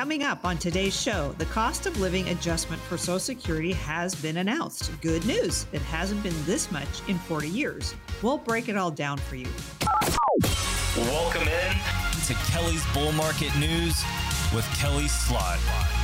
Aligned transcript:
Coming 0.00 0.22
up 0.22 0.46
on 0.46 0.56
today's 0.56 0.98
show, 0.98 1.34
the 1.36 1.44
cost 1.44 1.84
of 1.84 2.00
living 2.00 2.26
adjustment 2.30 2.80
for 2.80 2.96
Social 2.96 3.18
Security 3.18 3.74
has 3.74 4.14
been 4.14 4.38
announced. 4.38 4.90
Good 5.02 5.26
news, 5.26 5.66
it 5.72 5.82
hasn't 5.82 6.22
been 6.22 6.32
this 6.46 6.72
much 6.72 7.06
in 7.06 7.18
40 7.18 7.48
years. 7.48 7.94
We'll 8.22 8.38
break 8.38 8.70
it 8.70 8.78
all 8.78 8.90
down 8.90 9.18
for 9.18 9.36
you. 9.36 9.48
Welcome 10.96 11.42
in 11.42 11.74
to 12.24 12.32
Kelly's 12.50 12.82
Bull 12.94 13.12
Market 13.12 13.54
News 13.58 14.02
with 14.54 14.64
Kelly 14.78 15.06
Slaught. 15.06 15.99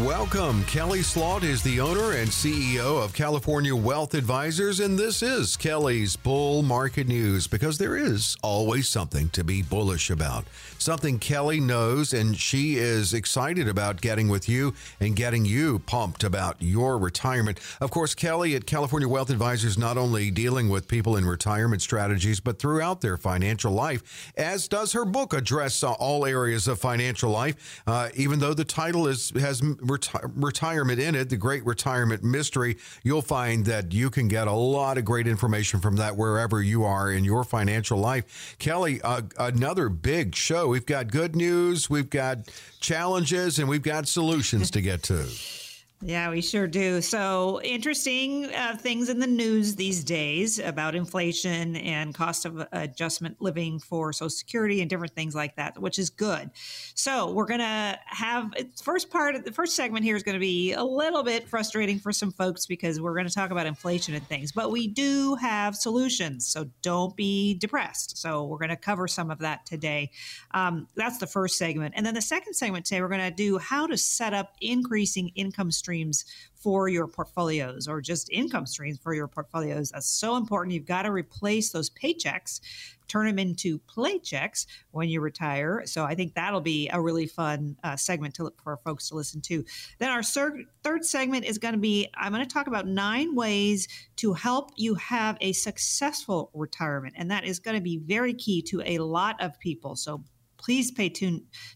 Welcome. 0.00 0.64
Kelly 0.64 1.02
Slaught 1.02 1.44
is 1.44 1.62
the 1.62 1.78
owner 1.78 2.12
and 2.12 2.30
CEO 2.30 3.04
of 3.04 3.12
California 3.12 3.76
Wealth 3.76 4.14
Advisors, 4.14 4.80
and 4.80 4.98
this 4.98 5.22
is 5.22 5.54
Kelly's 5.54 6.16
Bull 6.16 6.62
Market 6.62 7.06
News 7.06 7.46
because 7.46 7.76
there 7.76 7.94
is 7.94 8.34
always 8.42 8.88
something 8.88 9.28
to 9.30 9.44
be 9.44 9.60
bullish 9.60 10.08
about. 10.08 10.46
Something 10.78 11.18
Kelly 11.18 11.60
knows, 11.60 12.14
and 12.14 12.38
she 12.38 12.76
is 12.76 13.12
excited 13.12 13.68
about 13.68 14.00
getting 14.00 14.30
with 14.30 14.48
you 14.48 14.72
and 14.98 15.14
getting 15.14 15.44
you 15.44 15.80
pumped 15.80 16.24
about 16.24 16.56
your 16.58 16.96
retirement. 16.96 17.60
Of 17.82 17.90
course, 17.90 18.14
Kelly 18.14 18.56
at 18.56 18.64
California 18.64 19.06
Wealth 19.06 19.28
Advisors 19.28 19.76
not 19.76 19.98
only 19.98 20.30
dealing 20.30 20.70
with 20.70 20.88
people 20.88 21.18
in 21.18 21.26
retirement 21.26 21.82
strategies, 21.82 22.40
but 22.40 22.58
throughout 22.58 23.02
their 23.02 23.18
financial 23.18 23.72
life, 23.72 24.32
as 24.38 24.68
does 24.68 24.94
her 24.94 25.04
book 25.04 25.34
address 25.34 25.82
all 25.82 26.24
areas 26.24 26.66
of 26.66 26.78
financial 26.78 27.30
life. 27.30 27.82
Uh, 27.86 28.08
even 28.14 28.38
though 28.38 28.54
the 28.54 28.64
title 28.64 29.06
is 29.06 29.30
has 29.38 29.60
reti- 29.82 30.32
retirement 30.34 31.00
in 31.00 31.14
it, 31.14 31.28
the 31.28 31.36
Great 31.36 31.64
Retirement 31.64 32.22
Mystery, 32.22 32.76
you'll 33.02 33.22
find 33.22 33.64
that 33.66 33.92
you 33.92 34.10
can 34.10 34.28
get 34.28 34.48
a 34.48 34.52
lot 34.52 34.98
of 34.98 35.04
great 35.04 35.26
information 35.26 35.80
from 35.80 35.96
that 35.96 36.16
wherever 36.16 36.62
you 36.62 36.84
are 36.84 37.10
in 37.10 37.24
your 37.24 37.44
financial 37.44 37.98
life. 37.98 38.56
Kelly, 38.58 39.00
uh, 39.02 39.22
another 39.38 39.88
big 39.88 40.34
show. 40.34 40.68
We've 40.68 40.86
got 40.86 41.10
good 41.10 41.36
news, 41.36 41.90
we've 41.90 42.10
got 42.10 42.50
challenges, 42.80 43.58
and 43.58 43.68
we've 43.68 43.82
got 43.82 44.08
solutions 44.08 44.70
to 44.72 44.80
get 44.80 45.02
to. 45.04 45.26
Yeah, 46.04 46.30
we 46.30 46.40
sure 46.40 46.66
do. 46.66 47.00
So, 47.00 47.60
interesting 47.62 48.46
uh, 48.46 48.76
things 48.76 49.08
in 49.08 49.20
the 49.20 49.26
news 49.28 49.76
these 49.76 50.02
days 50.02 50.58
about 50.58 50.96
inflation 50.96 51.76
and 51.76 52.12
cost 52.12 52.44
of 52.44 52.66
adjustment 52.72 53.40
living 53.40 53.78
for 53.78 54.12
Social 54.12 54.28
Security 54.28 54.80
and 54.80 54.90
different 54.90 55.14
things 55.14 55.36
like 55.36 55.54
that, 55.56 55.80
which 55.80 56.00
is 56.00 56.10
good. 56.10 56.50
So, 56.96 57.30
we're 57.30 57.46
going 57.46 57.60
to 57.60 58.00
have 58.06 58.52
first 58.82 59.10
part 59.10 59.36
of 59.36 59.44
the 59.44 59.52
first 59.52 59.76
segment 59.76 60.04
here 60.04 60.16
is 60.16 60.24
going 60.24 60.34
to 60.34 60.40
be 60.40 60.72
a 60.72 60.82
little 60.82 61.22
bit 61.22 61.48
frustrating 61.48 62.00
for 62.00 62.12
some 62.12 62.32
folks 62.32 62.66
because 62.66 63.00
we're 63.00 63.14
going 63.14 63.28
to 63.28 63.34
talk 63.34 63.52
about 63.52 63.66
inflation 63.66 64.12
and 64.14 64.26
things, 64.26 64.50
but 64.50 64.72
we 64.72 64.88
do 64.88 65.36
have 65.36 65.76
solutions. 65.76 66.48
So, 66.48 66.66
don't 66.82 67.14
be 67.14 67.54
depressed. 67.54 68.18
So, 68.18 68.44
we're 68.44 68.58
going 68.58 68.70
to 68.70 68.76
cover 68.76 69.06
some 69.06 69.30
of 69.30 69.38
that 69.38 69.66
today. 69.66 70.10
Um, 70.50 70.88
that's 70.96 71.18
the 71.18 71.28
first 71.28 71.58
segment. 71.58 71.94
And 71.96 72.04
then 72.04 72.14
the 72.14 72.22
second 72.22 72.54
segment 72.54 72.86
today, 72.86 73.02
we're 73.02 73.08
going 73.08 73.20
to 73.20 73.30
do 73.30 73.58
how 73.58 73.86
to 73.86 73.96
set 73.96 74.34
up 74.34 74.56
increasing 74.60 75.28
income 75.36 75.70
streams 75.70 75.91
streams 75.92 76.24
for 76.54 76.88
your 76.88 77.06
portfolios 77.06 77.86
or 77.86 78.00
just 78.00 78.30
income 78.30 78.64
streams 78.64 78.98
for 79.02 79.12
your 79.12 79.28
portfolios. 79.28 79.90
That's 79.90 80.06
so 80.06 80.36
important. 80.36 80.72
You've 80.72 80.86
got 80.86 81.02
to 81.02 81.12
replace 81.12 81.70
those 81.70 81.90
paychecks, 81.90 82.60
turn 83.08 83.26
them 83.26 83.38
into 83.38 83.78
playchecks 83.80 84.64
when 84.92 85.08
you 85.10 85.20
retire. 85.20 85.82
So 85.84 86.04
I 86.04 86.14
think 86.14 86.34
that'll 86.34 86.62
be 86.62 86.88
a 86.90 86.98
really 86.98 87.26
fun 87.26 87.76
uh, 87.84 87.96
segment 87.96 88.34
to, 88.36 88.50
for 88.62 88.78
folks 88.78 89.10
to 89.10 89.16
listen 89.16 89.42
to. 89.42 89.64
Then 89.98 90.08
our 90.08 90.22
third 90.22 91.04
segment 91.04 91.44
is 91.44 91.58
going 91.58 91.74
to 91.74 91.80
be 91.80 92.08
I'm 92.14 92.32
going 92.32 92.46
to 92.46 92.54
talk 92.54 92.68
about 92.68 92.86
nine 92.86 93.34
ways 93.34 93.88
to 94.16 94.32
help 94.32 94.70
you 94.76 94.94
have 94.94 95.36
a 95.42 95.52
successful 95.52 96.50
retirement. 96.54 97.16
And 97.18 97.30
that 97.30 97.44
is 97.44 97.58
going 97.58 97.76
to 97.76 97.82
be 97.82 97.98
very 97.98 98.32
key 98.32 98.62
to 98.62 98.80
a 98.86 98.98
lot 98.98 99.42
of 99.42 99.58
people. 99.58 99.96
So 99.96 100.22
please 100.62 100.90
pay 100.90 101.12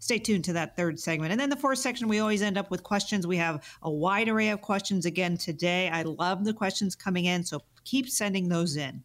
stay 0.00 0.18
tuned 0.18 0.44
to 0.44 0.52
that 0.52 0.76
third 0.76 0.98
segment. 0.98 1.32
And 1.32 1.40
then 1.40 1.50
the 1.50 1.56
fourth 1.56 1.78
section, 1.78 2.08
we 2.08 2.20
always 2.20 2.42
end 2.42 2.56
up 2.56 2.70
with 2.70 2.82
questions. 2.82 3.26
We 3.26 3.36
have 3.36 3.64
a 3.82 3.90
wide 3.90 4.28
array 4.28 4.50
of 4.50 4.60
questions 4.60 5.04
again 5.04 5.36
today. 5.36 5.90
I 5.90 6.02
love 6.02 6.44
the 6.44 6.54
questions 6.54 6.94
coming 6.94 7.24
in, 7.24 7.44
so 7.44 7.60
keep 7.84 8.08
sending 8.08 8.48
those 8.48 8.76
in. 8.76 9.02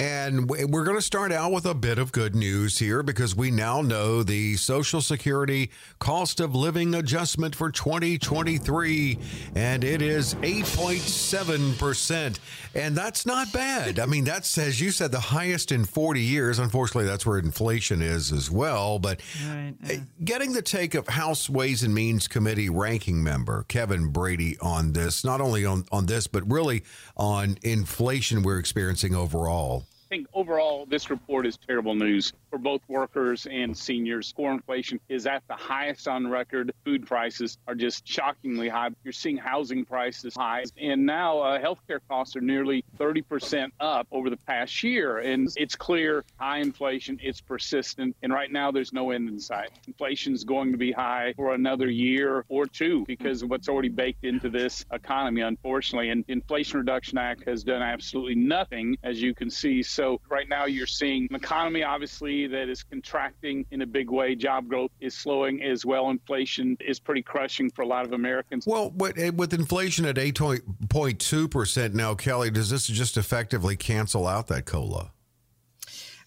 And 0.00 0.48
we're 0.48 0.84
going 0.84 0.96
to 0.96 1.02
start 1.02 1.32
out 1.32 1.50
with 1.50 1.66
a 1.66 1.74
bit 1.74 1.98
of 1.98 2.12
good 2.12 2.36
news 2.36 2.78
here 2.78 3.02
because 3.02 3.34
we 3.34 3.50
now 3.50 3.82
know 3.82 4.22
the 4.22 4.54
Social 4.54 5.00
Security 5.00 5.72
cost 5.98 6.38
of 6.38 6.54
living 6.54 6.94
adjustment 6.94 7.56
for 7.56 7.72
2023, 7.72 9.18
and 9.56 9.82
it 9.82 10.00
is 10.00 10.34
8.7%. 10.34 12.38
And 12.76 12.96
that's 12.96 13.26
not 13.26 13.52
bad. 13.52 13.98
I 13.98 14.06
mean, 14.06 14.22
that's, 14.22 14.56
as 14.56 14.80
you 14.80 14.92
said, 14.92 15.10
the 15.10 15.18
highest 15.18 15.72
in 15.72 15.84
40 15.84 16.20
years. 16.20 16.60
Unfortunately, 16.60 17.06
that's 17.06 17.26
where 17.26 17.38
inflation 17.38 18.00
is 18.00 18.30
as 18.30 18.52
well. 18.52 19.00
But 19.00 19.20
right, 19.48 19.74
yeah. 19.82 19.92
Eh, 19.92 19.98
getting 20.22 20.52
the 20.52 20.62
take 20.62 20.94
of 20.94 21.08
House 21.08 21.50
Ways 21.50 21.82
and 21.82 21.92
Means 21.92 22.28
Committee 22.28 22.70
ranking 22.70 23.24
member 23.24 23.64
Kevin 23.66 24.12
Brady 24.12 24.56
on 24.60 24.92
this, 24.92 25.24
not 25.24 25.40
only 25.40 25.64
on, 25.64 25.86
on 25.90 26.06
this, 26.06 26.28
but 26.28 26.48
really 26.48 26.84
on 27.16 27.58
inflation 27.62 28.44
we're 28.44 28.60
experiencing 28.60 29.16
overall 29.16 29.57
I 29.58 30.08
think 30.08 30.26
overall, 30.32 30.86
this 30.86 31.10
report 31.10 31.46
is 31.46 31.58
terrible 31.58 31.94
news 31.94 32.32
for 32.50 32.58
both 32.58 32.82
workers 32.88 33.46
and 33.50 33.76
seniors. 33.76 34.32
Core 34.32 34.52
inflation 34.52 35.00
is 35.08 35.26
at 35.26 35.42
the 35.48 35.54
highest 35.54 36.08
on 36.08 36.28
record. 36.28 36.72
Food 36.84 37.06
prices 37.06 37.58
are 37.66 37.74
just 37.74 38.06
shockingly 38.06 38.68
high. 38.68 38.90
You're 39.04 39.12
seeing 39.12 39.36
housing 39.36 39.84
prices 39.84 40.34
high. 40.34 40.64
And 40.80 41.06
now 41.06 41.40
uh, 41.40 41.60
healthcare 41.60 42.00
costs 42.08 42.36
are 42.36 42.40
nearly 42.40 42.84
30% 42.98 43.70
up 43.80 44.06
over 44.10 44.30
the 44.30 44.36
past 44.36 44.82
year. 44.82 45.18
And 45.18 45.48
it's 45.56 45.76
clear 45.76 46.24
high 46.36 46.58
inflation, 46.58 47.18
it's 47.22 47.40
persistent. 47.40 48.16
And 48.22 48.32
right 48.32 48.50
now, 48.50 48.70
there's 48.70 48.92
no 48.92 49.10
end 49.10 49.28
in 49.28 49.40
sight. 49.40 49.70
Inflation 49.86 50.34
is 50.34 50.44
going 50.44 50.72
to 50.72 50.78
be 50.78 50.92
high 50.92 51.34
for 51.36 51.54
another 51.54 51.88
year 51.88 52.44
or 52.48 52.66
two 52.66 53.04
because 53.06 53.42
of 53.42 53.50
what's 53.50 53.68
already 53.68 53.88
baked 53.88 54.24
into 54.24 54.48
this 54.48 54.84
economy, 54.92 55.42
unfortunately. 55.42 56.10
And 56.10 56.24
Inflation 56.28 56.78
Reduction 56.78 57.18
Act 57.18 57.44
has 57.46 57.64
done 57.64 57.82
absolutely 57.82 58.34
nothing, 58.34 58.96
as 59.02 59.20
you 59.20 59.34
can 59.34 59.50
see. 59.50 59.82
So 59.82 60.20
right 60.28 60.48
now, 60.48 60.66
you're 60.66 60.86
seeing 60.86 61.26
an 61.30 61.36
economy, 61.36 61.82
obviously, 61.82 62.37
that 62.46 62.68
is 62.68 62.82
contracting 62.82 63.66
in 63.70 63.82
a 63.82 63.86
big 63.86 64.10
way. 64.10 64.34
Job 64.34 64.68
growth 64.68 64.90
is 65.00 65.14
slowing 65.14 65.62
as 65.62 65.84
well. 65.84 66.10
Inflation 66.10 66.76
is 66.80 66.98
pretty 67.00 67.22
crushing 67.22 67.70
for 67.70 67.82
a 67.82 67.86
lot 67.86 68.04
of 68.04 68.12
Americans. 68.12 68.66
Well, 68.66 68.94
eh, 69.16 69.30
with 69.30 69.52
inflation 69.52 70.04
at 70.04 70.16
8.2% 70.16 71.94
now, 71.94 72.14
Kelly, 72.14 72.50
does 72.50 72.70
this 72.70 72.86
just 72.86 73.16
effectively 73.16 73.76
cancel 73.76 74.26
out 74.26 74.46
that 74.48 74.64
COLA? 74.64 75.12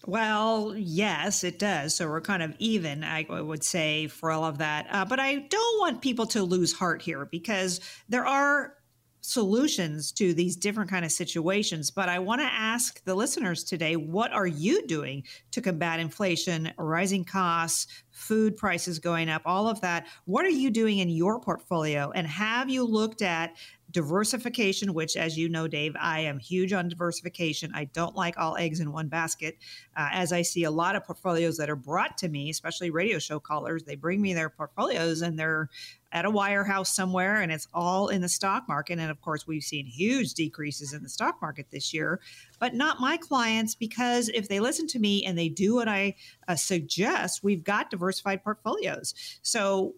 Well, 0.06 0.74
yes, 0.76 1.44
it 1.44 1.58
does. 1.58 1.94
So 1.94 2.08
we're 2.08 2.20
kind 2.20 2.42
of 2.42 2.54
even, 2.58 3.04
I 3.04 3.24
would 3.28 3.62
say, 3.62 4.08
for 4.08 4.32
all 4.32 4.44
of 4.44 4.58
that. 4.58 4.86
Uh, 4.90 5.04
but 5.04 5.20
I 5.20 5.36
don't 5.36 5.80
want 5.80 6.02
people 6.02 6.26
to 6.26 6.42
lose 6.42 6.72
heart 6.72 7.02
here 7.02 7.24
because 7.24 7.80
there 8.08 8.26
are 8.26 8.74
solutions 9.22 10.10
to 10.10 10.34
these 10.34 10.56
different 10.56 10.90
kind 10.90 11.04
of 11.04 11.12
situations 11.12 11.92
but 11.92 12.08
i 12.08 12.18
want 12.18 12.40
to 12.40 12.46
ask 12.46 13.02
the 13.04 13.14
listeners 13.14 13.62
today 13.62 13.94
what 13.94 14.32
are 14.32 14.48
you 14.48 14.84
doing 14.88 15.22
to 15.52 15.60
combat 15.60 16.00
inflation 16.00 16.72
rising 16.76 17.24
costs 17.24 17.86
food 18.22 18.56
prices 18.56 18.98
going 18.98 19.28
up 19.28 19.42
all 19.44 19.68
of 19.68 19.80
that 19.80 20.06
what 20.24 20.44
are 20.44 20.50
you 20.50 20.70
doing 20.70 20.98
in 20.98 21.08
your 21.08 21.40
portfolio 21.40 22.10
and 22.14 22.26
have 22.26 22.70
you 22.70 22.84
looked 22.84 23.22
at 23.22 23.54
diversification, 23.92 24.94
which, 24.94 25.16
as 25.16 25.38
you 25.38 25.48
know, 25.48 25.68
Dave, 25.68 25.94
I 26.00 26.20
am 26.20 26.38
huge 26.38 26.72
on 26.72 26.88
diversification. 26.88 27.72
I 27.74 27.84
don't 27.84 28.16
like 28.16 28.38
all 28.38 28.56
eggs 28.56 28.80
in 28.80 28.90
one 28.90 29.08
basket. 29.08 29.58
Uh, 29.96 30.08
as 30.12 30.32
I 30.32 30.42
see 30.42 30.64
a 30.64 30.70
lot 30.70 30.96
of 30.96 31.04
portfolios 31.04 31.58
that 31.58 31.70
are 31.70 31.76
brought 31.76 32.18
to 32.18 32.28
me, 32.28 32.50
especially 32.50 32.90
radio 32.90 33.18
show 33.18 33.38
callers, 33.38 33.84
they 33.84 33.94
bring 33.94 34.20
me 34.20 34.32
their 34.32 34.48
portfolios 34.48 35.22
and 35.22 35.38
they're 35.38 35.68
at 36.10 36.24
a 36.24 36.30
wirehouse 36.30 36.88
somewhere 36.88 37.40
and 37.40 37.50
it's 37.50 37.68
all 37.72 38.08
in 38.08 38.20
the 38.20 38.28
stock 38.28 38.68
market. 38.68 38.98
And 38.98 39.10
of 39.10 39.20
course, 39.20 39.46
we've 39.46 39.62
seen 39.62 39.86
huge 39.86 40.34
decreases 40.34 40.92
in 40.92 41.02
the 41.02 41.08
stock 41.08 41.40
market 41.40 41.66
this 41.70 41.94
year, 41.94 42.20
but 42.62 42.74
not 42.74 43.00
my 43.00 43.16
clients 43.16 43.74
because 43.74 44.28
if 44.28 44.46
they 44.46 44.60
listen 44.60 44.86
to 44.86 45.00
me 45.00 45.24
and 45.24 45.36
they 45.36 45.48
do 45.48 45.74
what 45.74 45.88
I 45.88 46.14
uh, 46.46 46.54
suggest, 46.54 47.42
we've 47.42 47.64
got 47.64 47.90
diversified 47.90 48.44
portfolios. 48.44 49.14
So 49.42 49.96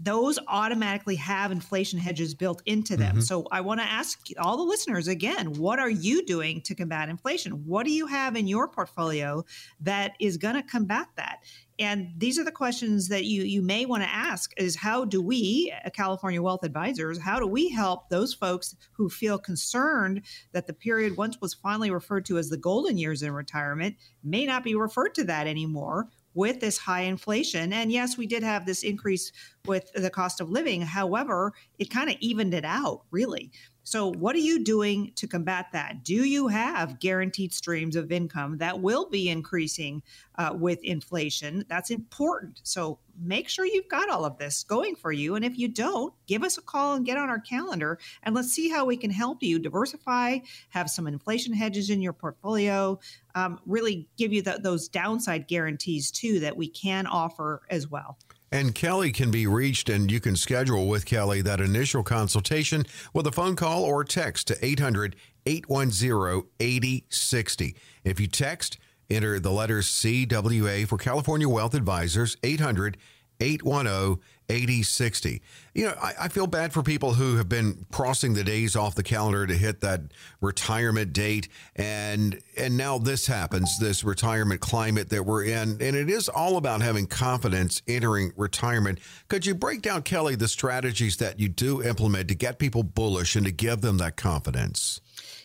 those 0.00 0.38
automatically 0.48 1.16
have 1.16 1.52
inflation 1.52 1.98
hedges 1.98 2.34
built 2.34 2.62
into 2.66 2.96
them. 2.96 3.16
Mm-hmm. 3.16 3.20
So 3.20 3.46
I 3.50 3.60
want 3.60 3.80
to 3.80 3.86
ask 3.86 4.20
all 4.38 4.56
the 4.56 4.62
listeners 4.62 5.08
again, 5.08 5.54
what 5.54 5.78
are 5.78 5.90
you 5.90 6.24
doing 6.24 6.60
to 6.62 6.74
combat 6.74 7.08
inflation? 7.08 7.64
What 7.66 7.86
do 7.86 7.92
you 7.92 8.06
have 8.06 8.36
in 8.36 8.46
your 8.46 8.68
portfolio 8.68 9.44
that 9.80 10.12
is 10.20 10.36
going 10.36 10.54
to 10.54 10.62
combat 10.62 11.08
that? 11.16 11.38
And 11.78 12.12
these 12.16 12.38
are 12.38 12.44
the 12.44 12.52
questions 12.52 13.08
that 13.08 13.24
you 13.24 13.42
you 13.42 13.62
may 13.62 13.86
want 13.86 14.02
to 14.02 14.08
ask 14.08 14.52
is 14.56 14.76
how 14.76 15.04
do 15.04 15.20
we 15.20 15.72
uh, 15.84 15.90
California 15.90 16.40
Wealth 16.40 16.64
Advisors 16.64 17.18
how 17.18 17.40
do 17.40 17.46
we 17.46 17.70
help 17.70 18.08
those 18.08 18.34
folks 18.34 18.76
who 18.92 19.08
feel 19.08 19.38
concerned 19.38 20.22
that 20.52 20.66
the 20.66 20.74
period 20.74 21.16
once 21.16 21.40
was 21.40 21.54
finally 21.54 21.90
referred 21.90 22.26
to 22.26 22.38
as 22.38 22.50
the 22.50 22.56
golden 22.58 22.98
years 22.98 23.22
in 23.22 23.32
retirement 23.32 23.96
may 24.22 24.44
not 24.44 24.62
be 24.62 24.74
referred 24.74 25.14
to 25.14 25.24
that 25.24 25.46
anymore 25.46 26.08
with 26.34 26.60
this 26.60 26.78
high 26.78 27.02
inflation. 27.02 27.72
And 27.72 27.92
yes, 27.92 28.16
we 28.16 28.26
did 28.26 28.42
have 28.42 28.66
this 28.66 28.82
increased 28.82 29.32
with 29.66 29.92
the 29.94 30.10
cost 30.10 30.40
of 30.40 30.50
living. 30.50 30.82
However, 30.82 31.52
it 31.78 31.90
kind 31.90 32.10
of 32.10 32.16
evened 32.20 32.54
it 32.54 32.64
out, 32.64 33.02
really. 33.10 33.52
So, 33.84 34.12
what 34.12 34.36
are 34.36 34.40
you 34.40 34.62
doing 34.62 35.12
to 35.16 35.26
combat 35.26 35.66
that? 35.72 36.04
Do 36.04 36.24
you 36.24 36.46
have 36.46 37.00
guaranteed 37.00 37.52
streams 37.52 37.96
of 37.96 38.12
income 38.12 38.58
that 38.58 38.80
will 38.80 39.08
be 39.10 39.28
increasing 39.28 40.02
uh, 40.38 40.54
with 40.54 40.78
inflation? 40.84 41.64
That's 41.68 41.90
important. 41.90 42.60
So, 42.62 43.00
make 43.20 43.48
sure 43.48 43.66
you've 43.66 43.88
got 43.88 44.08
all 44.08 44.24
of 44.24 44.38
this 44.38 44.62
going 44.62 44.94
for 44.94 45.10
you. 45.10 45.34
And 45.34 45.44
if 45.44 45.58
you 45.58 45.66
don't, 45.66 46.14
give 46.28 46.44
us 46.44 46.58
a 46.58 46.62
call 46.62 46.94
and 46.94 47.04
get 47.04 47.18
on 47.18 47.28
our 47.28 47.40
calendar 47.40 47.98
and 48.22 48.34
let's 48.34 48.52
see 48.52 48.68
how 48.68 48.84
we 48.84 48.96
can 48.96 49.10
help 49.10 49.42
you 49.42 49.58
diversify, 49.58 50.38
have 50.70 50.88
some 50.88 51.06
inflation 51.06 51.52
hedges 51.52 51.90
in 51.90 52.00
your 52.00 52.12
portfolio, 52.12 52.98
um, 53.34 53.60
really 53.66 54.08
give 54.16 54.32
you 54.32 54.42
the, 54.42 54.58
those 54.62 54.88
downside 54.88 55.48
guarantees 55.48 56.10
too 56.10 56.40
that 56.40 56.56
we 56.56 56.68
can 56.68 57.06
offer 57.06 57.62
as 57.68 57.88
well. 57.88 58.16
And 58.52 58.74
Kelly 58.74 59.12
can 59.12 59.30
be 59.30 59.46
reached, 59.46 59.88
and 59.88 60.12
you 60.12 60.20
can 60.20 60.36
schedule 60.36 60.86
with 60.86 61.06
Kelly 61.06 61.40
that 61.40 61.58
initial 61.58 62.02
consultation 62.02 62.84
with 63.14 63.26
a 63.26 63.32
phone 63.32 63.56
call 63.56 63.82
or 63.82 64.04
text 64.04 64.46
to 64.48 64.64
800 64.64 65.16
810 65.46 66.42
8060. 66.60 67.74
If 68.04 68.20
you 68.20 68.26
text, 68.26 68.76
enter 69.08 69.40
the 69.40 69.50
letters 69.50 69.88
CWA 69.88 70.86
for 70.86 70.98
California 70.98 71.48
Wealth 71.48 71.72
Advisors, 71.72 72.36
800 72.42 72.98
810 73.40 74.22
8060. 74.52 75.42
You 75.74 75.86
know, 75.86 75.94
I, 76.00 76.12
I, 76.22 76.28
feel 76.28 76.46
bad 76.46 76.72
for 76.72 76.82
people 76.82 77.14
who 77.14 77.36
have 77.36 77.48
been 77.48 77.86
crossing 77.90 78.34
the 78.34 78.44
days 78.44 78.76
off 78.76 78.94
the 78.94 79.02
calendar 79.02 79.46
to 79.46 79.54
hit 79.54 79.80
that 79.80 80.02
retirement 80.40 81.12
date. 81.12 81.48
And 81.74 82.40
and 82.56 82.76
now 82.76 82.98
this 82.98 83.26
happens, 83.26 83.78
this 83.78 84.04
retirement 84.04 84.60
climate 84.60 85.08
that 85.10 85.24
we're 85.24 85.44
in. 85.44 85.78
And 85.80 85.96
it 85.96 86.10
is 86.10 86.28
all 86.28 86.56
about 86.56 86.82
having 86.82 87.06
confidence 87.06 87.82
entering 87.88 88.32
retirement. 88.36 88.98
Could 89.28 89.46
you 89.46 89.54
break 89.54 89.82
down, 89.82 90.02
Kelly, 90.02 90.36
the 90.36 90.48
strategies 90.48 91.16
that 91.16 91.40
you 91.40 91.48
do 91.48 91.82
implement 91.82 92.28
to 92.28 92.34
get 92.34 92.58
people 92.58 92.82
bullish 92.82 93.34
and 93.34 93.46
to 93.46 93.52
give 93.52 93.80
them 93.80 93.98
that 93.98 94.16
confidence? 94.16 95.00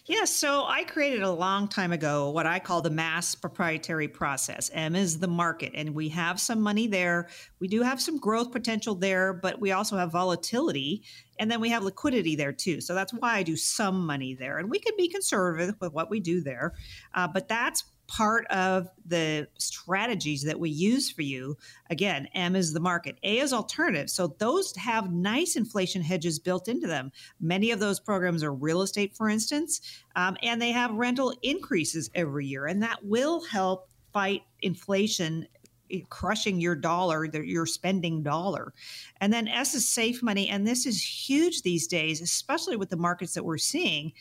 Yeah, 0.10 0.24
so 0.24 0.64
I 0.66 0.86
created 0.86 1.22
a 1.22 1.32
long 1.32 1.68
time 1.68 1.92
ago 1.92 2.30
what 2.30 2.46
I 2.46 2.60
call 2.60 2.82
the 2.82 2.90
mass 2.90 3.36
proprietary 3.36 4.08
process. 4.08 4.72
M 4.74 4.96
is 4.96 5.20
the 5.20 5.28
market, 5.28 5.74
and 5.76 5.94
we 5.94 6.08
have 6.10 6.40
some 6.40 6.62
money 6.62 6.88
there. 6.88 7.28
We 7.60 7.68
do 7.68 7.82
have 7.82 8.00
some 8.00 8.18
growth 8.18 8.54
potential 8.54 8.96
there, 8.96 9.34
but 9.34 9.60
we 9.60 9.74
also 9.74 9.98
have 9.98 10.14
volatility, 10.14 11.04
and 11.40 11.52
then 11.52 11.60
we 11.60 11.68
have 11.72 11.84
liquidity 11.84 12.38
there 12.38 12.54
too. 12.54 12.80
So 12.80 12.96
that's 12.96 13.12
why 13.12 13.36
I 13.36 13.44
do 13.44 13.58
some 13.58 14.06
money 14.06 14.34
there, 14.34 14.60
and 14.60 14.70
we 14.70 14.80
can 14.80 14.94
be 14.98 15.10
conservative 15.10 15.76
with 15.82 15.92
what 15.92 16.10
we 16.10 16.22
do 16.22 16.40
there. 16.40 16.74
Uh, 17.14 17.28
but 17.28 17.50
that's 17.50 17.84
part 18.08 18.46
of 18.48 18.90
the 19.06 19.48
strategies 19.58 20.44
that 20.44 20.60
we 20.60 20.70
use 20.70 21.10
for 21.10 21.22
you. 21.22 21.58
Again, 21.90 22.28
M 22.34 22.56
is 22.56 22.74
the 22.74 22.80
market, 22.80 23.18
A 23.24 23.40
is 23.40 23.54
alternative. 23.54 24.10
So 24.10 24.36
those 24.40 24.76
have 24.78 25.12
nice 25.12 25.56
inflation 25.56 26.02
hedges 26.02 26.40
built 26.40 26.68
into 26.68 26.88
them. 26.88 27.12
Many 27.40 27.72
of 27.72 27.80
those 27.80 28.00
programs 28.00 28.44
are 28.44 28.54
real 28.54 28.82
estate, 28.82 29.16
for 29.16 29.30
instance, 29.30 29.82
um, 30.16 30.38
and 30.42 30.62
they 30.62 30.72
have 30.72 30.92
rental 30.92 31.34
increases 31.42 32.10
every 32.16 32.46
year, 32.46 32.66
and 32.66 32.82
that 32.84 33.04
will 33.04 33.44
help 33.46 33.90
fight 34.14 34.44
inflation 34.62 35.48
eh, 35.92 36.00
crushing 36.10 36.60
your 36.60 36.76
dollar, 36.76 37.26
your 37.26 37.66
spending 37.66 38.24
dollar. 38.24 38.74
And 39.22 39.32
then 39.32 39.48
S 39.48 39.76
is 39.76 39.88
safe 39.88 40.24
money. 40.24 40.50
And 40.50 40.66
this 40.66 40.86
is 40.86 41.02
huge 41.04 41.62
these 41.62 41.88
days, 41.88 42.22
especially 42.22 42.78
with 42.78 42.90
the 42.90 42.98
markets 42.98 43.34
that 43.34 43.46
we're 43.46 43.58
seeing. 43.58 44.14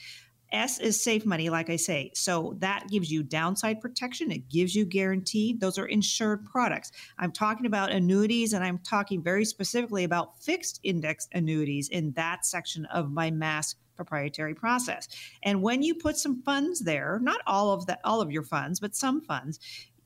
S 0.53 0.79
is 0.79 1.03
safe 1.03 1.27
money, 1.27 1.51
like 1.51 1.71
I 1.71 1.77
say. 1.77 2.11
So 2.15 2.55
that 2.59 2.89
gives 2.89 3.11
you 3.11 3.23
downside 3.23 3.81
protection. 3.81 4.31
It 4.31 4.49
gives 4.49 4.75
you 4.75 4.85
guaranteed. 4.85 5.61
Those 5.61 5.79
are 5.79 5.87
insured 5.87 6.45
products. 6.45 6.93
I'm 7.19 7.33
talking 7.33 7.67
about 7.67 7.91
annuities 7.91 8.53
and 8.53 8.65
I'm 8.65 8.79
talking 8.79 9.23
very 9.23 9.45
specifically 9.45 10.05
about 10.05 10.43
fixed 10.43 10.81
index 10.83 11.29
annuities 11.33 11.89
in 11.89 12.13
that 12.13 12.47
section 12.47 12.85
of 12.87 13.11
my 13.11 13.31
mass 13.31 13.75
proprietary 13.97 14.55
process. 14.55 15.09
And 15.43 15.63
when 15.63 15.83
you 15.83 15.95
put 15.95 16.17
some 16.17 16.43
funds 16.43 16.81
there, 16.81 17.19
not 17.23 17.41
all 17.47 17.73
of 17.73 17.87
the 17.87 17.99
all 18.05 18.21
of 18.21 18.31
your 18.31 18.43
funds, 18.43 18.79
but 18.79 18.95
some 18.95 19.23
funds, 19.23 19.59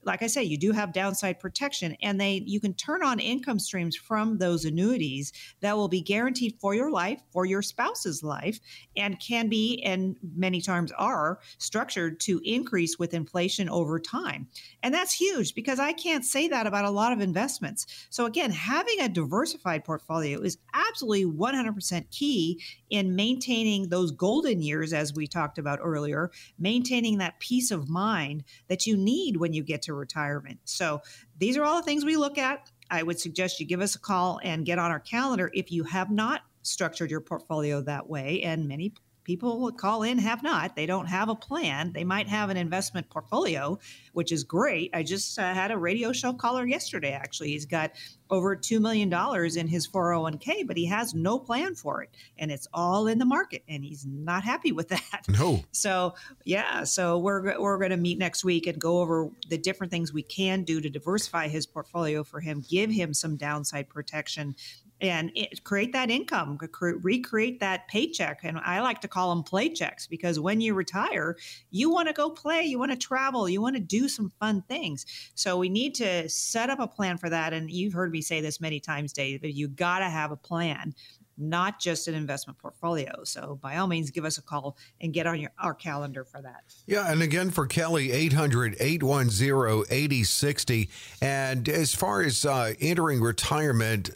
like 0.04 0.22
I 0.22 0.26
say, 0.26 0.42
you 0.42 0.56
do 0.56 0.72
have 0.72 0.92
downside 0.92 1.40
protection, 1.40 1.96
and 2.02 2.20
they 2.20 2.42
you 2.46 2.60
can 2.60 2.74
turn 2.74 3.02
on 3.02 3.18
income 3.18 3.58
streams 3.58 3.96
from 3.96 4.38
those 4.38 4.64
annuities 4.64 5.32
that 5.60 5.76
will 5.76 5.88
be 5.88 6.00
guaranteed 6.00 6.56
for 6.60 6.74
your 6.74 6.90
life, 6.90 7.20
for 7.32 7.44
your 7.44 7.62
spouse's 7.62 8.22
life, 8.22 8.60
and 8.96 9.20
can 9.20 9.48
be 9.48 9.82
and 9.84 10.16
many 10.34 10.60
times 10.60 10.92
are 10.92 11.38
structured 11.58 12.20
to 12.20 12.40
increase 12.44 12.98
with 12.98 13.14
inflation 13.14 13.68
over 13.68 13.98
time. 14.00 14.48
And 14.82 14.94
that's 14.94 15.12
huge 15.12 15.54
because 15.54 15.78
I 15.78 15.92
can't 15.92 16.24
say 16.24 16.48
that 16.48 16.66
about 16.66 16.84
a 16.84 16.90
lot 16.90 17.12
of 17.12 17.20
investments. 17.20 17.86
So 18.10 18.26
again, 18.26 18.50
having 18.50 19.00
a 19.00 19.08
diversified 19.08 19.84
portfolio 19.84 20.40
is 20.40 20.58
absolutely 20.72 21.26
100% 21.26 22.10
key 22.10 22.62
in 22.88 23.14
maintaining 23.14 23.88
those 23.88 24.10
golden 24.10 24.62
years 24.62 24.92
as 24.92 25.14
we 25.14 25.26
talked 25.26 25.58
about 25.58 25.78
earlier, 25.82 26.30
maintaining 26.58 27.18
that 27.18 27.38
peace 27.38 27.70
of 27.70 27.88
mind 27.88 28.44
that 28.68 28.86
you 28.86 28.96
need 28.96 29.36
when 29.36 29.52
you 29.52 29.62
get 29.62 29.82
to 29.82 29.89
retirement. 29.94 30.58
So 30.64 31.02
these 31.38 31.56
are 31.56 31.64
all 31.64 31.76
the 31.76 31.82
things 31.82 32.04
we 32.04 32.16
look 32.16 32.38
at. 32.38 32.70
I 32.90 33.02
would 33.02 33.20
suggest 33.20 33.60
you 33.60 33.66
give 33.66 33.80
us 33.80 33.94
a 33.94 34.00
call 34.00 34.40
and 34.42 34.66
get 34.66 34.78
on 34.78 34.90
our 34.90 35.00
calendar 35.00 35.50
if 35.54 35.70
you 35.70 35.84
have 35.84 36.10
not 36.10 36.42
structured 36.62 37.10
your 37.10 37.20
portfolio 37.20 37.80
that 37.82 38.08
way. 38.08 38.42
And 38.42 38.68
many 38.68 38.92
people 39.24 39.70
call 39.72 40.02
in 40.02 40.18
have 40.18 40.42
not. 40.42 40.76
They 40.76 40.86
don't 40.86 41.06
have 41.06 41.28
a 41.28 41.34
plan. 41.34 41.92
They 41.92 42.04
might 42.04 42.28
have 42.28 42.50
an 42.50 42.56
investment 42.56 43.08
portfolio, 43.10 43.78
which 44.12 44.32
is 44.32 44.44
great. 44.44 44.90
I 44.94 45.02
just 45.02 45.38
uh, 45.38 45.54
had 45.54 45.70
a 45.70 45.78
radio 45.78 46.12
show 46.12 46.32
caller 46.32 46.66
yesterday, 46.66 47.12
actually. 47.12 47.48
He's 47.48 47.66
got 47.66 47.92
over 48.30 48.56
$2 48.56 48.80
million 48.80 49.12
in 49.58 49.68
his 49.68 49.88
401k, 49.88 50.66
but 50.66 50.76
he 50.76 50.86
has 50.86 51.14
no 51.14 51.38
plan 51.38 51.74
for 51.74 52.02
it. 52.02 52.10
And 52.38 52.50
it's 52.50 52.68
all 52.72 53.06
in 53.06 53.18
the 53.18 53.24
market, 53.24 53.62
and 53.68 53.84
he's 53.84 54.06
not 54.06 54.44
happy 54.44 54.72
with 54.72 54.88
that. 54.90 55.24
No. 55.28 55.64
So, 55.72 56.14
yeah. 56.44 56.84
So, 56.84 57.18
we're, 57.18 57.60
we're 57.60 57.78
going 57.78 57.90
to 57.90 57.96
meet 57.96 58.18
next 58.18 58.44
week 58.44 58.66
and 58.66 58.78
go 58.80 59.00
over 59.00 59.30
the 59.48 59.58
different 59.58 59.90
things 59.90 60.12
we 60.12 60.22
can 60.22 60.64
do 60.64 60.80
to 60.80 60.88
diversify 60.88 61.48
his 61.48 61.66
portfolio 61.66 62.24
for 62.24 62.40
him, 62.40 62.62
give 62.68 62.90
him 62.90 63.14
some 63.14 63.36
downside 63.36 63.88
protection 63.88 64.54
and 65.00 65.30
it, 65.34 65.64
create 65.64 65.92
that 65.92 66.10
income, 66.10 66.58
recreate 66.80 67.60
that 67.60 67.88
paycheck. 67.88 68.40
And 68.42 68.58
I 68.58 68.80
like 68.80 69.00
to 69.02 69.08
call 69.08 69.34
them 69.34 69.42
play 69.42 69.68
checks 69.68 70.06
because 70.06 70.38
when 70.38 70.60
you 70.60 70.74
retire, 70.74 71.36
you 71.70 71.90
want 71.90 72.08
to 72.08 72.14
go 72.14 72.30
play, 72.30 72.62
you 72.62 72.78
want 72.78 72.92
to 72.92 72.98
travel, 72.98 73.48
you 73.48 73.60
want 73.60 73.76
to 73.76 73.80
do 73.80 74.08
some 74.08 74.30
fun 74.40 74.62
things. 74.62 75.06
So 75.34 75.56
we 75.56 75.68
need 75.68 75.94
to 75.96 76.28
set 76.28 76.70
up 76.70 76.80
a 76.80 76.86
plan 76.86 77.18
for 77.18 77.30
that. 77.30 77.52
And 77.52 77.70
you've 77.70 77.92
heard 77.92 78.12
me 78.12 78.20
say 78.20 78.40
this 78.40 78.60
many 78.60 78.80
times, 78.80 79.12
Dave, 79.12 79.44
you 79.44 79.68
got 79.68 80.00
to 80.00 80.08
have 80.08 80.30
a 80.30 80.36
plan 80.36 80.94
not 81.40 81.80
just 81.80 82.06
an 82.08 82.14
investment 82.14 82.58
portfolio. 82.58 83.24
So 83.24 83.58
by 83.60 83.76
all 83.76 83.86
means, 83.86 84.10
give 84.10 84.24
us 84.24 84.38
a 84.38 84.42
call 84.42 84.78
and 85.00 85.12
get 85.12 85.26
on 85.26 85.38
your 85.40 85.50
our 85.58 85.74
calendar 85.74 86.24
for 86.24 86.40
that. 86.42 86.62
Yeah, 86.86 87.10
and 87.10 87.22
again 87.22 87.50
for 87.50 87.66
Kelly, 87.66 88.08
800-810-8060. 88.30 90.88
And 91.22 91.68
as 91.68 91.94
far 91.94 92.22
as 92.22 92.44
uh, 92.44 92.74
entering 92.80 93.20
retirement, 93.20 94.10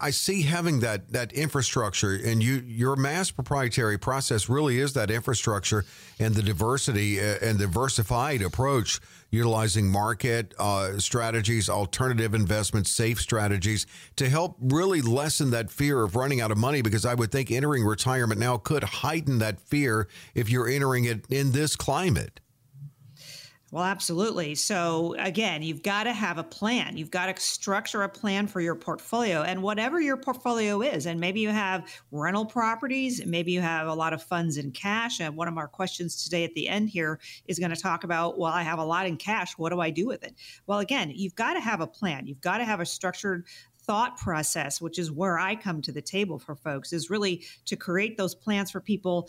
I 0.00 0.10
see 0.10 0.42
having 0.42 0.80
that 0.80 1.12
that 1.12 1.32
infrastructure 1.32 2.14
and 2.14 2.42
you 2.42 2.62
your 2.66 2.96
mass 2.96 3.30
proprietary 3.30 3.98
process 3.98 4.48
really 4.48 4.80
is 4.80 4.94
that 4.94 5.10
infrastructure 5.10 5.84
and 6.18 6.34
the 6.34 6.42
diversity 6.42 7.20
uh, 7.20 7.36
and 7.42 7.58
diversified 7.58 8.40
approach 8.42 9.00
utilizing 9.30 9.88
market 9.88 10.54
uh, 10.58 10.98
strategies, 10.98 11.68
alternative 11.68 12.34
investments, 12.34 12.90
safe 12.90 13.20
strategies 13.20 13.86
to 14.16 14.28
help 14.28 14.56
really 14.60 15.02
lessen 15.02 15.50
that 15.50 15.70
fear 15.70 16.02
of 16.02 16.16
running 16.16 16.40
out 16.40 16.50
of 16.50 16.58
money. 16.58 16.82
Because 16.82 17.04
I 17.04 17.14
would 17.14 17.32
think 17.32 17.50
entering 17.50 17.84
retirement 17.84 18.40
now 18.40 18.56
could 18.56 18.84
heighten 18.84 19.38
that 19.38 19.60
fear 19.60 20.08
if 20.34 20.48
you're 20.50 20.68
entering 20.68 21.04
it 21.04 21.26
in 21.30 21.52
this 21.52 21.76
climate. 21.76 22.40
Well, 23.74 23.82
absolutely. 23.82 24.54
So, 24.54 25.16
again, 25.18 25.64
you've 25.64 25.82
got 25.82 26.04
to 26.04 26.12
have 26.12 26.38
a 26.38 26.44
plan. 26.44 26.96
You've 26.96 27.10
got 27.10 27.34
to 27.34 27.42
structure 27.42 28.04
a 28.04 28.08
plan 28.08 28.46
for 28.46 28.60
your 28.60 28.76
portfolio 28.76 29.42
and 29.42 29.64
whatever 29.64 30.00
your 30.00 30.16
portfolio 30.16 30.80
is. 30.80 31.06
And 31.06 31.18
maybe 31.18 31.40
you 31.40 31.48
have 31.48 31.92
rental 32.12 32.46
properties, 32.46 33.26
maybe 33.26 33.50
you 33.50 33.60
have 33.60 33.88
a 33.88 33.92
lot 33.92 34.12
of 34.12 34.22
funds 34.22 34.58
in 34.58 34.70
cash. 34.70 35.20
And 35.20 35.36
one 35.36 35.48
of 35.48 35.58
our 35.58 35.66
questions 35.66 36.22
today 36.22 36.44
at 36.44 36.54
the 36.54 36.68
end 36.68 36.88
here 36.88 37.18
is 37.48 37.58
going 37.58 37.74
to 37.74 37.80
talk 37.80 38.04
about, 38.04 38.38
well, 38.38 38.52
I 38.52 38.62
have 38.62 38.78
a 38.78 38.84
lot 38.84 39.06
in 39.06 39.16
cash. 39.16 39.58
What 39.58 39.70
do 39.70 39.80
I 39.80 39.90
do 39.90 40.06
with 40.06 40.22
it? 40.22 40.36
Well, 40.68 40.78
again, 40.78 41.10
you've 41.12 41.34
got 41.34 41.54
to 41.54 41.60
have 41.60 41.80
a 41.80 41.86
plan. 41.88 42.28
You've 42.28 42.40
got 42.40 42.58
to 42.58 42.64
have 42.64 42.78
a 42.78 42.86
structured 42.86 43.44
thought 43.82 44.16
process, 44.18 44.80
which 44.80 45.00
is 45.00 45.10
where 45.10 45.38
I 45.38 45.56
come 45.56 45.82
to 45.82 45.90
the 45.90 46.00
table 46.00 46.38
for 46.38 46.54
folks, 46.54 46.92
is 46.92 47.10
really 47.10 47.44
to 47.66 47.74
create 47.74 48.16
those 48.16 48.36
plans 48.36 48.70
for 48.70 48.80
people 48.80 49.28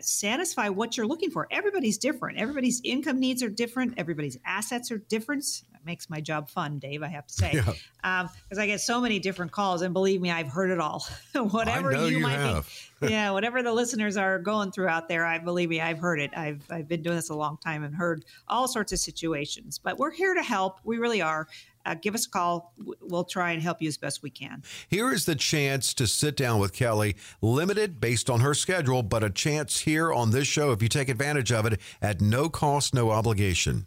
satisfy 0.00 0.68
what 0.68 0.96
you're 0.96 1.06
looking 1.06 1.30
for. 1.30 1.46
Everybody's 1.50 1.98
different. 1.98 2.38
Everybody's 2.38 2.80
income 2.84 3.20
needs 3.20 3.42
are 3.42 3.48
different. 3.48 3.94
Everybody's 3.96 4.38
assets 4.44 4.90
are 4.90 4.98
different. 4.98 5.44
That 5.72 5.84
makes 5.84 6.10
my 6.10 6.20
job 6.20 6.48
fun, 6.48 6.78
Dave. 6.78 7.02
I 7.02 7.08
have 7.08 7.26
to 7.26 7.34
say, 7.34 7.50
because 7.52 7.76
yeah. 8.04 8.20
um, 8.20 8.28
I 8.58 8.66
get 8.66 8.80
so 8.80 9.00
many 9.00 9.18
different 9.18 9.52
calls, 9.52 9.82
and 9.82 9.92
believe 9.92 10.20
me, 10.20 10.30
I've 10.30 10.48
heard 10.48 10.70
it 10.70 10.80
all. 10.80 11.06
whatever 11.34 11.92
you, 11.92 12.16
you, 12.16 12.20
might 12.20 12.38
have. 12.38 12.68
be, 13.00 13.08
yeah, 13.10 13.30
whatever 13.30 13.62
the 13.62 13.72
listeners 13.72 14.16
are 14.16 14.38
going 14.38 14.72
through 14.72 14.88
out 14.88 15.08
there, 15.08 15.24
I 15.24 15.38
believe 15.38 15.68
me, 15.68 15.80
I've 15.80 15.98
heard 15.98 16.20
it. 16.20 16.30
I've 16.36 16.64
I've 16.70 16.88
been 16.88 17.02
doing 17.02 17.16
this 17.16 17.30
a 17.30 17.34
long 17.34 17.58
time 17.58 17.84
and 17.84 17.94
heard 17.94 18.24
all 18.48 18.68
sorts 18.68 18.92
of 18.92 18.98
situations. 18.98 19.78
But 19.78 19.98
we're 19.98 20.12
here 20.12 20.34
to 20.34 20.42
help. 20.42 20.78
We 20.84 20.98
really 20.98 21.22
are. 21.22 21.46
Uh, 21.86 21.94
give 21.94 22.14
us 22.14 22.26
a 22.26 22.30
call. 22.30 22.74
We'll 23.00 23.24
try 23.24 23.52
and 23.52 23.62
help 23.62 23.80
you 23.80 23.88
as 23.88 23.96
best 23.96 24.22
we 24.22 24.30
can. 24.30 24.62
Here 24.88 25.12
is 25.12 25.24
the 25.24 25.34
chance 25.36 25.94
to 25.94 26.06
sit 26.06 26.36
down 26.36 26.60
with 26.60 26.72
Kelly, 26.72 27.16
limited 27.40 28.00
based 28.00 28.28
on 28.28 28.40
her 28.40 28.54
schedule, 28.54 29.02
but 29.02 29.24
a 29.24 29.30
chance 29.30 29.80
here 29.80 30.12
on 30.12 30.30
this 30.30 30.48
show 30.48 30.72
if 30.72 30.82
you 30.82 30.88
take 30.88 31.08
advantage 31.08 31.52
of 31.52 31.66
it 31.66 31.80
at 32.02 32.20
no 32.20 32.48
cost, 32.48 32.94
no 32.94 33.10
obligation. 33.10 33.86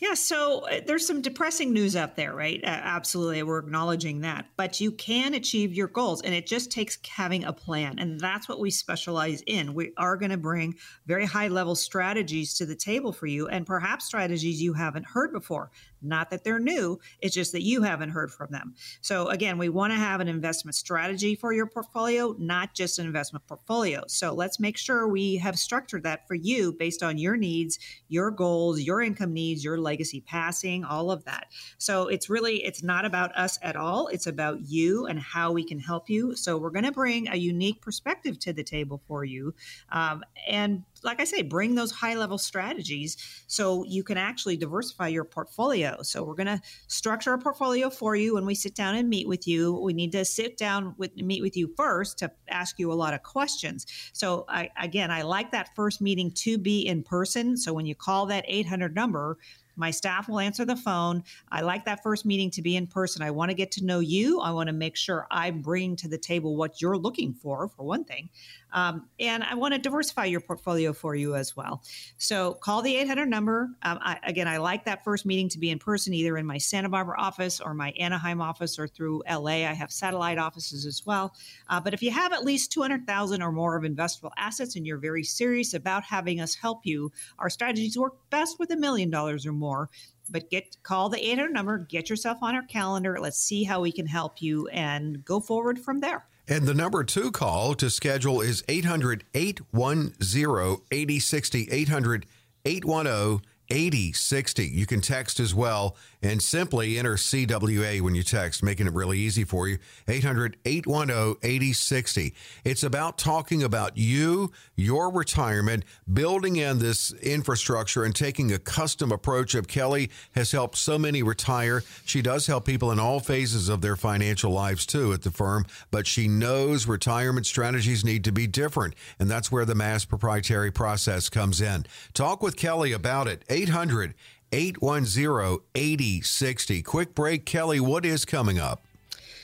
Yeah, 0.00 0.14
so 0.14 0.60
uh, 0.60 0.80
there's 0.86 1.06
some 1.06 1.20
depressing 1.20 1.74
news 1.74 1.94
out 1.94 2.16
there, 2.16 2.34
right? 2.34 2.58
Uh, 2.64 2.68
absolutely. 2.68 3.42
We're 3.42 3.58
acknowledging 3.58 4.22
that. 4.22 4.46
But 4.56 4.80
you 4.80 4.92
can 4.92 5.34
achieve 5.34 5.74
your 5.74 5.88
goals, 5.88 6.22
and 6.22 6.34
it 6.34 6.46
just 6.46 6.72
takes 6.72 6.98
having 7.06 7.44
a 7.44 7.52
plan. 7.52 7.98
And 7.98 8.18
that's 8.18 8.48
what 8.48 8.60
we 8.60 8.70
specialize 8.70 9.42
in. 9.46 9.74
We 9.74 9.92
are 9.98 10.16
going 10.16 10.30
to 10.30 10.38
bring 10.38 10.76
very 11.04 11.26
high 11.26 11.48
level 11.48 11.74
strategies 11.74 12.54
to 12.54 12.64
the 12.64 12.74
table 12.74 13.12
for 13.12 13.26
you, 13.26 13.48
and 13.48 13.66
perhaps 13.66 14.06
strategies 14.06 14.62
you 14.62 14.72
haven't 14.72 15.04
heard 15.04 15.32
before. 15.32 15.70
Not 16.02 16.30
that 16.30 16.44
they're 16.44 16.58
new, 16.58 16.98
it's 17.20 17.34
just 17.34 17.52
that 17.52 17.62
you 17.62 17.82
haven't 17.82 18.10
heard 18.10 18.32
from 18.32 18.48
them. 18.50 18.74
So, 19.00 19.28
again, 19.28 19.58
we 19.58 19.68
want 19.68 19.92
to 19.92 19.98
have 19.98 20.20
an 20.20 20.28
investment 20.28 20.74
strategy 20.74 21.34
for 21.34 21.52
your 21.52 21.66
portfolio, 21.66 22.34
not 22.38 22.74
just 22.74 22.98
an 22.98 23.06
investment 23.06 23.46
portfolio. 23.46 24.04
So, 24.06 24.32
let's 24.34 24.60
make 24.60 24.76
sure 24.76 25.08
we 25.08 25.36
have 25.36 25.58
structured 25.58 26.04
that 26.04 26.26
for 26.26 26.34
you 26.34 26.72
based 26.72 27.02
on 27.02 27.18
your 27.18 27.36
needs, 27.36 27.78
your 28.08 28.30
goals, 28.30 28.80
your 28.80 29.00
income 29.02 29.32
needs, 29.32 29.64
your 29.64 29.78
legacy 29.78 30.20
passing, 30.20 30.84
all 30.84 31.10
of 31.10 31.24
that. 31.24 31.46
So, 31.78 32.08
it's 32.08 32.30
really 32.30 32.64
it's 32.64 32.82
not 32.82 33.04
about 33.04 33.36
us 33.36 33.58
at 33.62 33.76
all. 33.76 34.08
It's 34.08 34.26
about 34.26 34.60
you 34.62 35.06
and 35.06 35.18
how 35.18 35.52
we 35.52 35.64
can 35.64 35.78
help 35.78 36.08
you. 36.08 36.34
So, 36.36 36.58
we're 36.58 36.70
going 36.70 36.84
to 36.84 36.92
bring 36.92 37.28
a 37.28 37.36
unique 37.36 37.80
perspective 37.80 38.38
to 38.40 38.52
the 38.52 38.64
table 38.64 39.02
for 39.06 39.24
you. 39.24 39.54
Um, 39.90 40.24
and 40.48 40.84
like 41.02 41.20
I 41.20 41.24
say, 41.24 41.42
bring 41.42 41.74
those 41.74 41.90
high 41.90 42.14
level 42.14 42.38
strategies 42.38 43.16
so 43.46 43.84
you 43.84 44.02
can 44.02 44.18
actually 44.18 44.56
diversify 44.56 45.08
your 45.08 45.24
portfolio. 45.24 46.02
So 46.02 46.22
we're 46.22 46.34
going 46.34 46.46
to 46.46 46.60
structure 46.88 47.32
a 47.32 47.38
portfolio 47.38 47.90
for 47.90 48.16
you 48.16 48.34
when 48.34 48.46
we 48.46 48.54
sit 48.54 48.74
down 48.74 48.94
and 48.94 49.08
meet 49.08 49.28
with 49.28 49.46
you. 49.46 49.80
We 49.80 49.92
need 49.92 50.12
to 50.12 50.24
sit 50.24 50.56
down 50.56 50.94
with 50.98 51.16
meet 51.16 51.42
with 51.42 51.56
you 51.56 51.72
first 51.76 52.18
to 52.18 52.30
ask 52.48 52.78
you 52.78 52.92
a 52.92 52.94
lot 52.94 53.14
of 53.14 53.22
questions. 53.22 53.86
So 54.12 54.44
I, 54.48 54.70
again, 54.80 55.10
I 55.10 55.22
like 55.22 55.50
that 55.52 55.70
first 55.74 56.00
meeting 56.00 56.30
to 56.32 56.58
be 56.58 56.86
in 56.86 57.02
person. 57.02 57.56
So 57.56 57.72
when 57.72 57.86
you 57.86 57.94
call 57.94 58.26
that 58.26 58.44
800 58.46 58.94
number, 58.94 59.38
my 59.80 59.90
staff 59.90 60.28
will 60.28 60.40
answer 60.40 60.64
the 60.64 60.76
phone. 60.76 61.24
I 61.50 61.62
like 61.62 61.86
that 61.86 62.02
first 62.02 62.26
meeting 62.26 62.50
to 62.52 62.62
be 62.62 62.76
in 62.76 62.86
person. 62.86 63.22
I 63.22 63.30
want 63.30 63.50
to 63.50 63.54
get 63.54 63.70
to 63.72 63.84
know 63.84 64.00
you. 64.00 64.38
I 64.40 64.50
want 64.50 64.66
to 64.66 64.74
make 64.74 64.94
sure 64.94 65.26
I'm 65.30 65.62
bringing 65.62 65.96
to 65.96 66.08
the 66.08 66.18
table 66.18 66.54
what 66.54 66.82
you're 66.82 66.98
looking 66.98 67.32
for, 67.32 67.68
for 67.68 67.84
one 67.84 68.04
thing. 68.04 68.28
Um, 68.72 69.08
and 69.18 69.42
I 69.42 69.54
want 69.54 69.74
to 69.74 69.80
diversify 69.80 70.26
your 70.26 70.40
portfolio 70.40 70.92
for 70.92 71.14
you 71.14 71.34
as 71.34 71.56
well. 71.56 71.82
So 72.18 72.54
call 72.54 72.82
the 72.82 72.96
800 72.96 73.26
number. 73.26 73.70
Um, 73.82 73.98
I, 74.02 74.18
again, 74.24 74.48
I 74.48 74.58
like 74.58 74.84
that 74.84 75.04
first 75.04 75.26
meeting 75.26 75.48
to 75.50 75.58
be 75.58 75.70
in 75.70 75.78
person, 75.78 76.14
either 76.14 76.36
in 76.36 76.46
my 76.46 76.58
Santa 76.58 76.88
Barbara 76.88 77.16
office 77.18 77.60
or 77.60 77.74
my 77.74 77.92
Anaheim 77.98 78.40
office 78.40 78.78
or 78.78 78.88
through 78.88 79.22
LA. 79.30 79.66
I 79.66 79.72
have 79.72 79.90
satellite 79.90 80.38
offices 80.38 80.86
as 80.86 81.04
well. 81.04 81.34
Uh, 81.68 81.80
but 81.80 81.94
if 81.94 82.02
you 82.02 82.10
have 82.10 82.32
at 82.32 82.44
least 82.44 82.72
200,000 82.72 83.42
or 83.42 83.52
more 83.52 83.76
of 83.76 83.84
investable 83.84 84.30
assets 84.36 84.76
and 84.76 84.86
you're 84.86 84.98
very 84.98 85.24
serious 85.24 85.74
about 85.74 86.04
having 86.04 86.40
us 86.40 86.54
help 86.54 86.80
you, 86.84 87.10
our 87.38 87.50
strategies 87.50 87.98
work 87.98 88.14
best 88.30 88.58
with 88.58 88.70
a 88.70 88.76
million 88.76 89.10
dollars 89.10 89.46
or 89.46 89.52
more. 89.52 89.90
But 90.30 90.48
get 90.48 90.76
call 90.82 91.08
the 91.08 91.18
800 91.18 91.52
number, 91.52 91.78
get 91.78 92.08
yourself 92.08 92.38
on 92.42 92.54
our 92.54 92.62
calendar. 92.62 93.18
Let's 93.20 93.38
see 93.38 93.64
how 93.64 93.80
we 93.80 93.90
can 93.90 94.06
help 94.06 94.40
you 94.40 94.68
and 94.68 95.24
go 95.24 95.40
forward 95.40 95.78
from 95.80 95.98
there. 95.98 96.24
And 96.50 96.66
the 96.66 96.74
number 96.74 97.04
to 97.04 97.30
call 97.30 97.74
to 97.76 97.88
schedule 97.88 98.40
is 98.40 98.64
800 98.68 99.22
810 99.34 100.80
8060. 100.90 101.68
800 101.70 102.26
810 102.64 103.49
8060. 103.70 104.66
You 104.66 104.86
can 104.86 105.00
text 105.00 105.40
as 105.40 105.54
well 105.54 105.96
and 106.22 106.42
simply 106.42 106.98
enter 106.98 107.14
CWA 107.14 108.00
when 108.00 108.14
you 108.14 108.22
text, 108.22 108.62
making 108.62 108.86
it 108.86 108.92
really 108.92 109.18
easy 109.18 109.44
for 109.44 109.68
you. 109.68 109.78
800 110.06 110.56
810 110.64 111.36
8060. 111.42 112.34
It's 112.64 112.82
about 112.82 113.16
talking 113.16 113.62
about 113.62 113.96
you, 113.96 114.52
your 114.76 115.10
retirement, 115.10 115.84
building 116.12 116.56
in 116.56 116.78
this 116.78 117.12
infrastructure, 117.12 118.04
and 118.04 118.14
taking 118.14 118.52
a 118.52 118.58
custom 118.58 119.12
approach 119.12 119.54
of 119.54 119.68
Kelly 119.68 120.10
has 120.34 120.52
helped 120.52 120.76
so 120.76 120.98
many 120.98 121.22
retire. 121.22 121.82
She 122.04 122.22
does 122.22 122.46
help 122.46 122.66
people 122.66 122.92
in 122.92 122.98
all 122.98 123.20
phases 123.20 123.68
of 123.68 123.80
their 123.80 123.96
financial 123.96 124.52
lives 124.52 124.84
too 124.84 125.12
at 125.12 125.22
the 125.22 125.30
firm, 125.30 125.64
but 125.90 126.06
she 126.06 126.28
knows 126.28 126.86
retirement 126.86 127.46
strategies 127.46 128.04
need 128.04 128.24
to 128.24 128.32
be 128.32 128.46
different. 128.46 128.94
And 129.18 129.30
that's 129.30 129.50
where 129.50 129.64
the 129.64 129.74
mass 129.74 130.04
proprietary 130.04 130.70
process 130.70 131.28
comes 131.28 131.60
in. 131.60 131.86
Talk 132.12 132.42
with 132.42 132.56
Kelly 132.56 132.92
about 132.92 133.28
it. 133.28 133.44
800 133.62 134.14
810 134.52 135.58
8060. 135.74 136.82
Quick 136.82 137.14
break. 137.14 137.44
Kelly, 137.44 137.80
what 137.80 138.04
is 138.04 138.24
coming 138.24 138.58
up? 138.58 138.82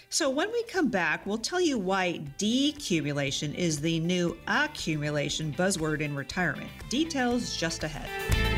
So, 0.08 0.30
when 0.30 0.50
we 0.52 0.62
come 0.64 0.88
back, 0.88 1.26
we'll 1.26 1.37
tell 1.37 1.61
you 1.61 1.78
why 1.78 2.20
decumulation 2.38 3.54
is 3.54 3.80
the 3.80 4.00
new 4.00 4.37
accumulation 4.46 5.52
buzzword 5.52 6.00
in 6.00 6.14
retirement. 6.14 6.70
Details 6.88 7.56
just 7.56 7.82
ahead. 7.82 8.55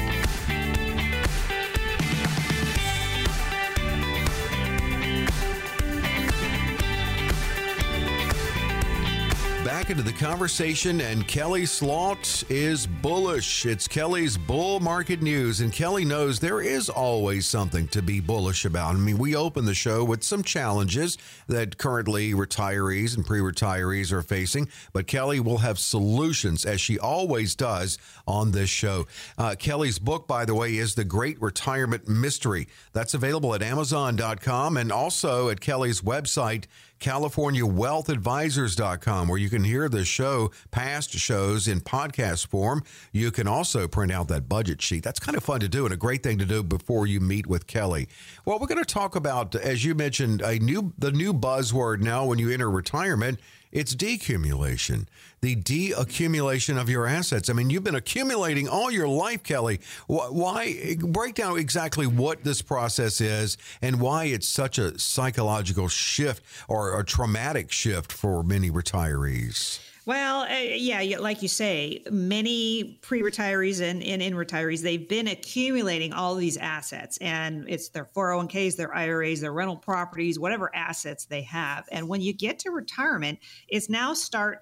Back 9.68 9.90
into 9.90 10.02
the 10.02 10.10
conversation, 10.14 11.02
and 11.02 11.28
Kelly 11.28 11.66
Slaught 11.66 12.42
is 12.48 12.86
bullish. 12.86 13.66
It's 13.66 13.86
Kelly's 13.86 14.38
bull 14.38 14.80
market 14.80 15.20
news, 15.20 15.60
and 15.60 15.70
Kelly 15.70 16.06
knows 16.06 16.40
there 16.40 16.62
is 16.62 16.88
always 16.88 17.44
something 17.44 17.86
to 17.88 18.00
be 18.00 18.18
bullish 18.18 18.64
about. 18.64 18.94
I 18.94 18.98
mean, 18.98 19.18
we 19.18 19.36
open 19.36 19.66
the 19.66 19.74
show 19.74 20.04
with 20.04 20.24
some 20.24 20.42
challenges 20.42 21.18
that 21.48 21.76
currently 21.76 22.32
retirees 22.32 23.14
and 23.14 23.26
pre 23.26 23.40
retirees 23.40 24.10
are 24.10 24.22
facing, 24.22 24.70
but 24.94 25.06
Kelly 25.06 25.38
will 25.38 25.58
have 25.58 25.78
solutions, 25.78 26.64
as 26.64 26.80
she 26.80 26.98
always 26.98 27.54
does 27.54 27.98
on 28.26 28.52
this 28.52 28.70
show. 28.70 29.06
Uh, 29.36 29.54
Kelly's 29.54 29.98
book, 29.98 30.26
by 30.26 30.46
the 30.46 30.54
way, 30.54 30.76
is 30.76 30.94
The 30.94 31.04
Great 31.04 31.38
Retirement 31.42 32.08
Mystery. 32.08 32.68
That's 32.94 33.12
available 33.12 33.54
at 33.54 33.60
Amazon.com 33.60 34.78
and 34.78 34.90
also 34.90 35.50
at 35.50 35.60
Kelly's 35.60 36.00
website. 36.00 36.64
CaliforniaWealthAdvisors.com, 37.00 39.28
where 39.28 39.38
you 39.38 39.50
can 39.50 39.64
hear 39.64 39.88
the 39.88 40.04
show, 40.04 40.50
past 40.70 41.12
shows 41.12 41.68
in 41.68 41.80
podcast 41.80 42.46
form. 42.46 42.82
You 43.12 43.30
can 43.30 43.46
also 43.46 43.88
print 43.88 44.12
out 44.12 44.28
that 44.28 44.48
budget 44.48 44.82
sheet. 44.82 45.04
That's 45.04 45.20
kind 45.20 45.36
of 45.36 45.44
fun 45.44 45.60
to 45.60 45.68
do 45.68 45.84
and 45.84 45.94
a 45.94 45.96
great 45.96 46.22
thing 46.22 46.38
to 46.38 46.44
do 46.44 46.62
before 46.62 47.06
you 47.06 47.20
meet 47.20 47.46
with 47.46 47.66
Kelly. 47.66 48.08
Well, 48.44 48.58
we're 48.58 48.66
going 48.66 48.84
to 48.84 48.94
talk 48.94 49.16
about, 49.16 49.54
as 49.54 49.84
you 49.84 49.94
mentioned, 49.94 50.42
a 50.42 50.58
new 50.58 50.92
the 50.98 51.12
new 51.12 51.32
buzzword 51.32 52.00
now 52.00 52.26
when 52.26 52.38
you 52.38 52.50
enter 52.50 52.70
retirement 52.70 53.40
it's 53.72 53.94
decumulation, 53.94 55.06
the 55.40 55.56
deaccumulation 55.56 56.80
of 56.80 56.88
your 56.88 57.06
assets. 57.06 57.48
I 57.50 57.52
mean, 57.52 57.70
you've 57.70 57.84
been 57.84 57.94
accumulating 57.94 58.68
all 58.68 58.90
your 58.90 59.08
life, 59.08 59.42
Kelly. 59.42 59.80
Why? 60.06 60.96
Break 60.98 61.34
down 61.34 61.58
exactly 61.58 62.06
what 62.06 62.44
this 62.44 62.62
process 62.62 63.20
is 63.20 63.56
and 63.82 64.00
why 64.00 64.24
it's 64.24 64.48
such 64.48 64.78
a 64.78 64.98
psychological 64.98 65.88
shift 65.88 66.42
or 66.68 66.98
a 66.98 67.04
traumatic 67.04 67.70
shift 67.70 68.12
for 68.12 68.42
many 68.42 68.70
retirees. 68.70 69.80
Well, 70.08 70.44
uh, 70.44 70.60
yeah, 70.60 71.18
like 71.18 71.42
you 71.42 71.48
say, 71.48 72.02
many 72.10 72.98
pre-retirees 73.02 73.82
and, 73.82 74.02
and 74.02 74.22
in 74.22 74.32
retirees, 74.32 74.80
they've 74.80 75.06
been 75.06 75.28
accumulating 75.28 76.14
all 76.14 76.34
these 76.34 76.56
assets, 76.56 77.18
and 77.18 77.66
it's 77.68 77.90
their 77.90 78.06
401ks, 78.06 78.76
their 78.76 78.94
IRAs, 78.94 79.42
their 79.42 79.52
rental 79.52 79.76
properties, 79.76 80.38
whatever 80.38 80.74
assets 80.74 81.26
they 81.26 81.42
have. 81.42 81.84
And 81.92 82.08
when 82.08 82.22
you 82.22 82.32
get 82.32 82.60
to 82.60 82.70
retirement, 82.70 83.40
it's 83.68 83.90
now 83.90 84.14
start 84.14 84.60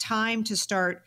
time 0.00 0.42
to 0.42 0.56
start 0.56 1.04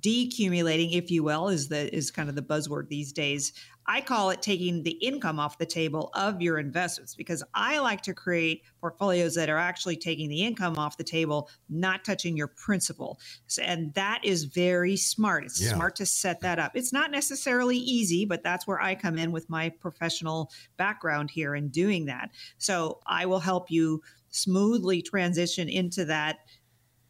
decumulating, 0.00 0.94
if 0.94 1.08
you 1.12 1.22
will, 1.22 1.48
is 1.48 1.68
the 1.68 1.94
is 1.94 2.10
kind 2.10 2.28
of 2.28 2.34
the 2.34 2.42
buzzword 2.42 2.88
these 2.88 3.12
days. 3.12 3.52
I 3.88 4.02
call 4.02 4.28
it 4.30 4.42
taking 4.42 4.82
the 4.82 4.90
income 4.92 5.40
off 5.40 5.56
the 5.56 5.66
table 5.66 6.10
of 6.12 6.42
your 6.42 6.58
investments 6.58 7.14
because 7.14 7.42
I 7.54 7.78
like 7.78 8.02
to 8.02 8.12
create 8.12 8.62
portfolios 8.82 9.34
that 9.36 9.48
are 9.48 9.56
actually 9.56 9.96
taking 9.96 10.28
the 10.28 10.42
income 10.44 10.76
off 10.76 10.98
the 10.98 11.04
table, 11.04 11.48
not 11.70 12.04
touching 12.04 12.36
your 12.36 12.48
principal. 12.48 13.18
And 13.62 13.94
that 13.94 14.20
is 14.22 14.44
very 14.44 14.96
smart. 14.96 15.44
It's 15.44 15.62
yeah. 15.62 15.74
smart 15.74 15.96
to 15.96 16.06
set 16.06 16.40
that 16.42 16.58
up. 16.58 16.72
It's 16.74 16.92
not 16.92 17.10
necessarily 17.10 17.78
easy, 17.78 18.26
but 18.26 18.42
that's 18.42 18.66
where 18.66 18.80
I 18.80 18.94
come 18.94 19.16
in 19.16 19.32
with 19.32 19.48
my 19.48 19.70
professional 19.70 20.52
background 20.76 21.30
here 21.30 21.54
in 21.54 21.68
doing 21.68 22.04
that. 22.06 22.30
So 22.58 23.00
I 23.06 23.24
will 23.24 23.40
help 23.40 23.70
you 23.70 24.02
smoothly 24.30 25.00
transition 25.00 25.68
into 25.70 26.04
that 26.04 26.40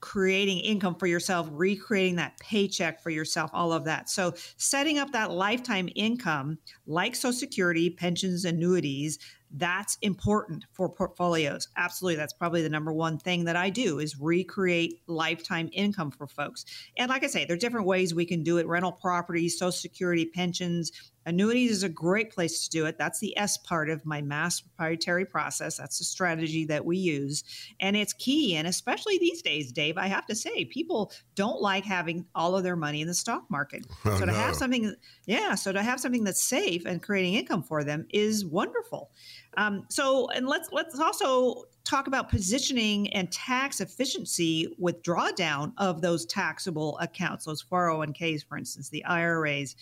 creating 0.01 0.59
income 0.61 0.95
for 0.95 1.07
yourself, 1.07 1.49
recreating 1.53 2.17
that 2.17 2.39
paycheck 2.39 3.03
for 3.03 3.11
yourself, 3.11 3.51
all 3.53 3.73
of 3.73 3.85
that. 3.85 4.09
So, 4.09 4.35
setting 4.57 4.99
up 4.99 5.13
that 5.13 5.31
lifetime 5.31 5.89
income 5.95 6.59
like 6.87 7.15
Social 7.15 7.33
Security, 7.33 7.91
pensions, 7.91 8.45
annuities, 8.45 9.19
that's 9.53 9.97
important 10.03 10.65
for 10.73 10.89
portfolios. 10.89 11.69
Absolutely. 11.77 12.17
That's 12.17 12.33
probably 12.33 12.63
the 12.63 12.69
number 12.69 12.93
one 12.93 13.19
thing 13.19 13.45
that 13.45 13.57
I 13.57 13.71
do 13.71 13.99
is 13.99 14.19
recreate 14.19 15.01
lifetime 15.07 15.71
income 15.73 16.11
for 16.11 16.27
folks. 16.27 16.65
And 16.97 17.09
like 17.09 17.25
I 17.25 17.29
say, 17.29 17.45
there 17.45 17.55
are 17.55 17.59
different 17.59 17.87
ways 17.87 18.15
we 18.15 18.27
can 18.27 18.43
do 18.43 18.59
it 18.59 18.67
rental 18.67 18.93
properties, 18.93 19.59
Social 19.59 19.73
Security, 19.73 20.27
pensions, 20.27 20.93
Annuities 21.29 21.71
is 21.71 21.83
a 21.83 21.91
great 21.91 22.31
place 22.31 22.65
to 22.65 22.71
do 22.71 22.87
it. 22.87 22.97
That's 22.97 23.19
the 23.19 23.37
S 23.37 23.59
part 23.59 23.91
of 23.91 24.07
my 24.07 24.23
mass 24.23 24.63
proprietary 24.63 25.27
process. 25.27 25.77
That's 25.77 25.99
the 25.99 26.05
strategy 26.07 26.65
that 26.65 26.87
we 26.87 26.97
use. 26.97 27.45
And 27.81 27.99
it's 27.99 28.15
key. 28.15 28.57
And 28.57 28.67
especially 28.67 29.19
these 29.19 29.43
days, 29.43 29.71
Dave, 29.71 29.99
I 29.99 30.07
have 30.07 30.25
to 30.29 30.35
say, 30.35 30.65
people 30.65 31.13
don't 31.35 31.61
like 31.61 31.85
having 31.85 32.25
all 32.35 32.57
of 32.57 32.65
their 32.65 32.77
money 32.77 33.03
in 33.03 33.09
the 33.09 33.15
stock 33.15 33.45
market. 33.51 33.87
Oh, 34.05 34.15
so 34.15 34.21
to 34.21 34.33
no. 34.33 34.33
have 34.33 34.55
something, 34.55 34.95
yeah, 35.27 35.55
so 35.55 35.71
to 35.71 35.83
have 35.83 36.01
something 36.01 36.25
that's 36.25 36.43
safe 36.43 36.87
and 36.87 37.03
creating 37.03 37.35
income 37.35 37.63
for 37.63 37.85
them 37.85 38.07
is 38.09 38.47
wonderful. 38.47 39.11
Um, 39.59 39.87
so, 39.91 40.29
and 40.31 40.47
let's 40.47 40.71
let's 40.71 40.99
also 41.01 41.65
talk 41.85 42.07
about 42.07 42.29
positioning 42.31 43.13
and 43.13 43.31
tax 43.33 43.81
efficiency 43.81 44.73
with 44.79 45.03
drawdown 45.03 45.73
of 45.79 46.01
those 46.01 46.25
taxable 46.27 46.97
accounts, 46.99 47.45
those 47.45 47.65
401ks, 47.65 48.47
for 48.47 48.57
instance, 48.57 48.89
the 48.89 49.05
IRAs. 49.05 49.75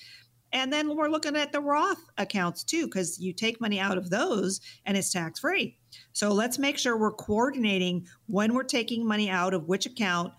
And 0.52 0.72
then 0.72 0.96
we're 0.96 1.08
looking 1.08 1.36
at 1.36 1.52
the 1.52 1.60
Roth 1.60 2.02
accounts 2.16 2.64
too, 2.64 2.86
because 2.86 3.20
you 3.20 3.34
take 3.34 3.60
money 3.60 3.78
out 3.78 3.98
of 3.98 4.08
those 4.08 4.62
and 4.86 4.96
it's 4.96 5.12
tax 5.12 5.40
free. 5.40 5.76
So 6.12 6.32
let's 6.32 6.58
make 6.58 6.78
sure 6.78 6.96
we're 6.96 7.12
coordinating 7.12 8.06
when 8.28 8.54
we're 8.54 8.62
taking 8.62 9.06
money 9.06 9.28
out 9.28 9.52
of 9.52 9.68
which 9.68 9.84
account, 9.84 10.32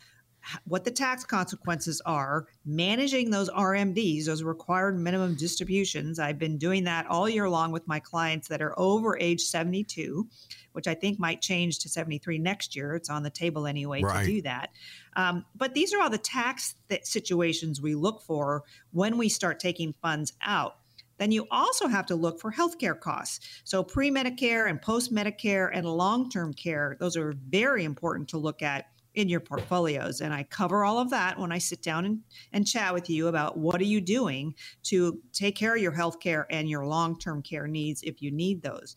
what 0.66 0.84
the 0.84 0.92
tax 0.92 1.24
consequences 1.24 2.02
are, 2.06 2.48
managing 2.66 3.30
those 3.30 3.50
RMDs, 3.50 4.26
those 4.26 4.44
required 4.44 5.00
minimum 5.00 5.36
distributions. 5.36 6.20
I've 6.20 6.40
been 6.40 6.58
doing 6.58 6.84
that 6.86 7.08
all 7.08 7.28
year 7.28 7.50
long 7.50 7.72
with 7.72 7.88
my 7.88 8.00
clients 8.00 8.48
that 8.48 8.62
are 8.62 8.78
over 8.78 9.18
age 9.20 9.42
72, 9.42 10.28
which 10.74 10.88
I 10.88 10.94
think 10.94 11.20
might 11.20 11.42
change 11.42 11.80
to 11.80 11.90
73 11.90 12.38
next 12.40 12.76
year. 12.76 12.96
It's 12.96 13.10
on 13.10 13.24
the 13.24 13.30
table 13.30 13.68
anyway 13.68 14.02
right. 14.02 14.26
to 14.26 14.32
do 14.32 14.42
that. 14.44 14.72
Um, 15.16 15.46
but 15.56 15.74
these 15.74 15.94
are 15.94 16.02
all 16.02 16.10
the 16.10 16.18
tax 16.18 16.76
th- 16.90 17.06
situations 17.06 17.82
we 17.82 17.96
look 17.96 18.22
for 18.22 18.64
when 18.92 19.18
we 19.18 19.30
start 19.30 19.60
taking 19.60 19.94
funds 20.02 20.34
out 20.42 20.78
then 21.18 21.32
you 21.32 21.48
also 21.50 21.88
have 21.88 22.06
to 22.06 22.16
look 22.16 22.40
for 22.40 22.52
healthcare 22.52 23.00
costs. 23.00 23.62
So, 23.64 23.84
pre 23.84 24.12
Medicare 24.12 24.70
and 24.70 24.80
post 24.80 25.12
Medicare 25.12 25.70
and 25.74 25.86
long 25.86 26.30
term 26.30 26.54
care, 26.54 26.96
those 27.00 27.18
are 27.18 27.34
very 27.50 27.84
important 27.84 28.30
to 28.30 28.38
look 28.38 28.62
at 28.62 28.86
in 29.18 29.28
your 29.28 29.40
portfolios. 29.40 30.22
And 30.22 30.32
I 30.32 30.44
cover 30.44 30.86
all 30.86 31.00
of 31.00 31.10
that 31.10 31.40
when 31.40 31.52
I 31.52 31.58
sit 31.58 31.82
down 31.82 32.06
and, 32.06 32.20
and 32.54 32.68
chat 32.68 32.94
with 32.94 33.10
you 33.10 33.28
about 33.28 33.58
what 33.58 33.82
are 33.82 33.86
you 33.86 34.00
doing 34.00 34.54
to 34.84 35.20
take 35.34 35.56
care 35.56 35.76
of 35.76 35.82
your 35.82 35.92
health 35.92 36.20
care 36.20 36.46
and 36.52 36.70
your 36.70 36.86
long-term 36.86 37.42
care 37.42 37.68
needs 37.68 38.04
if 38.04 38.22
you 38.22 38.30
need 38.30 38.62
those. 38.62 38.96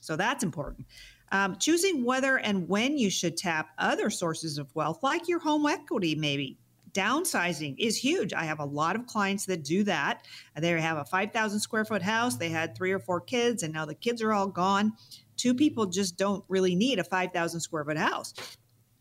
So 0.00 0.16
that's 0.16 0.42
important. 0.42 0.88
Um, 1.30 1.56
choosing 1.56 2.04
whether 2.04 2.36
and 2.38 2.68
when 2.68 2.98
you 2.98 3.10
should 3.10 3.36
tap 3.36 3.68
other 3.78 4.10
sources 4.10 4.58
of 4.58 4.74
wealth, 4.74 5.04
like 5.04 5.28
your 5.28 5.38
home 5.38 5.64
equity, 5.66 6.16
maybe. 6.16 6.58
Downsizing 6.90 7.76
is 7.78 7.96
huge. 7.96 8.32
I 8.34 8.42
have 8.42 8.58
a 8.58 8.64
lot 8.64 8.96
of 8.96 9.06
clients 9.06 9.46
that 9.46 9.62
do 9.62 9.84
that. 9.84 10.26
They 10.56 10.80
have 10.80 10.98
a 10.98 11.04
5,000 11.04 11.60
square 11.60 11.84
foot 11.84 12.02
house, 12.02 12.36
they 12.38 12.48
had 12.48 12.74
three 12.74 12.90
or 12.90 12.98
four 12.98 13.20
kids, 13.20 13.62
and 13.62 13.72
now 13.72 13.86
the 13.86 13.94
kids 13.94 14.20
are 14.20 14.32
all 14.32 14.48
gone. 14.48 14.94
Two 15.36 15.54
people 15.54 15.86
just 15.86 16.18
don't 16.18 16.44
really 16.48 16.74
need 16.74 16.98
a 16.98 17.04
5,000 17.04 17.60
square 17.60 17.84
foot 17.84 17.96
house. 17.96 18.34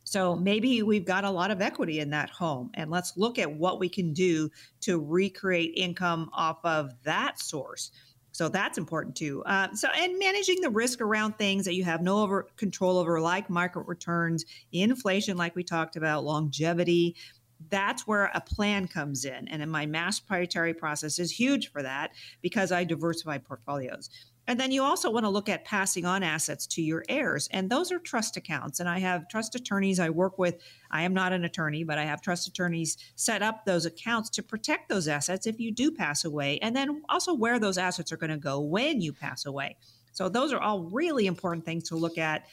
So 0.10 0.36
maybe 0.36 0.82
we've 0.82 1.06
got 1.06 1.24
a 1.24 1.30
lot 1.30 1.52
of 1.52 1.62
equity 1.62 2.00
in 2.00 2.10
that 2.10 2.32
home, 2.32 2.72
and 2.74 2.90
let's 2.90 3.16
look 3.16 3.38
at 3.38 3.54
what 3.54 3.80
we 3.80 3.88
can 3.88 4.12
do 4.12 4.50
to 4.82 5.00
recreate 5.00 5.74
income 5.76 6.32
off 6.34 6.58
of 6.64 6.94
that 7.04 7.40
source. 7.40 7.92
So 8.32 8.50
that's 8.50 8.80
important 8.80 9.16
too. 9.16 9.44
Uh, 9.46 9.72
so, 9.76 9.88
and 9.96 10.18
managing 10.18 10.62
the 10.62 10.70
risk 10.72 11.00
around 11.00 11.38
things 11.38 11.64
that 11.66 11.76
you 11.76 11.84
have 11.84 12.02
no 12.02 12.24
over 12.24 12.48
control 12.58 12.98
over, 12.98 13.22
like 13.22 13.52
market 13.52 13.82
returns, 13.82 14.46
inflation, 14.72 15.38
like 15.38 15.56
we 15.56 15.64
talked 15.64 15.96
about, 15.96 16.24
longevity. 16.24 17.16
That's 17.70 18.08
where 18.08 18.32
a 18.34 18.42
plan 18.42 18.88
comes 18.88 19.26
in. 19.26 19.48
And 19.48 19.72
my 19.72 19.86
mass 19.86 20.20
proprietary 20.20 20.74
process 20.74 21.20
is 21.20 21.30
huge 21.30 21.72
for 21.72 21.84
that 21.84 22.14
because 22.42 22.72
I 22.72 22.84
diversify 22.84 23.38
portfolios. 23.38 24.10
And 24.50 24.60
then 24.60 24.72
you 24.72 24.82
also 24.82 25.12
want 25.12 25.26
to 25.26 25.30
look 25.30 25.48
at 25.48 25.64
passing 25.64 26.06
on 26.06 26.24
assets 26.24 26.66
to 26.68 26.82
your 26.82 27.06
heirs. 27.08 27.48
And 27.52 27.70
those 27.70 27.92
are 27.92 28.00
trust 28.00 28.36
accounts. 28.36 28.80
And 28.80 28.90
I 28.90 28.98
have 28.98 29.30
trust 29.30 29.54
attorneys 29.54 30.00
I 30.00 30.10
work 30.10 30.40
with. 30.40 30.56
I 30.90 31.04
am 31.04 31.14
not 31.14 31.34
an 31.34 31.46
attorney, 31.46 31.84
but 31.84 32.00
I 32.00 32.06
have 32.06 32.20
trust 32.20 32.48
attorneys 32.48 32.98
set 33.16 33.44
up 33.44 33.64
those 33.64 33.86
accounts 33.86 34.28
to 34.32 34.42
protect 34.42 34.90
those 34.90 35.08
assets 35.08 35.46
if 35.46 35.60
you 35.60 35.72
do 35.72 35.92
pass 35.92 36.26
away. 36.26 36.58
And 36.64 36.76
then 36.76 37.04
also 37.10 37.36
where 37.36 37.60
those 37.60 37.78
assets 37.78 38.12
are 38.12 38.18
going 38.18 38.32
to 38.32 38.38
go 38.38 38.60
when 38.60 39.02
you 39.02 39.14
pass 39.14 39.46
away. 39.46 39.78
So 40.14 40.30
those 40.30 40.52
are 40.52 40.60
all 40.60 40.82
really 40.82 41.28
important 41.28 41.64
things 41.64 41.90
to 41.90 41.96
look 41.96 42.18
at. 42.18 42.48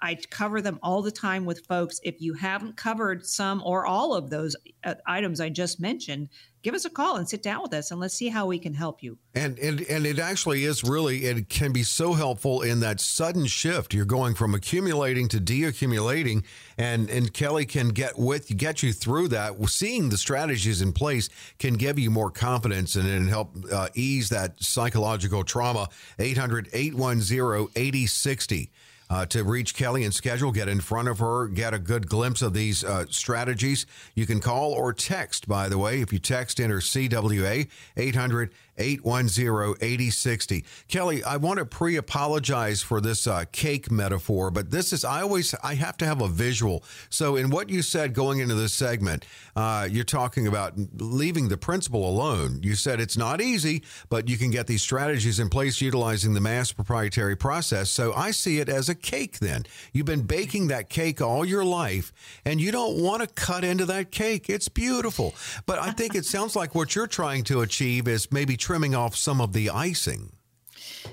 I 0.00 0.16
cover 0.30 0.60
them 0.60 0.78
all 0.82 1.02
the 1.02 1.10
time 1.10 1.44
with 1.44 1.66
folks. 1.66 2.00
If 2.02 2.20
you 2.20 2.34
haven't 2.34 2.76
covered 2.76 3.26
some 3.26 3.62
or 3.64 3.86
all 3.86 4.14
of 4.14 4.30
those 4.30 4.56
uh, 4.84 4.94
items 5.06 5.40
I 5.40 5.48
just 5.48 5.80
mentioned, 5.80 6.28
give 6.66 6.74
us 6.74 6.84
a 6.84 6.90
call 6.90 7.14
and 7.14 7.28
sit 7.28 7.44
down 7.44 7.62
with 7.62 7.72
us 7.74 7.92
and 7.92 8.00
let's 8.00 8.14
see 8.14 8.28
how 8.28 8.44
we 8.46 8.58
can 8.58 8.74
help 8.74 9.00
you. 9.00 9.16
And 9.34 9.56
and 9.60 9.82
and 9.82 10.04
it 10.04 10.18
actually 10.18 10.64
is 10.64 10.82
really 10.82 11.24
it 11.24 11.48
can 11.48 11.72
be 11.72 11.84
so 11.84 12.14
helpful 12.14 12.62
in 12.62 12.80
that 12.80 13.00
sudden 13.00 13.46
shift. 13.46 13.94
You're 13.94 14.04
going 14.04 14.34
from 14.34 14.52
accumulating 14.52 15.28
to 15.28 15.38
deaccumulating, 15.38 16.44
and 16.76 17.08
and 17.08 17.32
Kelly 17.32 17.66
can 17.66 17.90
get 17.90 18.18
with 18.18 18.56
get 18.56 18.82
you 18.82 18.92
through 18.92 19.28
that. 19.28 19.54
Seeing 19.68 20.08
the 20.08 20.18
strategies 20.18 20.82
in 20.82 20.92
place 20.92 21.28
can 21.60 21.74
give 21.74 22.00
you 22.00 22.10
more 22.10 22.32
confidence 22.32 22.96
and, 22.96 23.08
and 23.08 23.28
help 23.28 23.56
uh, 23.72 23.88
ease 23.94 24.28
that 24.30 24.60
psychological 24.60 25.44
trauma. 25.44 25.88
800 26.18 26.68
810 26.72 27.68
8060 27.76 28.72
uh, 29.08 29.26
to 29.26 29.44
reach 29.44 29.74
Kelly 29.74 30.04
and 30.04 30.14
schedule, 30.14 30.52
get 30.52 30.68
in 30.68 30.80
front 30.80 31.08
of 31.08 31.18
her, 31.18 31.48
get 31.48 31.74
a 31.74 31.78
good 31.78 32.08
glimpse 32.08 32.42
of 32.42 32.54
these 32.54 32.84
uh, 32.84 33.06
strategies. 33.08 33.86
You 34.14 34.26
can 34.26 34.40
call 34.40 34.72
or 34.72 34.92
text, 34.92 35.48
by 35.48 35.68
the 35.68 35.78
way. 35.78 36.00
If 36.00 36.12
you 36.12 36.18
text, 36.18 36.60
enter 36.60 36.78
CWA 36.78 37.68
800 37.96 38.50
810 38.78 39.74
8060. 39.80 40.64
Kelly, 40.88 41.24
I 41.24 41.36
want 41.36 41.58
to 41.58 41.64
pre 41.64 41.96
apologize 41.96 42.82
for 42.82 43.00
this 43.00 43.26
uh, 43.26 43.44
cake 43.52 43.90
metaphor, 43.90 44.50
but 44.50 44.70
this 44.70 44.92
is, 44.92 45.04
I 45.04 45.22
always, 45.22 45.54
I 45.62 45.74
have 45.74 45.96
to 45.98 46.06
have 46.06 46.20
a 46.20 46.28
visual. 46.28 46.84
So, 47.10 47.36
in 47.36 47.50
what 47.50 47.70
you 47.70 47.82
said 47.82 48.14
going 48.14 48.40
into 48.40 48.54
this 48.54 48.72
segment, 48.72 49.24
uh, 49.54 49.88
you're 49.90 50.04
talking 50.04 50.46
about 50.46 50.74
leaving 50.96 51.48
the 51.48 51.56
principal 51.56 52.08
alone. 52.08 52.60
You 52.62 52.74
said 52.74 53.00
it's 53.00 53.16
not 53.16 53.40
easy, 53.40 53.82
but 54.08 54.28
you 54.28 54.36
can 54.36 54.50
get 54.50 54.66
these 54.66 54.82
strategies 54.82 55.40
in 55.40 55.48
place 55.48 55.80
utilizing 55.80 56.34
the 56.34 56.40
mass 56.40 56.72
proprietary 56.72 57.36
process. 57.36 57.90
So, 57.90 58.12
I 58.14 58.30
see 58.30 58.60
it 58.60 58.68
as 58.68 58.88
a 58.88 58.94
cake 58.94 59.38
then. 59.38 59.64
You've 59.92 60.06
been 60.06 60.22
baking 60.22 60.68
that 60.68 60.88
cake 60.88 61.20
all 61.20 61.44
your 61.44 61.64
life, 61.64 62.12
and 62.44 62.60
you 62.60 62.72
don't 62.72 63.02
want 63.02 63.22
to 63.22 63.28
cut 63.28 63.64
into 63.64 63.86
that 63.86 64.10
cake. 64.10 64.48
It's 64.48 64.68
beautiful. 64.68 65.34
But 65.66 65.78
I 65.78 65.90
think 65.90 66.14
it 66.14 66.24
sounds 66.24 66.56
like 66.56 66.74
what 66.74 66.94
you're 66.94 67.06
trying 67.06 67.44
to 67.44 67.60
achieve 67.60 68.08
is 68.08 68.30
maybe 68.30 68.56
trimming 68.66 68.96
off 68.96 69.14
some 69.14 69.40
of 69.40 69.52
the 69.52 69.70
icing. 69.70 70.32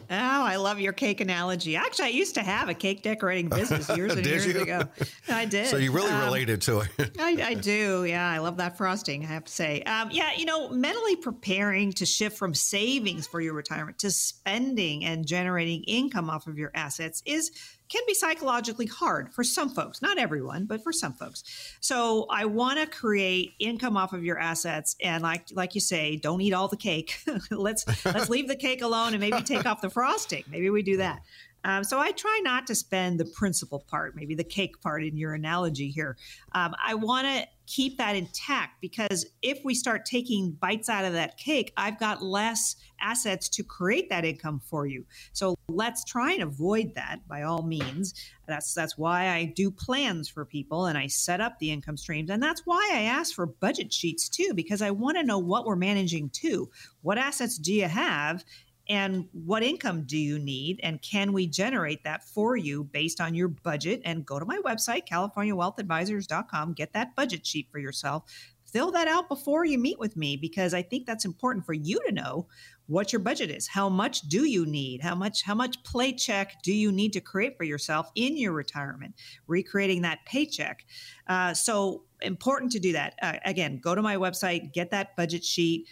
Oh, 0.10 0.44
I 0.44 0.56
love 0.56 0.80
your 0.80 0.92
cake 0.92 1.22
analogy. 1.22 1.76
Actually, 1.76 2.06
I 2.06 2.10
used 2.10 2.34
to 2.34 2.42
have 2.42 2.68
a 2.68 2.74
cake 2.74 3.04
decorating 3.04 3.48
business 3.48 3.88
years 3.96 4.16
and 4.16 4.26
years 4.26 4.48
you? 4.48 4.60
ago. 4.60 4.82
I 5.30 5.46
did. 5.56 5.68
So 5.68 5.78
you 5.78 5.92
really 5.92 6.10
um, 6.10 6.24
related 6.24 6.62
to 6.64 6.80
it. 6.80 7.12
I, 7.20 7.44
I, 7.44 7.54
do. 7.54 8.06
Yeah, 8.06 8.28
I 8.28 8.40
love 8.40 8.58
that 8.58 8.76
frosting. 8.76 9.24
I 9.24 9.28
have 9.28 9.44
to 9.44 9.52
say. 9.52 9.84
Um, 9.84 10.10
yeah, 10.10 10.32
you 10.36 10.46
know, 10.46 10.70
mentally 10.70 11.16
preparing 11.16 11.94
to 11.94 12.08
shift 12.08 12.40
from 12.40 12.56
savings 12.56 13.28
for 13.28 13.40
your 13.40 13.54
retirement 13.54 14.00
to 14.00 14.10
spending 14.10 15.06
and 15.06 15.28
generating 15.28 15.84
income 15.84 16.32
off 16.32 16.48
of 16.48 16.58
your 16.58 16.72
assets 16.74 17.22
is 17.24 17.52
can 17.94 18.04
be 18.08 18.14
psychologically 18.16 18.88
hard 18.88 19.32
for 19.32 19.44
some 19.44 19.70
folks, 19.70 20.02
not 20.02 20.18
everyone, 20.18 20.66
but 20.66 20.82
for 20.84 20.92
some 20.92 21.14
folks. 21.14 21.44
So 21.80 22.26
I 22.30 22.46
want 22.46 22.80
to 22.80 22.88
create 22.88 23.54
income 23.60 23.96
off 23.96 24.14
of 24.14 24.24
your 24.24 24.40
assets, 24.40 24.96
and 25.02 25.22
like 25.22 25.46
like 25.52 25.76
you 25.76 25.82
say, 25.82 26.16
don't 26.16 26.42
eat 26.42 26.54
all 26.54 26.68
the 26.68 26.78
cake. 26.78 27.20
let's 27.52 27.86
let's 28.06 28.30
leave 28.30 28.48
the 28.48 28.56
cake 28.56 28.82
alone 28.82 29.14
and 29.14 29.20
maybe 29.20 29.42
take 29.44 29.68
off 29.68 29.82
the 29.82 29.92
frosting. 29.92 30.44
Maybe 30.50 30.72
we 30.72 30.82
do 30.82 30.98
that. 30.98 31.22
Um, 31.66 31.84
so 31.84 32.00
I 32.00 32.12
try 32.12 32.42
not 32.44 32.68
to 32.68 32.76
spend 32.76 33.20
the 33.20 33.26
principal 33.26 33.80
part, 33.80 34.16
maybe 34.16 34.36
the 34.36 34.44
cake 34.44 34.82
part 34.82 35.04
in 35.04 35.16
your 35.16 35.34
analogy 35.34 35.90
here. 35.90 36.18
Um, 36.54 36.76
I 36.84 36.96
want 36.96 37.28
to 37.28 37.48
keep 37.66 37.98
that 37.98 38.16
intact 38.16 38.82
because 38.82 39.26
if 39.42 39.60
we 39.64 39.74
start 39.74 40.06
taking 40.06 40.52
bites 40.52 40.90
out 40.90 41.06
of 41.06 41.14
that 41.14 41.38
cake, 41.38 41.72
I've 41.78 42.00
got 42.00 42.22
less 42.22 42.76
assets 43.02 43.50
to 43.50 43.64
create 43.64 44.10
that 44.10 44.26
income 44.26 44.62
for 44.64 44.86
you. 44.86 45.06
So 45.32 45.56
let's 45.68 46.04
try 46.04 46.34
and 46.34 46.44
avoid 46.44 46.94
that 46.96 47.20
by 47.28 47.44
all 47.44 47.64
means. 47.64 48.14
That's 48.48 48.74
that's 48.74 48.98
why 48.98 49.30
I 49.30 49.46
do 49.46 49.72
plans 49.72 50.28
for 50.30 50.46
people 50.46 50.86
and 50.86 50.98
I 50.98 51.08
set 51.08 51.42
up 51.42 51.60
the 51.60 51.72
income 51.72 51.98
streams. 51.98 52.30
And 52.30 52.44
that's 52.44 52.62
why 52.66 52.90
I 52.94 53.04
ask 53.04 53.34
for 53.34 53.46
budget 53.46 53.94
sheets 53.94 54.28
too, 54.28 54.54
because 54.54 54.82
I 54.82 54.92
want 54.92 55.18
to 55.18 55.24
know 55.24 55.40
what 55.40 55.66
we're 55.66 55.76
managing 55.76 56.30
to. 56.32 56.70
What 57.02 57.18
assets 57.18 57.58
do 57.58 57.74
you 57.74 57.88
have? 57.88 58.44
And 58.90 59.28
what 59.32 59.64
income 59.64 60.04
do 60.04 60.18
you 60.18 60.40
need 60.40 60.80
and 60.84 61.02
can 61.02 61.32
we 61.32 61.48
generate 61.48 62.04
that 62.04 62.24
for 62.24 62.58
you 62.58 62.84
based 62.84 63.22
on 63.22 63.34
your 63.34 63.48
budget? 63.48 64.02
And 64.04 64.26
go 64.26 64.40
to 64.40 64.46
my 64.46 64.60
website 64.66 65.08
californiawealthadvisors.com 65.08 66.74
get 66.74 66.94
that 66.94 67.16
budget 67.16 67.46
sheet 67.46 67.70
for 67.72 67.80
yourself. 67.80 68.24
Fill 68.66 68.92
that 68.92 69.08
out 69.08 69.30
before 69.30 69.66
you 69.66 69.78
meet 69.78 70.00
with 70.00 70.18
me 70.18 70.36
because 70.36 70.74
i 70.74 70.82
think 70.82 71.06
that's 71.06 71.26
important 71.26 71.66
for 71.66 71.74
you 71.74 72.00
to 72.08 72.12
know 72.12 72.48
what 72.88 73.14
your 73.14 73.20
budget 73.20 73.50
is. 73.50 73.68
How 73.68 73.88
much 73.88 74.22
do 74.22 74.46
you 74.46 74.66
need? 74.66 75.02
How 75.02 75.16
much 75.16 75.44
how 75.44 75.56
much 75.56 75.82
play 75.84 76.12
check 76.12 76.62
do 76.64 76.74
you 76.74 76.92
need 76.92 77.14
to 77.14 77.22
create 77.22 77.58
for 77.58 77.64
yourself 77.64 78.12
in 78.16 78.38
your 78.38 78.52
retirement? 78.52 79.16
Recreating 79.48 80.02
that 80.02 80.20
paycheck. 80.26 80.86
Uh, 81.28 81.54
so 81.54 82.04
important 82.22 82.72
to 82.74 82.80
do 82.80 82.94
that. 82.94 83.16
Uh, 83.22 83.34
again 83.46 83.80
go 83.82 83.96
to 83.96 84.02
my 84.02 84.18
website 84.18 84.74
get 84.74 84.92
that 84.92 85.16
budget 85.16 85.44
sheet 85.44 85.88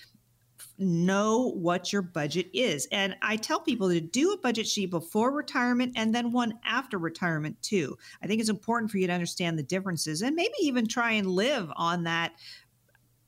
know 0.82 1.52
what 1.52 1.94
your 1.94 2.02
budget 2.02 2.50
is. 2.54 2.88
And 2.91 3.15
I 3.22 3.38
tell 3.38 3.60
people 3.60 3.89
to 3.89 4.02
do 4.02 4.34
a 4.34 4.38
budget 4.38 4.67
sheet 4.67 4.89
before 4.89 5.32
retirement 5.32 5.94
and 5.96 6.13
then 6.13 6.32
one 6.32 6.60
after 6.65 6.98
retirement 6.98 7.62
too. 7.62 7.98
I 8.22 8.28
think 8.28 8.39
it's 8.41 8.50
important 8.50 8.91
for 8.91 8.98
you 8.98 9.08
to 9.08 9.13
understand 9.13 9.58
the 9.58 9.63
differences 9.63 10.22
and 10.22 10.36
maybe 10.36 10.54
even 10.62 10.88
try 10.88 11.12
and 11.12 11.28
live 11.28 11.72
on 11.76 12.04
that 12.04 12.34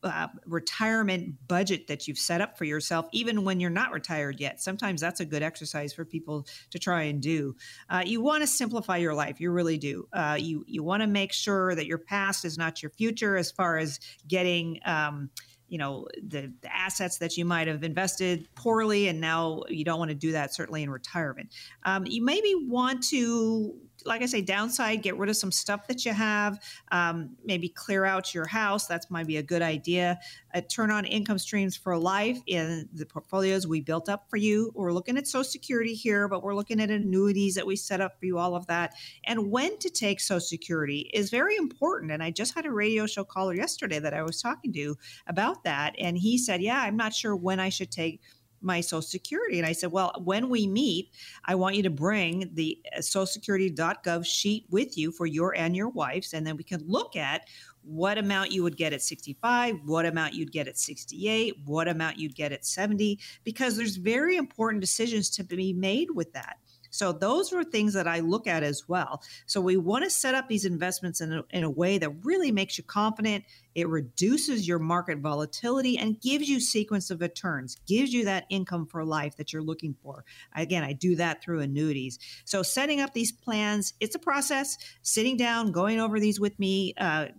uh, 0.04 0.28
retirement 0.46 1.36
budget 1.48 1.88
that 1.88 2.08
you've 2.08 2.18
set 2.18 2.42
up 2.42 2.58
for 2.58 2.66
yourself, 2.66 3.08
even 3.14 3.44
when 3.44 3.60
you're 3.60 3.70
not 3.70 3.92
retired 3.92 4.40
yet. 4.40 4.62
Sometimes 4.62 5.00
that's 5.00 5.20
a 5.20 5.26
good 5.26 5.42
exercise 5.42 5.94
for 5.94 6.04
people 6.04 6.46
to 6.72 6.80
try 6.80 7.04
and 7.04 7.22
do. 7.22 7.56
Uh, 7.90 8.04
you 8.06 8.22
want 8.22 8.42
to 8.42 8.48
simplify 8.48 8.98
your 8.98 9.14
life, 9.14 9.40
you 9.40 9.52
really 9.52 9.78
do. 9.78 10.08
Uh, 10.12 10.38
you 10.40 10.66
you 10.68 10.84
want 10.84 11.02
to 11.02 11.08
make 11.08 11.32
sure 11.32 11.74
that 11.76 11.86
your 11.86 11.98
past 11.98 12.44
is 12.44 12.58
not 12.58 12.82
your 12.84 12.92
future, 12.92 13.38
as 13.38 13.52
far 13.52 13.78
as 13.78 14.00
getting. 14.28 14.80
Um, 14.86 15.30
you 15.74 15.80
know 15.80 16.06
the, 16.22 16.54
the 16.62 16.72
assets 16.72 17.18
that 17.18 17.36
you 17.36 17.46
might 17.46 17.68
have 17.68 17.84
invested 17.84 18.48
poorly 18.54 19.08
and 19.08 19.20
now 19.20 19.64
you 19.70 19.84
don't 19.84 19.98
want 19.98 20.10
to 20.10 20.16
do 20.16 20.32
that 20.34 20.54
certainly 20.54 20.84
in 20.84 20.90
retirement. 20.92 21.50
Um, 21.84 22.06
you 22.06 22.24
maybe 22.24 22.54
want 22.54 23.02
to 23.06 23.74
like 24.06 24.22
I 24.22 24.26
say, 24.26 24.42
downside, 24.42 25.02
get 25.02 25.18
rid 25.18 25.30
of 25.30 25.38
some 25.38 25.52
stuff 25.52 25.88
that 25.88 26.06
you 26.06 26.14
have, 26.14 26.60
um, 26.92 27.36
maybe 27.44 27.70
clear 27.70 28.06
out 28.06 28.34
your 28.34 28.48
house. 28.48 28.88
That's 28.88 29.10
might 29.10 29.28
be 29.28 29.38
a 29.38 29.44
good 29.44 29.62
idea. 29.62 30.20
Uh, 30.54 30.62
turn 30.62 30.92
on 30.92 31.06
income 31.06 31.38
streams 31.38 31.76
for 31.76 31.98
life 31.98 32.40
in 32.48 32.90
the 32.94 33.06
portfolios 33.06 33.68
we 33.68 33.82
built 33.82 34.10
up 34.10 34.30
for 34.30 34.38
you. 34.38 34.72
We're 34.76 34.92
looking 34.92 35.18
at 35.18 35.28
Social 35.28 35.44
Security 35.44 35.94
here, 35.94 36.28
but 36.28 36.44
we're 36.44 36.56
looking 36.56 36.80
at 36.82 36.90
annuities 36.90 37.56
that 37.56 37.66
we 37.66 37.76
set 37.76 38.02
up 38.02 38.20
for 38.20 38.26
you, 38.26 38.38
all 38.38 38.56
of 38.56 38.68
that. 38.68 38.94
And 39.26 39.52
when 39.52 39.78
to 39.80 39.90
take 39.90 40.20
Social 40.20 40.40
Security 40.40 41.10
is 41.14 41.30
very 41.30 41.56
important. 41.56 42.12
And 42.12 42.24
I 42.24 42.32
just 42.32 42.56
had 42.56 42.66
a 42.66 42.72
radio 42.72 43.06
show 43.06 43.24
caller 43.24 43.54
yesterday 43.54 44.00
that 44.00 44.14
I 44.14 44.24
was 44.24 44.42
talking 44.42 44.74
to 44.74 44.98
about 45.28 45.64
that. 45.64 45.96
And 45.98 46.18
he 46.18 46.38
said, 46.38 46.62
Yeah, 46.62 46.82
I'm 46.82 46.98
not 46.98 47.14
sure 47.14 47.36
when 47.36 47.60
I 47.60 47.70
should 47.70 47.92
take 47.92 48.22
my 48.64 48.82
social 48.82 49.02
security 49.02 49.58
and 49.58 49.68
i 49.68 49.72
said 49.72 49.92
well 49.92 50.14
when 50.24 50.50
we 50.50 50.68
meet 50.68 51.12
i 51.46 51.56
want 51.56 51.76
you 51.76 51.84
to 51.84 51.90
bring 51.90 52.50
the 52.54 52.80
uh, 52.96 53.00
socialsecurity.gov 53.00 54.26
sheet 54.26 54.66
with 54.70 54.98
you 54.98 55.12
for 55.12 55.26
your 55.26 55.56
and 55.56 55.76
your 55.76 55.90
wife's 55.90 56.34
and 56.34 56.46
then 56.46 56.58
we 56.58 56.64
can 56.64 56.82
look 56.88 57.16
at 57.16 57.48
what 57.84 58.18
amount 58.18 58.52
you 58.52 58.64
would 58.64 58.78
get 58.78 58.94
at 58.94 59.02
65 59.02 59.76
what 59.86 60.06
amount 60.06 60.34
you'd 60.34 60.52
get 60.52 60.68
at 60.68 60.78
68 60.78 61.56
what 61.66 61.88
amount 61.88 62.18
you'd 62.18 62.36
get 62.36 62.52
at 62.52 62.66
70 62.66 63.20
because 63.44 63.76
there's 63.76 63.98
very 63.98 64.38
important 64.38 64.82
decisions 64.82 65.30
to 65.32 65.44
be 65.44 65.74
made 65.74 66.10
with 66.12 66.32
that 66.34 66.58
so 66.94 67.12
those 67.12 67.52
are 67.52 67.64
things 67.64 67.94
that 67.94 68.08
I 68.08 68.20
look 68.20 68.46
at 68.46 68.62
as 68.62 68.88
well. 68.88 69.24
So 69.48 69.60
we 69.60 69.78
want 69.78 70.04
to 70.04 70.12
set 70.12 70.36
up 70.36 70.48
these 70.48 70.64
investments 70.64 71.22
in 71.22 71.34
a, 71.34 71.44
in 71.50 71.64
a 71.64 71.70
way 71.70 71.98
that 71.98 72.24
really 72.24 72.52
makes 72.52 72.78
you 72.78 72.84
confident. 72.84 73.46
It 73.74 73.88
reduces 73.90 74.68
your 74.68 74.78
market 74.78 75.18
volatility 75.18 75.98
and 75.98 76.22
gives 76.22 76.48
you 76.48 76.60
sequence 76.60 77.10
of 77.10 77.20
returns, 77.20 77.78
gives 77.88 78.14
you 78.14 78.26
that 78.26 78.46
income 78.52 78.86
for 78.86 79.04
life 79.04 79.38
that 79.38 79.52
you're 79.52 79.64
looking 79.64 79.96
for. 80.04 80.24
Again, 80.56 80.84
I 80.84 80.94
do 80.94 81.16
that 81.16 81.42
through 81.42 81.62
annuities. 81.62 82.20
So 82.46 82.62
setting 82.62 83.02
up 83.02 83.12
these 83.14 83.32
plans, 83.32 83.96
it's 84.00 84.14
a 84.14 84.20
process. 84.20 84.78
Sitting 85.02 85.36
down, 85.36 85.72
going 85.72 86.00
over 86.00 86.20
these 86.20 86.40
with 86.40 86.60
me, 86.60 86.94
uh, 87.00 87.30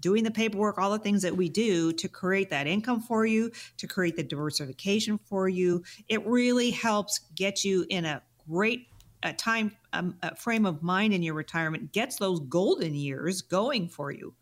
doing 0.00 0.24
the 0.24 0.32
paperwork, 0.32 0.78
all 0.78 0.90
the 0.90 0.98
things 0.98 1.22
that 1.22 1.36
we 1.36 1.48
do 1.48 1.92
to 1.92 2.08
create 2.08 2.50
that 2.50 2.66
income 2.66 3.00
for 3.00 3.24
you, 3.24 3.52
to 3.76 3.86
create 3.86 4.16
the 4.16 4.24
diversification 4.24 5.16
for 5.16 5.48
you. 5.48 5.84
It 6.08 6.26
really 6.26 6.70
helps 6.70 7.20
get 7.36 7.64
you 7.64 7.86
in 7.88 8.04
a 8.04 8.20
great 8.48 8.88
uh, 9.22 9.32
time 9.36 9.76
um, 9.92 10.16
uh, 10.22 10.30
frame 10.30 10.66
of 10.66 10.82
mind 10.82 11.12
in 11.12 11.22
your 11.22 11.34
retirement 11.34 11.92
gets 11.92 12.16
those 12.16 12.40
golden 12.40 12.94
years 12.94 13.42
going 13.42 13.88
for 13.88 14.10
you. 14.10 14.34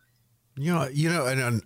Yeah, 0.57 0.89
you 0.89 1.11
know, 1.11 1.27
and. 1.27 1.41
and 1.41 1.63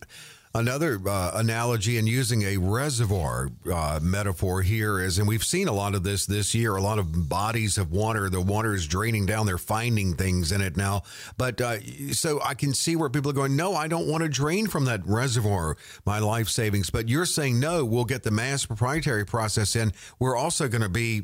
Another 0.53 0.99
uh, 1.07 1.31
analogy 1.35 1.97
and 1.97 2.09
using 2.09 2.43
a 2.43 2.57
reservoir 2.57 3.51
uh, 3.73 4.01
metaphor 4.03 4.63
here 4.63 4.99
is, 4.99 5.17
and 5.17 5.29
we've 5.29 5.45
seen 5.45 5.69
a 5.69 5.73
lot 5.73 5.95
of 5.95 6.03
this 6.03 6.27
this 6.27 6.57
year, 6.57 6.75
a 6.75 6.83
lot 6.83 6.99
of 6.99 7.29
bodies 7.29 7.79
of 7.79 7.93
water, 7.93 8.29
the 8.29 8.41
water 8.41 8.75
is 8.75 8.89
draining 8.89 9.27
down, 9.27 9.47
they're 9.47 9.59
finding 9.59 10.15
things 10.15 10.51
in 10.51 10.61
it 10.61 10.77
now. 10.77 11.03
But 11.37 11.61
uh, 11.61 11.79
so 12.11 12.41
I 12.43 12.55
can 12.55 12.75
see 12.75 12.97
where 12.97 13.09
people 13.09 13.31
are 13.31 13.35
going, 13.35 13.55
no, 13.55 13.77
I 13.77 13.87
don't 13.87 14.09
want 14.09 14.25
to 14.25 14.29
drain 14.29 14.67
from 14.67 14.87
that 14.87 15.07
reservoir 15.07 15.77
my 16.05 16.19
life 16.19 16.49
savings. 16.49 16.91
But 16.91 17.09
you're 17.09 17.27
saying, 17.27 17.61
no, 17.61 17.85
we'll 17.85 18.05
get 18.05 18.25
the 18.25 18.33
mass 18.33 18.67
proprietary 18.67 19.25
process 19.25 19.77
in. 19.77 19.93
We're 20.19 20.37
also 20.37 20.67
going 20.67 20.83
to 20.83 20.89
be 20.89 21.23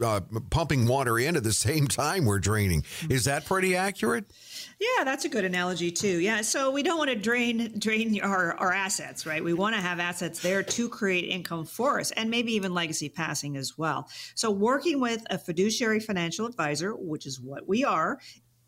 uh, 0.00 0.20
pumping 0.50 0.86
water 0.86 1.18
in 1.18 1.36
at 1.36 1.42
the 1.42 1.52
same 1.52 1.86
time 1.86 2.24
we're 2.24 2.38
draining. 2.38 2.84
Is 3.08 3.24
that 3.24 3.44
pretty 3.44 3.76
accurate? 3.76 4.24
Yeah, 4.78 5.04
that's 5.04 5.24
a 5.24 5.28
good 5.28 5.44
analogy 5.44 5.90
too. 5.90 6.18
Yeah, 6.18 6.40
so 6.40 6.70
we 6.70 6.82
don't 6.82 6.98
want 6.98 7.10
to 7.10 7.16
drain 7.16 7.78
drain 7.78 8.20
our, 8.22 8.54
our 8.54 8.72
assets, 8.72 9.26
right? 9.26 9.42
We 9.42 9.52
want 9.52 9.74
to 9.76 9.80
have 9.80 10.00
assets 10.00 10.40
there 10.40 10.62
to 10.62 10.88
create 10.88 11.28
income 11.28 11.64
for 11.64 12.00
us 12.00 12.10
and 12.12 12.30
maybe 12.30 12.52
even 12.54 12.72
legacy 12.72 13.08
passing 13.08 13.56
as 13.56 13.76
well. 13.76 14.08
So 14.34 14.50
working 14.50 15.00
with 15.00 15.24
a 15.30 15.38
fiduciary 15.38 16.00
financial 16.00 16.46
advisor, 16.46 16.92
which 16.92 17.26
is 17.26 17.40
what 17.40 17.68
we 17.68 17.84
are, 17.84 18.18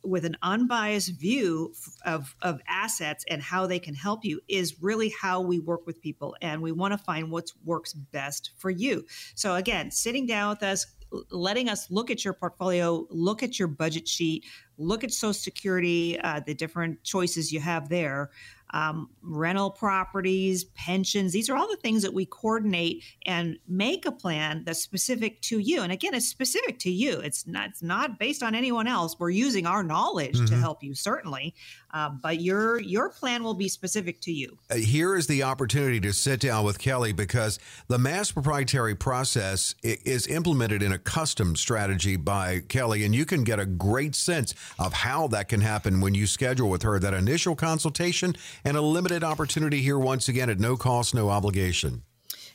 with 0.05 0.25
an 0.25 0.37
unbiased 0.43 1.19
view 1.19 1.73
of, 2.05 2.35
of 2.43 2.61
assets 2.67 3.25
and 3.29 3.43
how 3.43 3.67
they 3.67 3.79
can 3.79 3.95
help 3.95 4.25
you 4.25 4.41
is 4.49 4.83
really 4.83 5.13
how 5.21 5.41
we 5.41 5.59
work 5.59 5.87
with 5.87 6.01
people. 6.01 6.37
And 6.41 6.63
we 6.63 6.73
want 6.73 6.93
to 6.93 6.99
find 6.99 7.31
what 7.31 7.51
works 7.65 7.93
best 7.93 8.51
for 8.57 8.71
you. 8.71 9.07
So, 9.35 9.55
again, 9.55 9.91
sitting 9.91 10.27
down 10.27 10.51
with 10.51 10.63
us, 10.63 10.87
letting 11.31 11.69
us 11.69 11.91
look 11.91 12.11
at 12.11 12.25
your 12.25 12.35
portfolio, 12.35 13.07
look 13.11 13.43
at 13.43 13.59
your 13.59 13.69
budget 13.69 14.09
sheet, 14.09 14.45
look 14.79 15.05
at 15.05 15.13
Social 15.13 15.35
Security, 15.35 16.19
uh, 16.21 16.41
the 16.41 16.55
different 16.55 17.03
choices 17.03 17.53
you 17.53 17.61
have 17.61 17.89
there 17.89 18.31
um, 18.73 19.11
rental 19.23 19.71
properties, 19.71 20.65
pensions. 20.65 21.33
These 21.33 21.51
are 21.51 21.57
all 21.57 21.69
the 21.69 21.77
things 21.77 22.03
that 22.03 22.15
we 22.15 22.27
coordinate 22.27 23.05
and 23.27 23.59
make 23.69 24.07
a 24.07 24.13
plan 24.13 24.63
that's 24.65 24.81
specific 24.81 25.41
to 25.43 25.59
you. 25.59 25.83
And 25.83 25.93
again, 25.93 26.15
it's 26.15 26.29
specific 26.29 26.79
to 26.81 26.91
you. 26.91 27.21
It's 27.21 27.47
not, 27.47 27.71
it's 27.71 27.83
not 27.83 28.19
based 28.19 28.43
on 28.43 28.55
anyone 28.55 28.87
else. 28.87 29.19
We're 29.19 29.31
using 29.31 29.67
our 29.67 29.83
knowledge 29.83 30.37
mm-hmm. 30.37 30.47
to 30.47 30.57
help 30.57 30.83
you, 30.83 30.95
certainly, 30.95 31.55
uh, 31.93 32.11
but 32.11 32.41
your 32.41 32.81
your 32.81 33.11
plan 33.11 33.43
will 33.43 33.55
be 33.55 33.69
specific 33.69 34.21
to 34.21 34.33
you. 34.33 34.59
Uh, 34.71 34.77
here 34.77 35.17
is 35.17 35.27
the 35.27 35.43
opportunity 35.43 36.01
to 36.01 36.13
sit 36.13 36.41
down 36.41 36.65
with 36.65 36.79
Kelly 36.79 37.13
because 37.13 37.59
the 37.89 37.99
mass 37.99 38.33
proprietary 38.33 38.95
process 38.95 39.75
is 39.83 40.27
implemented 40.27 40.83
in 40.83 40.93
a 40.93 40.99
custom 40.99 41.57
strategy 41.57 42.17
by 42.17 42.61
Kelly, 42.69 43.05
and 43.05 43.15
you 43.15 43.25
can 43.25 43.45
get 43.45 43.61
a 43.61 43.67
great 43.67 44.15
sense 44.15 44.55
of 44.79 44.93
how 44.93 45.27
that 45.29 45.49
can 45.49 45.61
happen 45.61 46.01
when 46.01 46.15
you 46.15 46.27
schedule 46.27 46.71
with 46.71 46.83
her 46.83 46.99
that 46.99 47.15
initial 47.15 47.55
consultation 47.55 48.35
and 48.65 48.77
a 48.77 48.83
limited 48.83 49.23
opportunity 49.23 49.81
here 49.81 49.99
once 49.99 50.29
again 50.29 50.49
at 50.51 50.59
no 50.59 50.77
cost, 50.77 51.15
no 51.15 51.29
obligation. 51.29 52.03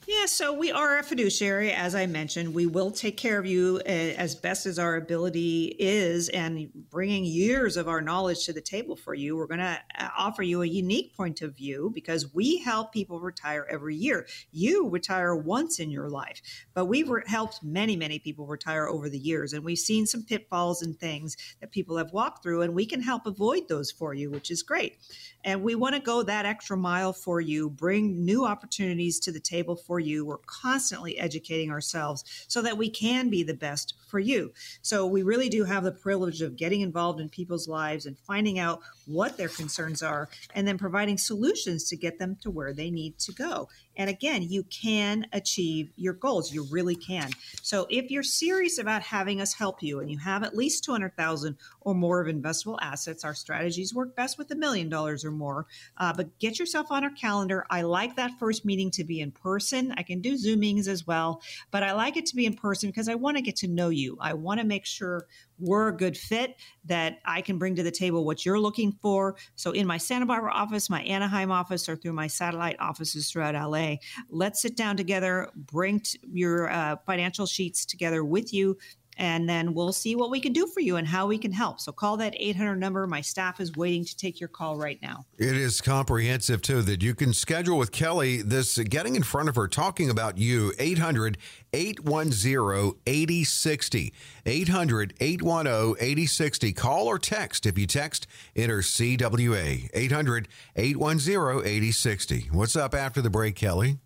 Yeah, 0.10 0.26
so 0.26 0.54
we 0.54 0.72
are 0.72 1.00
a 1.00 1.04
fiduciary, 1.04 1.74
as 1.74 1.94
I 1.94 2.06
mentioned. 2.06 2.54
We 2.54 2.66
will 2.66 2.92
take 2.92 3.18
care 3.18 3.38
of 3.38 3.46
you 3.46 3.82
uh, 3.86 3.90
as 3.90 4.36
best 4.36 4.66
as 4.66 4.80
our 4.80 4.96
ability 4.96 5.76
is, 5.80 6.30
and 6.30 6.70
bringing 6.90 7.26
years 7.26 7.76
of 7.76 7.90
our 7.90 8.00
knowledge 8.00 8.46
to 8.46 8.54
the 8.54 8.62
table 8.62 8.96
for 8.96 9.14
you. 9.14 9.36
We're 9.36 9.48
going 9.48 9.60
to 9.60 9.78
uh, 10.00 10.08
offer 10.18 10.44
you 10.44 10.62
a 10.62 10.66
unique 10.66 11.14
point 11.14 11.42
of 11.42 11.58
view 11.58 11.92
because 11.94 12.34
we 12.34 12.60
help 12.60 12.94
people 12.94 13.20
retire 13.20 13.68
every 13.70 13.98
year. 13.98 14.26
You 14.54 14.88
retire 14.88 15.36
once 15.36 15.78
in 15.78 15.92
your 15.92 16.08
life, 16.08 16.42
but 16.74 16.86
we've 16.86 17.12
helped 17.26 17.62
many, 17.62 17.98
many 17.98 18.18
people 18.18 18.48
retire 18.48 18.88
over 18.88 19.10
the 19.10 19.20
years, 19.20 19.52
and 19.52 19.62
we've 19.62 19.78
seen 19.78 20.06
some 20.06 20.24
pitfalls 20.24 20.84
and 20.84 20.98
things 20.98 21.36
that 21.60 21.72
people 21.72 21.98
have 21.98 22.14
walked 22.14 22.44
through, 22.44 22.62
and 22.62 22.74
we 22.74 22.86
can 22.86 23.02
help 23.02 23.26
avoid 23.26 23.68
those 23.68 23.92
for 23.92 24.14
you, 24.14 24.32
which 24.32 24.52
is 24.52 24.64
great. 24.64 25.00
And 25.44 25.64
we 25.64 25.76
want 25.76 25.96
to 25.96 26.02
go 26.02 26.24
that 26.24 26.46
extra 26.46 26.78
mile 26.78 27.12
for 27.12 27.42
you, 27.42 27.70
bring 27.70 28.24
new 28.24 28.46
opportunities 28.46 29.20
to 29.20 29.34
the 29.34 29.40
table 29.42 29.76
for 29.76 29.97
you. 30.00 30.26
We're 30.26 30.38
constantly 30.46 31.18
educating 31.18 31.72
ourselves 31.72 32.24
so 32.48 32.62
that 32.62 32.78
we 32.78 32.90
can 32.90 33.30
be 33.30 33.44
the 33.44 33.54
best 33.54 33.94
for 34.08 34.20
you. 34.20 34.54
So 34.82 35.06
we 35.06 35.24
really 35.24 35.50
do 35.50 35.64
have 35.64 35.84
the 35.84 35.92
privilege 35.92 36.42
of 36.42 36.56
getting 36.56 36.82
involved 36.82 37.20
in 37.20 37.30
people's 37.30 37.68
lives 37.68 38.06
and 38.06 38.18
finding 38.18 38.60
out 38.60 38.82
what 39.06 39.38
their 39.38 39.50
concerns 39.50 40.02
are 40.02 40.30
and 40.56 40.68
then 40.68 40.78
providing 40.78 41.18
solutions 41.18 41.88
to 41.90 41.98
get 41.98 42.20
them 42.20 42.38
to 42.42 42.52
where 42.52 42.74
they 42.74 42.90
need 42.90 43.18
to 43.20 43.32
go. 43.32 43.70
And 43.98 44.10
again, 44.10 44.44
you 44.44 44.64
can 44.64 45.26
achieve 45.34 45.92
your 45.96 46.14
goals. 46.14 46.54
You 46.54 46.64
really 46.70 46.96
can. 46.96 47.32
So 47.64 47.88
if 47.90 48.12
you're 48.12 48.24
serious 48.24 48.78
about 48.78 49.02
having 49.02 49.42
us 49.42 49.54
help 49.54 49.82
you 49.82 50.00
and 50.00 50.12
you 50.12 50.20
have 50.20 50.44
at 50.44 50.56
least 50.56 50.84
200,000 50.84 51.58
or 51.82 51.96
more 51.96 52.22
of 52.22 52.34
investable 52.34 52.78
assets, 52.80 53.26
our 53.26 53.34
strategies 53.34 53.96
work 53.96 54.16
best 54.16 54.38
with 54.38 54.52
a 54.52 54.56
million 54.56 54.88
dollars 54.88 55.26
or 55.26 55.32
more. 55.32 55.66
Uh, 55.98 56.14
but 56.14 56.38
get 56.38 56.60
yourself 56.60 56.92
on 56.92 57.04
our 57.04 57.10
calendar. 57.10 57.66
I 57.70 57.82
like 57.82 58.16
that 58.18 58.38
first 58.40 58.66
meeting 58.66 58.92
to 58.92 59.04
be 59.04 59.20
in 59.20 59.32
person. 59.32 59.94
I 59.98 60.04
can 60.04 60.22
do 60.22 60.38
Zoomings 60.38 60.88
as 60.88 61.08
well, 61.08 61.42
but 61.72 61.82
I 61.82 61.94
like 61.94 62.18
it 62.18 62.28
to 62.28 62.36
be 62.36 62.46
in 62.46 62.54
person 62.54 62.90
because 62.90 63.10
I 63.10 63.16
want 63.16 63.38
to 63.38 63.44
get 63.44 63.56
to 63.58 63.68
know 63.68 63.90
you. 63.90 63.97
I 64.20 64.34
want 64.34 64.60
to 64.60 64.66
make 64.66 64.86
sure 64.86 65.28
we're 65.60 65.90
a 65.90 65.96
good 65.96 66.18
fit, 66.18 66.56
that 66.86 67.18
I 67.26 67.42
can 67.42 67.58
bring 67.58 67.76
to 67.76 67.84
the 67.84 67.92
table 67.92 68.26
what 68.26 68.46
you're 68.46 68.60
looking 68.60 68.92
for. 69.02 69.36
So, 69.56 69.72
in 69.72 69.88
my 69.88 69.98
Santa 69.98 70.26
Barbara 70.26 70.52
office, 70.52 70.90
my 70.90 71.02
Anaheim 71.04 71.52
office, 71.52 71.90
or 71.90 71.96
through 71.96 72.14
my 72.14 72.28
satellite 72.28 72.78
offices 72.80 73.32
throughout 73.32 73.56
LA, 73.56 73.96
let's 74.30 74.62
sit 74.62 74.76
down 74.76 74.98
together, 74.98 75.50
bring 75.56 76.00
t- 76.02 76.20
your 76.32 76.70
uh, 76.70 76.98
financial 77.06 77.46
sheets 77.46 77.86
together 77.86 78.24
with 78.24 78.54
you. 78.54 78.78
And 79.18 79.50
then 79.50 79.74
we'll 79.74 79.94
see 79.94 80.16
what 80.16 80.30
we 80.30 80.40
can 80.40 80.54
do 80.54 80.68
for 80.68 80.80
you 80.80 80.96
and 80.96 81.08
how 81.08 81.28
we 81.28 81.38
can 81.38 81.52
help. 81.52 81.80
So 81.80 81.92
call 81.92 82.18
that 82.18 82.36
800 82.38 82.76
number. 82.76 83.06
My 83.08 83.22
staff 83.22 83.60
is 83.60 83.76
waiting 83.76 84.06
to 84.06 84.16
take 84.16 84.40
your 84.40 84.50
call 84.50 84.78
right 84.78 85.00
now. 85.02 85.26
It 85.38 85.56
is 85.56 85.82
comprehensive 85.82 86.62
too 86.62 86.82
that 86.84 87.02
you 87.02 87.16
can 87.16 87.34
schedule 87.34 87.78
with 87.78 87.92
Kelly 87.92 88.42
this 88.42 88.78
getting 88.78 89.16
in 89.16 89.24
front 89.24 89.50
of 89.50 89.56
her, 89.56 89.68
talking 89.68 90.10
about 90.10 90.38
you. 90.38 90.74
800 90.80 91.38
810 91.74 92.94
8060. 93.06 94.14
800 94.46 95.14
810 95.20 95.96
8060. 96.00 96.74
Call 96.74 97.08
or 97.08 97.20
text. 97.20 97.66
If 97.66 97.78
you 97.78 97.88
text, 97.88 98.28
enter 98.56 98.80
CWA. 98.80 99.90
800 99.94 100.48
810 100.76 101.66
8060. 101.66 102.50
What's 102.52 102.76
up 102.76 102.94
after 102.94 103.22
the 103.22 103.30
break, 103.30 103.56
Kelly? 103.56 103.98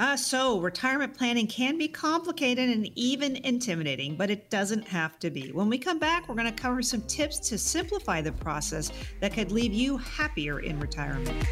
Uh, 0.00 0.16
so, 0.16 0.58
retirement 0.60 1.14
planning 1.14 1.46
can 1.46 1.76
be 1.76 1.86
complicated 1.86 2.70
and 2.70 2.90
even 2.96 3.36
intimidating, 3.36 4.16
but 4.16 4.30
it 4.30 4.48
doesn't 4.48 4.88
have 4.88 5.18
to 5.18 5.28
be. 5.28 5.52
When 5.52 5.68
we 5.68 5.76
come 5.76 5.98
back, 5.98 6.26
we're 6.26 6.36
going 6.36 6.46
to 6.46 6.62
cover 6.62 6.80
some 6.80 7.02
tips 7.02 7.38
to 7.50 7.58
simplify 7.58 8.22
the 8.22 8.32
process 8.32 8.90
that 9.20 9.34
could 9.34 9.52
leave 9.52 9.74
you 9.74 9.98
happier 9.98 10.60
in 10.60 10.80
retirement. 10.80 11.46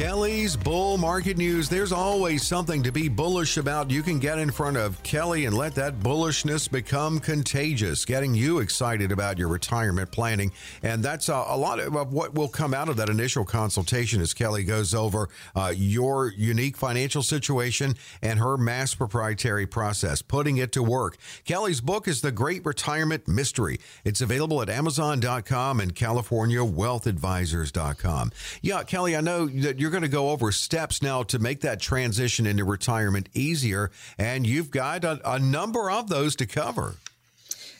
Kelly's 0.00 0.56
Bull 0.56 0.96
Market 0.96 1.36
News. 1.36 1.68
There's 1.68 1.92
always 1.92 2.46
something 2.46 2.82
to 2.84 2.90
be 2.90 3.06
bullish 3.06 3.58
about. 3.58 3.90
You 3.90 4.02
can 4.02 4.18
get 4.18 4.38
in 4.38 4.50
front 4.50 4.78
of 4.78 5.02
Kelly 5.02 5.44
and 5.44 5.54
let 5.54 5.74
that 5.74 6.00
bullishness 6.00 6.70
become 6.70 7.18
contagious, 7.18 8.06
getting 8.06 8.34
you 8.34 8.60
excited 8.60 9.12
about 9.12 9.36
your 9.36 9.48
retirement 9.48 10.10
planning. 10.10 10.52
And 10.82 11.02
that's 11.02 11.28
a, 11.28 11.34
a 11.34 11.54
lot 11.54 11.80
of 11.80 12.12
what 12.14 12.32
will 12.32 12.48
come 12.48 12.72
out 12.72 12.88
of 12.88 12.96
that 12.96 13.10
initial 13.10 13.44
consultation 13.44 14.22
as 14.22 14.32
Kelly 14.32 14.64
goes 14.64 14.94
over 14.94 15.28
uh, 15.54 15.74
your 15.76 16.32
unique 16.34 16.78
financial 16.78 17.22
situation 17.22 17.94
and 18.22 18.38
her 18.38 18.56
mass 18.56 18.94
proprietary 18.94 19.66
process, 19.66 20.22
putting 20.22 20.56
it 20.56 20.72
to 20.72 20.82
work. 20.82 21.18
Kelly's 21.44 21.82
book 21.82 22.08
is 22.08 22.22
The 22.22 22.32
Great 22.32 22.64
Retirement 22.64 23.28
Mystery. 23.28 23.78
It's 24.04 24.22
available 24.22 24.62
at 24.62 24.70
Amazon.com 24.70 25.78
and 25.78 25.94
CaliforniaWealthAdvisors.com. 25.94 28.32
Yeah, 28.62 28.82
Kelly, 28.82 29.14
I 29.14 29.20
know 29.20 29.46
that 29.46 29.78
you're 29.90 30.00
going 30.00 30.08
to 30.08 30.16
go 30.16 30.30
over 30.30 30.52
steps 30.52 31.02
now 31.02 31.24
to 31.24 31.40
make 31.40 31.62
that 31.62 31.80
transition 31.80 32.46
into 32.46 32.64
retirement 32.64 33.28
easier, 33.34 33.90
and 34.18 34.46
you've 34.46 34.70
got 34.70 35.02
a, 35.02 35.20
a 35.28 35.40
number 35.40 35.90
of 35.90 36.08
those 36.08 36.36
to 36.36 36.46
cover. 36.46 36.94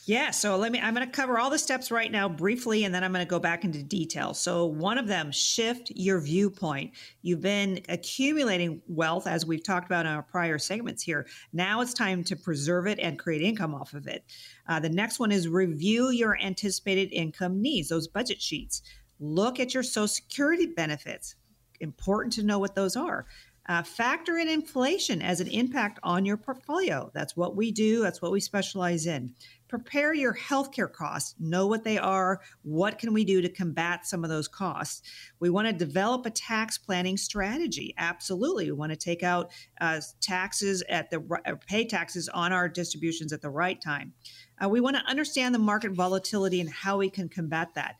Yeah, 0.07 0.33
so 0.33 0.57
let 0.57 0.73
me 0.73 0.81
I'm 0.81 0.93
going 0.93 1.07
to 1.07 1.13
cover 1.13 1.39
all 1.39 1.51
the 1.51 1.59
steps 1.59 1.93
right 1.93 2.11
now 2.11 2.29
briefly 2.29 2.83
and 2.83 2.93
then 2.93 3.05
I'm 3.05 3.13
going 3.13 3.25
to 3.25 3.31
go 3.31 3.39
back 3.39 3.63
into 3.63 3.81
detail. 3.85 4.35
So 4.35 4.67
one 4.67 4.99
of 4.99 5.07
them, 5.07 5.31
shift 5.31 5.93
your 5.95 6.19
viewpoint. 6.19 6.95
You've 7.23 7.43
been 7.43 7.79
accumulating 7.89 8.83
wealth 8.89 9.29
as 9.29 9.47
we've 9.47 9.63
talked 9.63 9.87
about 9.87 10.07
in 10.07 10.13
our 10.13 10.23
prior 10.23 10.59
segments 10.59 11.05
here. 11.05 11.29
Now 11.53 11.81
it's 11.81 11.95
time 11.95 12.25
to 12.25 12.35
preserve 12.35 12.89
it 12.89 12.99
and 12.99 13.21
create 13.21 13.43
income 13.43 13.73
off 13.73 13.95
of 13.95 14.09
it. 14.09 14.25
Uh, 14.67 14.81
the 14.81 14.89
next 14.89 15.21
one 15.21 15.31
is 15.31 15.47
review 15.47 16.11
your 16.11 16.37
anticipated 16.41 17.13
income 17.13 17.63
needs, 17.63 17.89
those 17.89 18.09
budget 18.09 18.43
sheets. 18.43 18.83
Look 19.21 19.61
at 19.61 19.75
your 19.75 19.85
social 19.85 20.09
security 20.09 20.67
benefits 20.67 21.37
important 21.81 22.33
to 22.35 22.43
know 22.43 22.59
what 22.59 22.75
those 22.75 22.97
are. 22.97 23.27
Uh, 23.69 23.83
factor 23.83 24.37
in 24.39 24.49
inflation 24.49 25.23
as 25.23 25.41
an 25.41 25.47
impact 25.47 26.01
on 26.03 26.25
your 26.25 26.37
portfolio. 26.37 27.09
That's 27.15 27.37
what 27.37 27.55
we 27.55 27.71
do, 27.71 28.01
that's 28.01 28.21
what 28.21 28.33
we 28.33 28.41
specialize 28.41 29.07
in. 29.07 29.35
Prepare 29.69 30.13
your 30.13 30.35
healthcare 30.35 30.93
costs, 30.93 31.37
know 31.39 31.69
what 31.69 31.85
they 31.85 31.97
are, 31.97 32.41
what 32.63 32.99
can 32.99 33.13
we 33.13 33.25
do 33.25 33.41
to 33.41 33.49
combat 33.49 34.05
some 34.05 34.25
of 34.25 34.31
those 34.31 34.49
costs. 34.49 35.03
We 35.39 35.51
want 35.51 35.69
to 35.69 35.73
develop 35.73 36.27
a 36.27 36.31
tax 36.31 36.79
planning 36.79 37.17
strategy. 37.17 37.95
Absolutely. 37.97 38.65
We 38.65 38.77
want 38.77 38.91
to 38.91 38.97
take 38.97 39.23
out 39.23 39.53
uh, 39.81 40.01
taxes 40.21 40.83
at 40.89 41.09
the 41.11 41.21
pay 41.69 41.85
taxes 41.85 42.29
on 42.29 42.53
our 42.53 42.69
distributions 42.69 43.33
at 43.33 43.43
the 43.43 43.51
right 43.51 43.81
time. 43.81 44.15
Uh, 44.61 44.69
we 44.69 44.81
want 44.81 44.97
to 44.97 45.09
understand 45.09 45.55
the 45.55 45.61
market 45.61 45.93
volatility 45.93 46.61
and 46.61 46.69
how 46.69 46.99
we 46.99 47.09
can 47.09 47.29
combat 47.29 47.69
that. 47.77 47.95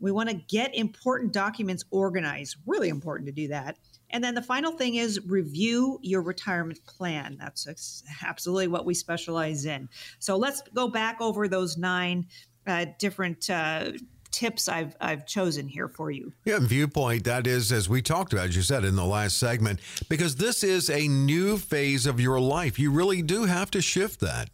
We 0.00 0.12
want 0.12 0.28
to 0.28 0.34
get 0.34 0.74
important 0.74 1.32
documents 1.32 1.84
organized, 1.90 2.56
really 2.66 2.88
important 2.88 3.26
to 3.26 3.32
do 3.32 3.48
that. 3.48 3.78
And 4.10 4.22
then 4.22 4.34
the 4.34 4.42
final 4.42 4.72
thing 4.72 4.96
is 4.96 5.20
review 5.26 5.98
your 6.02 6.22
retirement 6.22 6.84
plan. 6.86 7.36
That's 7.40 8.02
absolutely 8.24 8.68
what 8.68 8.84
we 8.84 8.94
specialize 8.94 9.64
in. 9.64 9.88
So 10.18 10.36
let's 10.36 10.62
go 10.74 10.88
back 10.88 11.20
over 11.20 11.48
those 11.48 11.76
nine 11.76 12.26
uh, 12.66 12.86
different. 12.98 13.48
Uh, 13.50 13.92
tips 14.32 14.68
I've 14.68 14.94
I've 15.00 15.24
chosen 15.24 15.66
here 15.66 15.88
for 15.88 16.10
you. 16.10 16.32
Yeah, 16.44 16.58
viewpoint 16.60 17.24
that 17.24 17.46
is 17.46 17.72
as 17.72 17.88
we 17.88 18.02
talked 18.02 18.34
about, 18.34 18.48
as 18.48 18.56
you 18.56 18.60
said 18.60 18.84
in 18.84 18.94
the 18.94 19.04
last 19.04 19.38
segment, 19.38 19.80
because 20.10 20.36
this 20.36 20.62
is 20.62 20.90
a 20.90 21.08
new 21.08 21.56
phase 21.56 22.04
of 22.04 22.20
your 22.20 22.38
life. 22.38 22.78
You 22.78 22.90
really 22.90 23.22
do 23.22 23.44
have 23.44 23.70
to 23.70 23.80
shift 23.80 24.20
that. 24.20 24.50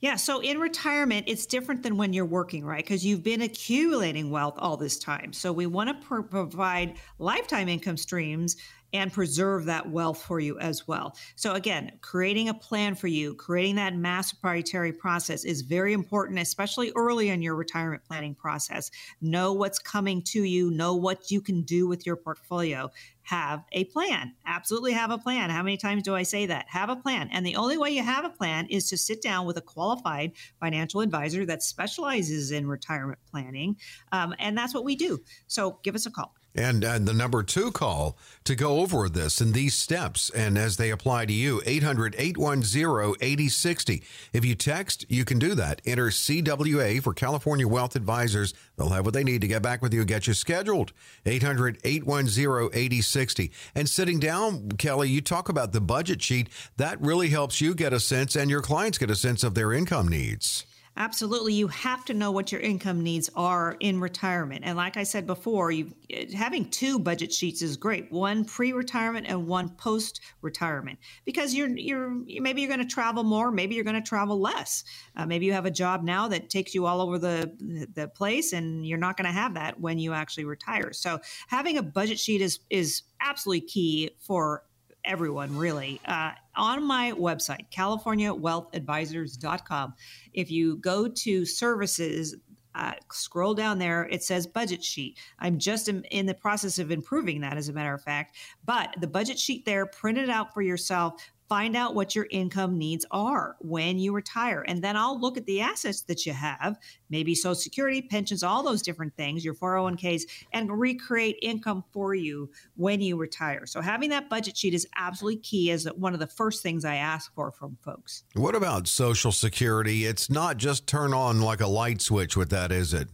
Yeah. 0.00 0.16
So 0.16 0.40
in 0.40 0.58
retirement, 0.58 1.24
it's 1.28 1.46
different 1.46 1.82
than 1.82 1.96
when 1.96 2.12
you're 2.12 2.24
working, 2.24 2.64
right? 2.64 2.84
Because 2.84 3.04
you've 3.04 3.22
been 3.22 3.42
accumulating 3.42 4.30
wealth 4.30 4.54
all 4.58 4.76
this 4.76 4.98
time. 4.98 5.32
So 5.32 5.52
we 5.52 5.66
want 5.66 5.88
to 5.88 6.06
pro- 6.06 6.22
provide 6.22 6.96
lifetime 7.18 7.68
income 7.68 7.96
streams 7.96 8.56
and 8.94 9.12
preserve 9.12 9.64
that 9.64 9.90
wealth 9.90 10.22
for 10.22 10.38
you 10.38 10.56
as 10.60 10.86
well. 10.86 11.16
So, 11.34 11.52
again, 11.54 11.98
creating 12.00 12.48
a 12.48 12.54
plan 12.54 12.94
for 12.94 13.08
you, 13.08 13.34
creating 13.34 13.74
that 13.74 13.96
mass 13.96 14.32
proprietary 14.32 14.92
process 14.92 15.44
is 15.44 15.62
very 15.62 15.92
important, 15.92 16.38
especially 16.38 16.92
early 16.94 17.28
in 17.28 17.42
your 17.42 17.56
retirement 17.56 18.04
planning 18.04 18.36
process. 18.36 18.90
Know 19.20 19.52
what's 19.52 19.80
coming 19.80 20.22
to 20.22 20.44
you, 20.44 20.70
know 20.70 20.94
what 20.94 21.30
you 21.30 21.40
can 21.40 21.62
do 21.62 21.88
with 21.88 22.06
your 22.06 22.14
portfolio. 22.16 22.88
Have 23.22 23.64
a 23.72 23.84
plan. 23.84 24.34
Absolutely 24.46 24.92
have 24.92 25.10
a 25.10 25.18
plan. 25.18 25.50
How 25.50 25.62
many 25.62 25.78
times 25.78 26.02
do 26.02 26.14
I 26.14 26.22
say 26.24 26.46
that? 26.46 26.66
Have 26.68 26.90
a 26.90 26.96
plan. 26.96 27.30
And 27.32 27.44
the 27.44 27.56
only 27.56 27.78
way 27.78 27.90
you 27.90 28.02
have 28.02 28.24
a 28.24 28.30
plan 28.30 28.66
is 28.66 28.88
to 28.90 28.98
sit 28.98 29.22
down 29.22 29.46
with 29.46 29.56
a 29.56 29.62
qualified 29.62 30.32
financial 30.60 31.00
advisor 31.00 31.46
that 31.46 31.62
specializes 31.62 32.50
in 32.50 32.68
retirement 32.68 33.18
planning. 33.30 33.76
Um, 34.12 34.34
and 34.38 34.56
that's 34.56 34.74
what 34.74 34.84
we 34.84 34.94
do. 34.94 35.22
So, 35.46 35.80
give 35.82 35.94
us 35.94 36.06
a 36.06 36.10
call 36.10 36.34
and, 36.54 36.84
and 36.84 37.06
the 37.06 37.12
number 37.12 37.42
two 37.42 37.70
call 37.72 38.16
to 38.44 38.54
go 38.54 38.78
over 38.80 39.08
this 39.08 39.40
and 39.40 39.54
these 39.54 39.74
steps 39.74 40.30
and 40.30 40.56
as 40.56 40.76
they 40.76 40.90
apply 40.90 41.26
to 41.26 41.32
you 41.32 41.60
800-810-8060 41.62 44.04
if 44.32 44.44
you 44.44 44.54
text 44.54 45.04
you 45.08 45.24
can 45.24 45.38
do 45.38 45.54
that. 45.54 45.80
Enter 45.84 46.08
cwa 46.08 47.02
for 47.02 47.14
california 47.14 47.66
wealth 47.66 47.96
advisors. 47.96 48.54
They'll 48.76 48.90
have 48.90 49.04
what 49.04 49.14
they 49.14 49.24
need 49.24 49.40
to 49.40 49.48
get 49.48 49.62
back 49.62 49.82
with 49.82 49.92
you 49.92 50.00
and 50.00 50.08
get 50.08 50.26
you 50.26 50.34
scheduled. 50.34 50.92
800-810-8060 51.24 53.50
and 53.74 53.88
sitting 53.88 54.20
down 54.20 54.70
kelly 54.72 55.08
you 55.08 55.20
talk 55.20 55.48
about 55.48 55.72
the 55.72 55.80
budget 55.80 56.22
sheet. 56.22 56.48
That 56.76 57.00
really 57.00 57.30
helps 57.30 57.60
you 57.60 57.74
get 57.74 57.92
a 57.92 58.00
sense 58.00 58.36
and 58.36 58.50
your 58.50 58.62
clients 58.62 58.98
get 58.98 59.10
a 59.10 59.16
sense 59.16 59.42
of 59.42 59.54
their 59.54 59.72
income 59.72 60.08
needs 60.08 60.66
Absolutely. 60.96 61.54
You 61.54 61.66
have 61.68 62.04
to 62.04 62.14
know 62.14 62.30
what 62.30 62.52
your 62.52 62.60
income 62.60 63.02
needs 63.02 63.28
are 63.34 63.76
in 63.80 64.00
retirement. 64.00 64.62
And 64.64 64.76
like 64.76 64.96
I 64.96 65.02
said 65.02 65.26
before, 65.26 65.72
you 65.72 65.90
having 66.32 66.70
two 66.70 67.00
budget 67.00 67.32
sheets 67.32 67.62
is 67.62 67.76
great. 67.76 68.12
One 68.12 68.44
pre-retirement 68.44 69.26
and 69.28 69.48
one 69.48 69.70
post-retirement 69.70 71.00
because 71.24 71.52
you're 71.52 71.68
you're 71.76 72.10
maybe 72.40 72.60
you're 72.60 72.68
going 72.68 72.86
to 72.86 72.86
travel 72.86 73.24
more, 73.24 73.50
maybe 73.50 73.74
you're 73.74 73.82
going 73.82 74.00
to 74.00 74.08
travel 74.08 74.40
less. 74.40 74.84
Uh, 75.16 75.26
maybe 75.26 75.46
you 75.46 75.52
have 75.52 75.66
a 75.66 75.70
job 75.70 76.04
now 76.04 76.28
that 76.28 76.48
takes 76.48 76.76
you 76.76 76.86
all 76.86 77.00
over 77.00 77.18
the 77.18 77.52
the 77.92 78.06
place 78.06 78.52
and 78.52 78.86
you're 78.86 78.96
not 78.96 79.16
going 79.16 79.26
to 79.26 79.32
have 79.32 79.54
that 79.54 79.80
when 79.80 79.98
you 79.98 80.12
actually 80.12 80.44
retire. 80.44 80.92
So 80.92 81.18
having 81.48 81.76
a 81.76 81.82
budget 81.82 82.20
sheet 82.20 82.40
is 82.40 82.60
is 82.70 83.02
absolutely 83.20 83.66
key 83.66 84.10
for 84.20 84.62
everyone 85.04 85.56
really 85.56 86.00
uh, 86.06 86.32
on 86.56 86.84
my 86.84 87.12
website 87.12 87.70
californiawealthadvisors.com 87.70 89.94
if 90.32 90.50
you 90.50 90.76
go 90.76 91.06
to 91.08 91.44
services 91.44 92.36
uh, 92.74 92.92
scroll 93.12 93.54
down 93.54 93.78
there 93.78 94.08
it 94.10 94.22
says 94.22 94.46
budget 94.46 94.82
sheet. 94.82 95.18
I'm 95.38 95.58
just 95.58 95.88
in, 95.88 96.04
in 96.04 96.26
the 96.26 96.34
process 96.34 96.78
of 96.78 96.90
improving 96.90 97.40
that 97.42 97.56
as 97.56 97.68
a 97.68 97.72
matter 97.72 97.94
of 97.94 98.02
fact. 98.02 98.36
But 98.64 98.94
the 99.00 99.06
budget 99.06 99.38
sheet 99.38 99.64
there 99.64 99.86
print 99.86 100.18
it 100.18 100.28
out 100.28 100.52
for 100.52 100.62
yourself 100.62 101.22
find 101.54 101.76
out 101.76 101.94
what 101.94 102.16
your 102.16 102.26
income 102.32 102.76
needs 102.76 103.06
are 103.12 103.54
when 103.60 103.96
you 103.96 104.12
retire. 104.12 104.64
And 104.66 104.82
then 104.82 104.96
I'll 104.96 105.20
look 105.20 105.36
at 105.36 105.46
the 105.46 105.60
assets 105.60 106.00
that 106.00 106.26
you 106.26 106.32
have, 106.32 106.76
maybe 107.10 107.32
Social 107.32 107.54
Security, 107.54 108.02
pensions, 108.02 108.42
all 108.42 108.64
those 108.64 108.82
different 108.82 109.14
things, 109.16 109.44
your 109.44 109.54
401ks, 109.54 110.22
and 110.52 110.68
recreate 110.68 111.38
income 111.42 111.84
for 111.92 112.12
you 112.12 112.50
when 112.74 113.00
you 113.00 113.16
retire. 113.16 113.66
So 113.66 113.80
having 113.80 114.10
that 114.10 114.28
budget 114.28 114.56
sheet 114.56 114.74
is 114.74 114.84
absolutely 114.96 115.42
key 115.42 115.70
as 115.70 115.84
one 115.94 116.12
of 116.12 116.18
the 116.18 116.26
first 116.26 116.60
things 116.60 116.84
I 116.84 116.96
ask 116.96 117.32
for 117.36 117.52
from 117.52 117.78
folks. 117.84 118.24
What 118.34 118.56
about 118.56 118.88
Social 118.88 119.30
Security? 119.30 120.06
It's 120.06 120.28
not 120.28 120.56
just 120.56 120.88
turn 120.88 121.14
on 121.14 121.40
like 121.40 121.60
a 121.60 121.68
light 121.68 122.02
switch 122.02 122.36
with 122.36 122.50
that, 122.50 122.72
is 122.72 122.92
it? 122.92 123.06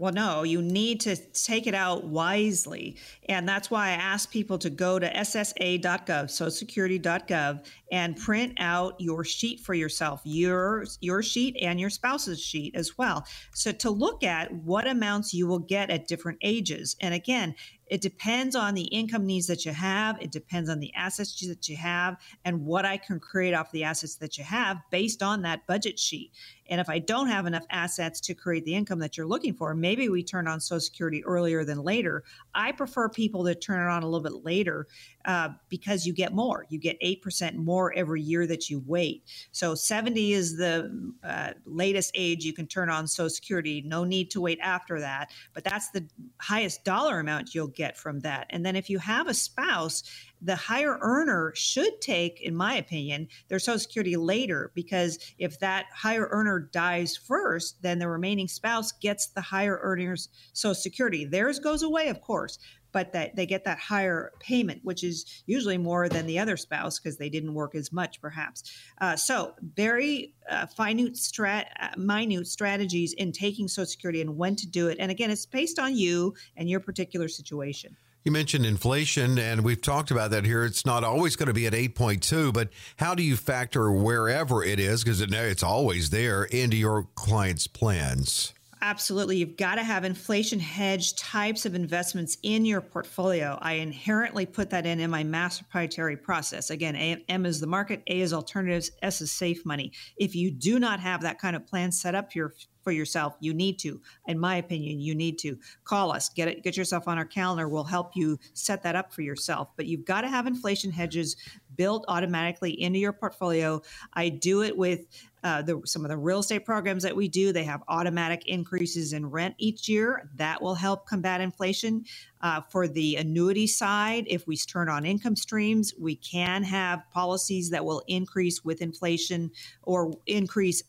Well, 0.00 0.12
no, 0.12 0.44
you 0.44 0.62
need 0.62 1.00
to 1.00 1.16
take 1.16 1.66
it 1.66 1.74
out 1.74 2.04
wisely. 2.04 2.96
And 3.28 3.48
that's 3.48 3.68
why 3.68 3.88
I 3.88 3.92
ask 3.92 4.30
people 4.30 4.56
to 4.58 4.70
go 4.70 5.00
to 5.00 5.12
ssa.gov, 5.12 5.82
socialsecurity.gov, 6.06 7.66
and 7.90 8.16
print 8.16 8.54
out 8.58 8.94
your 9.00 9.24
sheet 9.24 9.58
for 9.58 9.74
yourself, 9.74 10.20
your, 10.22 10.84
your 11.00 11.20
sheet 11.24 11.56
and 11.60 11.80
your 11.80 11.90
spouse's 11.90 12.40
sheet 12.40 12.76
as 12.76 12.96
well. 12.96 13.26
So 13.54 13.72
to 13.72 13.90
look 13.90 14.22
at 14.22 14.52
what 14.52 14.86
amounts 14.86 15.34
you 15.34 15.48
will 15.48 15.58
get 15.58 15.90
at 15.90 16.06
different 16.06 16.38
ages. 16.42 16.94
And 17.00 17.12
again, 17.12 17.56
it 17.90 18.00
depends 18.00 18.54
on 18.54 18.74
the 18.74 18.84
income 18.84 19.26
needs 19.26 19.46
that 19.46 19.64
you 19.64 19.72
have. 19.72 20.20
It 20.20 20.30
depends 20.30 20.68
on 20.68 20.78
the 20.78 20.92
assets 20.94 21.40
that 21.46 21.68
you 21.68 21.76
have 21.76 22.16
and 22.44 22.64
what 22.64 22.84
I 22.84 22.98
can 22.98 23.18
create 23.18 23.54
off 23.54 23.72
the 23.72 23.84
assets 23.84 24.16
that 24.16 24.38
you 24.38 24.44
have 24.44 24.78
based 24.90 25.22
on 25.22 25.42
that 25.42 25.66
budget 25.66 25.98
sheet. 25.98 26.32
And 26.68 26.80
if 26.80 26.88
I 26.88 26.98
don't 26.98 27.28
have 27.28 27.46
enough 27.46 27.64
assets 27.70 28.20
to 28.20 28.34
create 28.34 28.64
the 28.64 28.74
income 28.74 28.98
that 29.00 29.16
you're 29.16 29.26
looking 29.26 29.54
for, 29.54 29.74
maybe 29.74 30.08
we 30.08 30.22
turn 30.22 30.46
on 30.46 30.60
Social 30.60 30.80
Security 30.80 31.24
earlier 31.24 31.64
than 31.64 31.82
later. 31.82 32.24
I 32.54 32.72
prefer 32.72 33.08
people 33.08 33.44
to 33.44 33.54
turn 33.54 33.86
it 33.86 33.90
on 33.90 34.02
a 34.02 34.06
little 34.06 34.22
bit 34.22 34.44
later 34.44 34.86
uh, 35.24 35.50
because 35.68 36.06
you 36.06 36.12
get 36.12 36.32
more. 36.32 36.66
You 36.68 36.78
get 36.78 37.00
8% 37.00 37.54
more 37.56 37.92
every 37.94 38.22
year 38.22 38.46
that 38.46 38.70
you 38.70 38.82
wait. 38.86 39.24
So 39.52 39.74
70 39.74 40.32
is 40.32 40.56
the 40.56 41.12
uh, 41.22 41.52
latest 41.64 42.12
age 42.14 42.44
you 42.44 42.52
can 42.52 42.66
turn 42.66 42.90
on 42.90 43.06
Social 43.06 43.30
Security. 43.30 43.82
No 43.86 44.04
need 44.04 44.30
to 44.32 44.40
wait 44.40 44.58
after 44.62 45.00
that. 45.00 45.30
But 45.54 45.64
that's 45.64 45.90
the 45.90 46.06
highest 46.40 46.84
dollar 46.84 47.20
amount 47.20 47.54
you'll 47.54 47.68
get 47.68 47.96
from 47.96 48.20
that. 48.20 48.46
And 48.50 48.64
then 48.64 48.76
if 48.76 48.88
you 48.90 48.98
have 48.98 49.28
a 49.28 49.34
spouse, 49.34 50.02
the 50.40 50.56
higher 50.56 50.98
earner 51.00 51.52
should 51.54 52.00
take, 52.00 52.40
in 52.40 52.54
my 52.54 52.74
opinion, 52.74 53.28
their 53.48 53.58
Social 53.58 53.78
Security 53.78 54.16
later 54.16 54.70
because 54.74 55.18
if 55.38 55.58
that 55.60 55.86
higher 55.94 56.28
earner 56.30 56.60
dies 56.60 57.16
first, 57.16 57.82
then 57.82 57.98
the 57.98 58.08
remaining 58.08 58.48
spouse 58.48 58.92
gets 58.92 59.26
the 59.28 59.40
higher 59.40 59.78
earner's 59.82 60.28
Social 60.52 60.74
Security. 60.74 61.24
Theirs 61.24 61.58
goes 61.58 61.82
away, 61.82 62.08
of 62.08 62.20
course, 62.20 62.58
but 62.92 63.12
that 63.12 63.36
they 63.36 63.46
get 63.46 63.64
that 63.64 63.78
higher 63.78 64.32
payment, 64.40 64.80
which 64.82 65.04
is 65.04 65.42
usually 65.46 65.78
more 65.78 66.08
than 66.08 66.26
the 66.26 66.38
other 66.38 66.56
spouse 66.56 66.98
because 66.98 67.18
they 67.18 67.28
didn't 67.28 67.54
work 67.54 67.74
as 67.74 67.92
much, 67.92 68.20
perhaps. 68.20 68.62
Uh, 69.00 69.16
so, 69.16 69.54
very 69.76 70.34
uh, 70.50 70.66
strat, 70.66 71.66
uh, 71.80 71.88
minute 71.96 72.46
strategies 72.46 73.12
in 73.14 73.32
taking 73.32 73.68
Social 73.68 73.86
Security 73.86 74.20
and 74.20 74.36
when 74.36 74.56
to 74.56 74.66
do 74.66 74.88
it. 74.88 74.96
And 75.00 75.10
again, 75.10 75.30
it's 75.30 75.46
based 75.46 75.78
on 75.78 75.96
you 75.96 76.34
and 76.56 76.68
your 76.68 76.80
particular 76.80 77.28
situation. 77.28 77.96
You 78.28 78.32
mentioned 78.32 78.66
inflation, 78.66 79.38
and 79.38 79.64
we've 79.64 79.80
talked 79.80 80.10
about 80.10 80.32
that 80.32 80.44
here. 80.44 80.62
It's 80.62 80.84
not 80.84 81.02
always 81.02 81.34
going 81.34 81.46
to 81.46 81.54
be 81.54 81.66
at 81.66 81.72
8.2, 81.72 82.52
but 82.52 82.68
how 82.98 83.14
do 83.14 83.22
you 83.22 83.36
factor 83.38 83.90
wherever 83.90 84.62
it 84.62 84.78
is, 84.78 85.02
because 85.02 85.22
it's 85.22 85.62
always 85.62 86.10
there, 86.10 86.44
into 86.44 86.76
your 86.76 87.06
client's 87.14 87.66
plans? 87.66 88.52
Absolutely. 88.80 89.36
You've 89.36 89.56
got 89.56 89.74
to 89.74 89.82
have 89.82 90.04
inflation 90.04 90.60
hedge 90.60 91.16
types 91.16 91.66
of 91.66 91.74
investments 91.74 92.38
in 92.42 92.64
your 92.64 92.80
portfolio. 92.80 93.58
I 93.60 93.74
inherently 93.74 94.46
put 94.46 94.70
that 94.70 94.86
in 94.86 95.00
in 95.00 95.10
my 95.10 95.24
mass 95.24 95.58
proprietary 95.58 96.16
process. 96.16 96.70
Again, 96.70 96.94
a, 96.94 97.24
M 97.28 97.44
is 97.44 97.60
the 97.60 97.66
market, 97.66 98.02
A 98.06 98.20
is 98.20 98.32
alternatives, 98.32 98.92
S 99.02 99.20
is 99.20 99.32
safe 99.32 99.66
money. 99.66 99.92
If 100.16 100.36
you 100.36 100.50
do 100.52 100.78
not 100.78 101.00
have 101.00 101.22
that 101.22 101.40
kind 101.40 101.56
of 101.56 101.66
plan 101.66 101.90
set 101.90 102.14
up 102.14 102.34
your 102.34 102.54
for 102.84 102.92
yourself, 102.92 103.36
you 103.40 103.52
need 103.52 103.78
to. 103.80 104.00
In 104.28 104.38
my 104.38 104.56
opinion, 104.56 105.00
you 105.00 105.14
need 105.14 105.38
to 105.40 105.58
call 105.84 106.12
us, 106.12 106.28
get 106.30 106.48
it, 106.48 106.62
get 106.62 106.76
yourself 106.76 107.08
on 107.08 107.18
our 107.18 107.24
calendar. 107.24 107.68
We'll 107.68 107.84
help 107.84 108.12
you 108.14 108.38
set 108.54 108.82
that 108.84 108.96
up 108.96 109.12
for 109.12 109.22
yourself. 109.22 109.68
But 109.76 109.86
you've 109.86 110.04
got 110.04 110.22
to 110.22 110.28
have 110.28 110.46
inflation 110.46 110.90
hedges 110.90 111.36
built 111.78 112.04
automatically 112.08 112.78
into 112.82 112.98
your 112.98 113.14
portfolio. 113.14 113.80
I 114.12 114.28
do 114.28 114.62
it 114.62 114.76
with 114.76 115.06
uh, 115.44 115.62
the, 115.62 115.80
some 115.86 116.04
of 116.04 116.10
the 116.10 116.16
real 116.16 116.40
estate 116.40 116.66
programs 116.66 117.04
that 117.04 117.16
we 117.16 117.28
do. 117.28 117.52
They 117.52 117.64
have 117.64 117.82
automatic 117.88 118.46
increases 118.46 119.14
in 119.14 119.24
rent 119.24 119.54
each 119.56 119.88
year. 119.88 120.28
That 120.36 120.60
will 120.60 120.74
help 120.74 121.06
combat 121.06 121.40
inflation. 121.40 122.04
Uh, 122.42 122.60
for 122.68 122.86
the 122.86 123.16
annuity 123.16 123.66
side, 123.66 124.24
if 124.28 124.46
we 124.46 124.56
turn 124.56 124.88
on 124.88 125.06
income 125.06 125.36
streams, 125.36 125.94
we 125.98 126.16
can 126.16 126.62
have 126.64 127.02
policies 127.12 127.70
that 127.70 127.84
will 127.84 128.02
increase 128.08 128.64
with 128.64 128.82
inflation 128.82 129.50
or 129.84 130.12
increase 130.26 130.82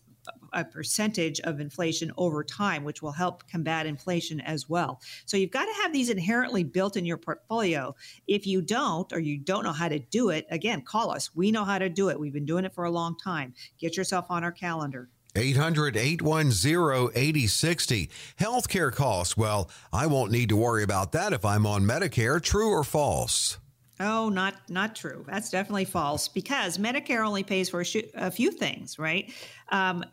a 0.53 0.63
percentage 0.63 1.39
of 1.41 1.59
inflation 1.59 2.11
over 2.17 2.43
time, 2.43 2.83
which 2.83 3.01
will 3.01 3.11
help 3.11 3.47
combat 3.47 3.85
inflation 3.85 4.41
as 4.41 4.69
well. 4.69 5.01
So 5.25 5.37
you've 5.37 5.51
got 5.51 5.65
to 5.65 5.81
have 5.81 5.93
these 5.93 6.09
inherently 6.09 6.63
built 6.63 6.97
in 6.97 7.05
your 7.05 7.17
portfolio. 7.17 7.95
If 8.27 8.45
you 8.47 8.61
don't, 8.61 9.11
or 9.13 9.19
you 9.19 9.37
don't 9.37 9.63
know 9.63 9.71
how 9.71 9.89
to 9.89 9.99
do 9.99 10.29
it, 10.29 10.45
again, 10.49 10.81
call 10.81 11.11
us. 11.11 11.35
We 11.35 11.51
know 11.51 11.63
how 11.63 11.79
to 11.79 11.89
do 11.89 12.09
it. 12.09 12.19
We've 12.19 12.33
been 12.33 12.45
doing 12.45 12.65
it 12.65 12.73
for 12.73 12.85
a 12.85 12.91
long 12.91 13.17
time. 13.17 13.53
Get 13.79 13.97
yourself 13.97 14.25
on 14.29 14.43
our 14.43 14.51
calendar. 14.51 15.09
800 15.35 15.95
810 15.95 17.11
8060. 17.15 18.09
Healthcare 18.39 18.91
costs. 18.91 19.37
Well, 19.37 19.69
I 19.93 20.07
won't 20.07 20.31
need 20.31 20.49
to 20.49 20.55
worry 20.55 20.83
about 20.83 21.11
that 21.11 21.33
if 21.33 21.45
I'm 21.45 21.65
on 21.65 21.83
Medicare. 21.83 22.41
True 22.41 22.69
or 22.69 22.83
false? 22.83 23.59
Oh, 24.01 24.29
not 24.29 24.55
not 24.69 24.95
true. 24.95 25.25
That's 25.27 25.49
definitely 25.49 25.83
false 25.83 26.29
because 26.29 26.77
Medicare 26.77 27.25
only 27.25 27.43
pays 27.43 27.69
for 27.69 27.81
a, 27.81 27.85
sh- 27.85 27.97
a 28.13 28.31
few 28.31 28.49
things, 28.49 28.97
right? 28.97 29.33
Um, 29.69 30.05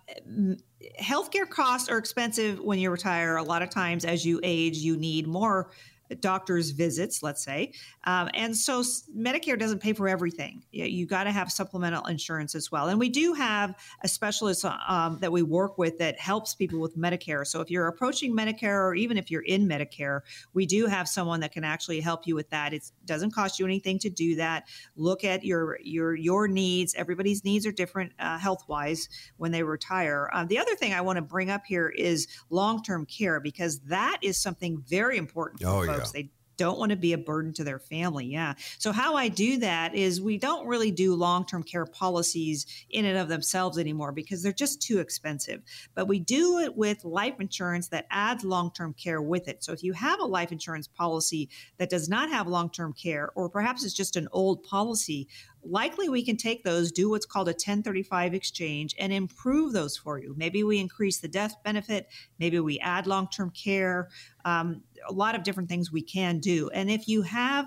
healthcare 1.01 1.49
costs 1.49 1.89
are 1.89 1.99
expensive 1.99 2.59
when 2.61 2.81
you 2.81 2.91
retire. 2.91 3.37
A 3.37 3.45
lot 3.45 3.63
of 3.63 3.71
times, 3.71 4.05
as 4.05 4.25
you 4.27 4.41
age, 4.43 4.79
you 4.79 4.97
need 4.97 5.29
more 5.29 5.71
doctor's 6.15 6.71
visits, 6.71 7.23
let's 7.23 7.43
say. 7.45 7.73
Um, 8.05 8.31
and 8.35 8.57
so 8.57 8.83
Medicare 9.17 9.59
doesn't 9.59 9.81
pay 9.81 9.93
for 9.93 10.09
everything. 10.09 10.65
You, 10.71 10.85
you 10.85 11.07
got 11.07 11.25
to 11.25 11.33
have 11.33 11.51
supplemental 11.51 12.07
insurance 12.07 12.55
as 12.55 12.71
well. 12.71 12.89
And 12.89 12.99
we 12.99 13.09
do 13.09 13.35
have 13.35 13.75
a 14.03 14.09
specialist 14.09 14.65
um, 14.65 15.19
that 15.21 15.33
we 15.33 15.43
work 15.43 15.79
with 15.79 15.99
that 15.99 16.19
helps 16.21 16.55
people 16.55 16.81
with 16.81 16.97
Medicare. 16.97 17.47
So 17.47 17.61
if 17.61 17.71
you're 17.71 17.89
approaching 17.89 18.37
Medicare 18.37 18.81
or 18.85 18.95
even 18.95 19.17
if 19.17 19.31
you're 19.31 19.43
in 19.43 19.69
Medicare, 19.69 20.21
we 20.55 20.67
do 20.67 20.87
have 20.87 21.09
someone 21.09 21.41
that 21.41 21.53
can 21.53 21.65
actually 21.65 22.01
help 22.01 22.27
you 22.27 22.35
with 22.35 22.51
that. 22.51 22.73
It 22.73 22.91
doesn't 23.05 23.33
cost 23.33 23.59
you 23.59 23.65
anything 23.65 23.99
to 24.01 24.11
do 24.11 24.37
that. 24.37 24.65
Look 24.97 25.25
at 25.25 25.45
your 25.45 25.79
your 25.83 26.15
your 26.15 26.49
needs. 26.49 26.95
Everybody's 26.95 27.45
needs 27.45 27.67
are 27.67 27.73
different 27.73 28.13
uh, 28.19 28.39
health 28.39 28.65
wise 28.69 29.09
when 29.37 29.53
they 29.53 29.63
retire. 29.63 30.31
Uh, 30.33 30.45
the 30.45 30.59
other 30.59 30.75
thing 30.75 30.93
I 30.93 31.01
want 31.01 31.17
to 31.17 31.23
bring 31.23 31.51
up 31.51 31.63
here 31.67 31.89
is 31.89 32.29
long 32.51 32.83
term 32.83 33.07
care 33.07 33.41
because 33.41 33.81
that 33.81 34.19
is 34.23 34.41
something 34.41 34.83
very 34.87 35.17
important. 35.17 35.63
oh, 35.65 35.83
yeah 35.83 35.96
folks. 35.99 36.13
They 36.13 36.31
don't 36.57 36.79
want 36.79 36.91
to 36.91 36.97
be 36.97 37.13
a 37.13 37.19
burden 37.19 37.53
to 37.55 37.65
their 37.65 37.79
family. 37.79 38.27
Yeah. 38.27 38.55
So, 38.79 38.93
how 38.93 39.17
I 39.17 39.29
do 39.29 39.59
that 39.59 39.95
is 39.95 40.21
we 40.21 40.39
don't 40.39 40.67
really 40.67 40.91
do 40.91 41.15
long 41.15 41.47
term 41.47 41.63
care 41.63 41.87
policies 41.87 42.67
in 42.91 43.05
and 43.05 43.19
of 43.19 43.29
themselves 43.29 43.79
anymore 43.79 44.13
because 44.13 44.43
they're 44.43 44.53
just 44.53 44.83
too 44.83 44.99
expensive. 44.99 45.63
But 45.95 46.09
we 46.09 46.19
do 46.19 46.59
it 46.59 46.77
with 46.77 47.05
life 47.05 47.35
insurance 47.41 47.89
that 47.89 48.07
adds 48.11 48.45
long 48.45 48.73
term 48.73 48.95
care 48.95 49.21
with 49.21 49.49
it. 49.49 49.63
So, 49.63 49.73
if 49.73 49.83
you 49.83 49.93
have 49.93 50.21
a 50.21 50.25
life 50.25 50.53
insurance 50.53 50.89
policy 50.89 51.49
that 51.79 51.91
does 51.91 52.09
not 52.09 52.31
have 52.31 52.47
long 52.47 52.71
term 52.71 52.93
care, 52.93 53.31
or 53.35 53.49
perhaps 53.49 53.85
it's 53.85 53.95
just 53.95 54.17
an 54.17 54.29
old 54.33 54.63
policy, 54.63 55.29
likely 55.69 56.09
we 56.09 56.25
can 56.25 56.37
take 56.37 56.65
those, 56.65 56.93
do 56.93 57.11
what's 57.11 57.27
called 57.27 57.49
a 57.49 57.51
1035 57.51 58.35
exchange, 58.35 58.95
and 58.99 59.13
improve 59.13 59.73
those 59.73 59.97
for 59.97 60.19
you. 60.19 60.35
Maybe 60.37 60.63
we 60.63 60.79
increase 60.79 61.19
the 61.19 61.29
death 61.29 61.57
benefit, 61.65 62.09
maybe 62.39 62.61
we 62.61 62.79
add 62.81 63.07
long 63.07 63.29
term 63.29 63.51
care, 63.51 64.09
um, 64.45 64.83
a 65.09 65.13
lot 65.13 65.35
of 65.35 65.43
different 65.43 65.69
things 65.69 65.93
we 65.93 66.03
can 66.03 66.39
do. 66.39 66.69
And 66.71 66.91
if 66.91 67.09
you 67.09 67.23
have 67.23 67.67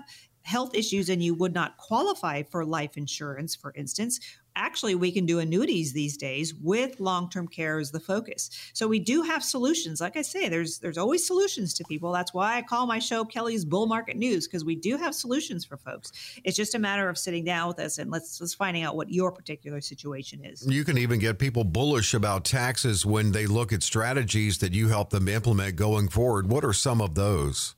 health 0.50 0.74
issues 0.74 1.08
and 1.08 1.22
you 1.22 1.32
would 1.34 1.54
not 1.54 1.76
qualify 1.76 2.42
for 2.42 2.64
life 2.64 2.96
insurance, 2.96 3.54
for 3.54 3.72
instance, 3.76 4.18
actually 4.56 4.96
we 4.96 5.12
can 5.12 5.24
do 5.24 5.38
annuities 5.38 5.92
these 5.92 6.16
days 6.16 6.54
with 6.54 6.98
long-term 6.98 7.46
care 7.46 7.78
as 7.78 7.92
the 7.92 8.00
focus. 8.00 8.50
So 8.72 8.88
we 8.88 8.98
do 8.98 9.22
have 9.22 9.44
solutions. 9.44 10.00
Like 10.00 10.16
i 10.16 10.22
say 10.22 10.48
there's 10.48 10.80
there's 10.80 10.98
always 10.98 11.24
solutions 11.24 11.72
to 11.74 11.84
people. 11.84 12.10
That's 12.12 12.34
why 12.34 12.56
i 12.56 12.62
call 12.62 12.86
my 12.86 12.98
show 12.98 13.24
kelly's 13.24 13.64
bull 13.64 13.86
market 13.86 14.16
news 14.16 14.48
because 14.48 14.64
we 14.64 14.74
do 14.74 14.96
have 14.96 15.14
solutions 15.14 15.64
for 15.64 15.76
folks. 15.76 16.10
It's 16.44 16.56
just 16.56 16.74
a 16.74 16.78
matter 16.78 17.08
of 17.08 17.16
sitting 17.16 17.44
down 17.44 17.68
with 17.68 17.78
us 17.78 17.98
and 17.98 18.10
let's 18.10 18.40
let's 18.40 18.54
finding 18.54 18.82
out 18.82 18.96
what 18.96 19.10
your 19.10 19.30
particular 19.30 19.80
situation 19.80 20.44
is. 20.44 20.66
You 20.66 20.84
can 20.84 20.98
even 20.98 21.20
get 21.20 21.38
people 21.38 21.62
bullish 21.62 22.12
about 22.12 22.44
taxes 22.44 23.06
when 23.06 23.32
they 23.32 23.46
look 23.46 23.72
at 23.72 23.84
strategies 23.84 24.58
that 24.58 24.72
you 24.72 24.88
help 24.88 25.10
them 25.10 25.28
implement 25.28 25.76
going 25.76 26.08
forward. 26.08 26.50
What 26.50 26.64
are 26.64 26.72
some 26.72 27.00
of 27.00 27.14
those 27.14 27.76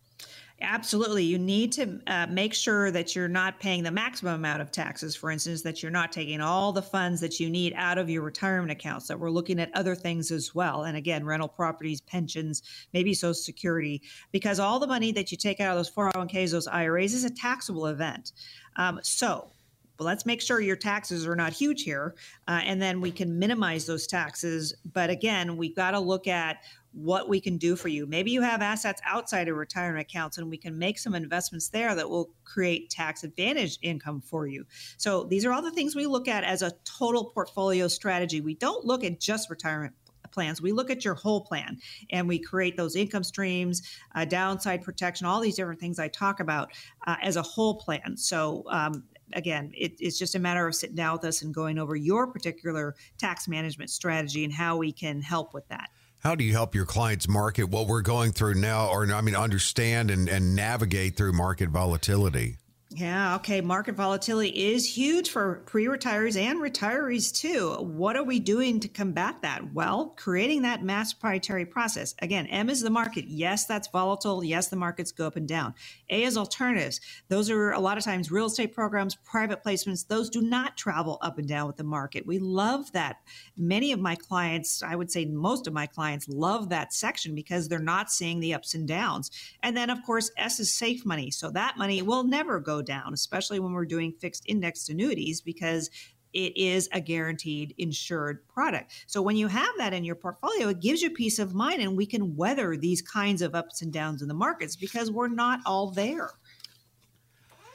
Absolutely. 0.62 1.24
You 1.24 1.38
need 1.38 1.72
to 1.72 2.00
uh, 2.06 2.26
make 2.28 2.54
sure 2.54 2.90
that 2.92 3.16
you're 3.16 3.28
not 3.28 3.58
paying 3.58 3.82
the 3.82 3.90
maximum 3.90 4.34
amount 4.34 4.62
of 4.62 4.70
taxes, 4.70 5.16
for 5.16 5.30
instance, 5.30 5.62
that 5.62 5.82
you're 5.82 5.90
not 5.90 6.12
taking 6.12 6.40
all 6.40 6.72
the 6.72 6.82
funds 6.82 7.20
that 7.20 7.40
you 7.40 7.50
need 7.50 7.74
out 7.76 7.98
of 7.98 8.08
your 8.08 8.22
retirement 8.22 8.70
accounts, 8.70 9.08
that 9.08 9.18
we're 9.18 9.30
looking 9.30 9.58
at 9.58 9.74
other 9.74 9.96
things 9.96 10.30
as 10.30 10.54
well. 10.54 10.84
And 10.84 10.96
again, 10.96 11.26
rental 11.26 11.48
properties, 11.48 12.00
pensions, 12.00 12.62
maybe 12.92 13.12
Social 13.12 13.34
Security, 13.34 14.02
because 14.30 14.60
all 14.60 14.78
the 14.78 14.86
money 14.86 15.10
that 15.12 15.32
you 15.32 15.36
take 15.36 15.60
out 15.60 15.76
of 15.76 15.78
those 15.78 15.90
401ks, 15.90 16.52
those 16.52 16.68
IRAs 16.68 17.12
is 17.12 17.24
a 17.24 17.30
taxable 17.30 17.86
event. 17.86 18.32
Um, 18.76 19.00
so, 19.02 19.50
let's 19.98 20.26
make 20.26 20.40
sure 20.40 20.60
your 20.60 20.76
taxes 20.76 21.26
are 21.26 21.36
not 21.36 21.52
huge 21.52 21.82
here, 21.82 22.14
uh, 22.48 22.60
and 22.64 22.80
then 22.80 23.00
we 23.00 23.10
can 23.10 23.38
minimize 23.38 23.86
those 23.86 24.06
taxes. 24.06 24.74
But 24.92 25.10
again, 25.10 25.56
we've 25.56 25.76
got 25.76 25.92
to 25.92 26.00
look 26.00 26.26
at 26.26 26.58
what 26.92 27.28
we 27.28 27.40
can 27.40 27.56
do 27.56 27.74
for 27.74 27.88
you. 27.88 28.06
Maybe 28.06 28.30
you 28.30 28.42
have 28.42 28.62
assets 28.62 29.00
outside 29.04 29.48
of 29.48 29.56
retirement 29.56 30.02
accounts 30.02 30.38
and 30.38 30.50
we 30.50 30.56
can 30.56 30.78
make 30.78 30.98
some 30.98 31.14
investments 31.14 31.68
there 31.68 31.94
that 31.94 32.08
will 32.08 32.30
create 32.44 32.90
tax 32.90 33.24
advantage 33.24 33.78
income 33.82 34.20
for 34.20 34.46
you. 34.46 34.66
So 34.98 35.24
these 35.24 35.44
are 35.44 35.52
all 35.52 35.62
the 35.62 35.70
things 35.70 35.96
we 35.96 36.06
look 36.06 36.28
at 36.28 36.44
as 36.44 36.62
a 36.62 36.72
total 36.84 37.24
portfolio 37.24 37.88
strategy. 37.88 38.40
We 38.40 38.54
don't 38.54 38.84
look 38.84 39.04
at 39.04 39.20
just 39.20 39.48
retirement 39.48 39.94
plans. 40.32 40.60
We 40.60 40.72
look 40.72 40.90
at 40.90 41.04
your 41.04 41.14
whole 41.14 41.42
plan 41.42 41.78
and 42.10 42.26
we 42.26 42.38
create 42.38 42.76
those 42.76 42.96
income 42.96 43.24
streams, 43.24 43.82
uh, 44.14 44.24
downside 44.24 44.82
protection, 44.82 45.26
all 45.26 45.40
these 45.40 45.56
different 45.56 45.78
things 45.78 45.98
I 45.98 46.08
talk 46.08 46.40
about 46.40 46.72
uh, 47.06 47.16
as 47.22 47.36
a 47.36 47.42
whole 47.42 47.76
plan. 47.76 48.16
So 48.16 48.64
um, 48.68 49.04
again, 49.34 49.72
it, 49.74 49.92
it's 50.00 50.18
just 50.18 50.34
a 50.34 50.38
matter 50.38 50.66
of 50.66 50.74
sitting 50.74 50.96
down 50.96 51.14
with 51.14 51.24
us 51.24 51.42
and 51.42 51.54
going 51.54 51.78
over 51.78 51.94
your 51.94 52.26
particular 52.26 52.94
tax 53.18 53.46
management 53.46 53.90
strategy 53.90 54.44
and 54.44 54.52
how 54.52 54.76
we 54.76 54.92
can 54.92 55.20
help 55.20 55.54
with 55.54 55.68
that. 55.68 55.90
How 56.22 56.36
do 56.36 56.44
you 56.44 56.52
help 56.52 56.76
your 56.76 56.86
clients 56.86 57.26
market 57.26 57.64
what 57.64 57.88
we're 57.88 58.00
going 58.00 58.30
through 58.30 58.54
now, 58.54 58.86
or 58.86 59.12
I 59.12 59.20
mean, 59.22 59.34
understand 59.34 60.08
and, 60.08 60.28
and 60.28 60.54
navigate 60.54 61.16
through 61.16 61.32
market 61.32 61.68
volatility? 61.68 62.58
Yeah, 62.94 63.36
okay. 63.36 63.62
Market 63.62 63.94
volatility 63.94 64.50
is 64.50 64.96
huge 64.96 65.30
for 65.30 65.62
pre 65.64 65.86
retirees 65.86 66.36
and 66.36 66.60
retirees 66.60 67.32
too. 67.34 67.74
What 67.80 68.16
are 68.16 68.22
we 68.22 68.38
doing 68.38 68.80
to 68.80 68.88
combat 68.88 69.40
that? 69.42 69.72
Well, 69.72 70.14
creating 70.18 70.62
that 70.62 70.82
mass 70.82 71.14
proprietary 71.14 71.64
process. 71.64 72.14
Again, 72.20 72.46
M 72.48 72.68
is 72.68 72.82
the 72.82 72.90
market. 72.90 73.26
Yes, 73.28 73.64
that's 73.64 73.88
volatile. 73.88 74.44
Yes, 74.44 74.68
the 74.68 74.76
markets 74.76 75.10
go 75.10 75.26
up 75.26 75.36
and 75.36 75.48
down. 75.48 75.74
A 76.10 76.24
is 76.24 76.36
alternatives. 76.36 77.00
Those 77.28 77.48
are 77.48 77.72
a 77.72 77.80
lot 77.80 77.96
of 77.96 78.04
times 78.04 78.30
real 78.30 78.46
estate 78.46 78.74
programs, 78.74 79.14
private 79.14 79.64
placements. 79.64 80.06
Those 80.06 80.28
do 80.28 80.42
not 80.42 80.76
travel 80.76 81.16
up 81.22 81.38
and 81.38 81.48
down 81.48 81.68
with 81.68 81.78
the 81.78 81.84
market. 81.84 82.26
We 82.26 82.40
love 82.40 82.92
that. 82.92 83.16
Many 83.56 83.92
of 83.92 84.00
my 84.00 84.16
clients, 84.16 84.82
I 84.82 84.96
would 84.96 85.10
say 85.10 85.24
most 85.24 85.66
of 85.66 85.72
my 85.72 85.86
clients, 85.86 86.28
love 86.28 86.68
that 86.68 86.92
section 86.92 87.34
because 87.34 87.68
they're 87.68 87.78
not 87.78 88.12
seeing 88.12 88.40
the 88.40 88.52
ups 88.52 88.74
and 88.74 88.86
downs. 88.86 89.30
And 89.62 89.74
then, 89.74 89.88
of 89.88 90.02
course, 90.04 90.30
S 90.36 90.60
is 90.60 90.74
safe 90.74 91.06
money. 91.06 91.30
So 91.30 91.50
that 91.52 91.78
money 91.78 92.02
will 92.02 92.24
never 92.24 92.60
go 92.60 92.81
down, 92.82 93.14
especially 93.14 93.60
when 93.60 93.72
we're 93.72 93.84
doing 93.84 94.12
fixed 94.12 94.44
indexed 94.46 94.90
annuities, 94.90 95.40
because 95.40 95.90
it 96.32 96.56
is 96.56 96.88
a 96.92 97.00
guaranteed 97.00 97.74
insured 97.78 98.46
product. 98.48 98.92
So 99.06 99.20
when 99.20 99.36
you 99.36 99.48
have 99.48 99.68
that 99.78 99.92
in 99.92 100.04
your 100.04 100.14
portfolio, 100.14 100.68
it 100.68 100.80
gives 100.80 101.02
you 101.02 101.10
peace 101.10 101.38
of 101.38 101.54
mind 101.54 101.82
and 101.82 101.96
we 101.96 102.06
can 102.06 102.36
weather 102.36 102.76
these 102.76 103.02
kinds 103.02 103.42
of 103.42 103.54
ups 103.54 103.82
and 103.82 103.92
downs 103.92 104.22
in 104.22 104.28
the 104.28 104.34
markets 104.34 104.76
because 104.76 105.10
we're 105.10 105.28
not 105.28 105.60
all 105.66 105.90
there. 105.90 106.30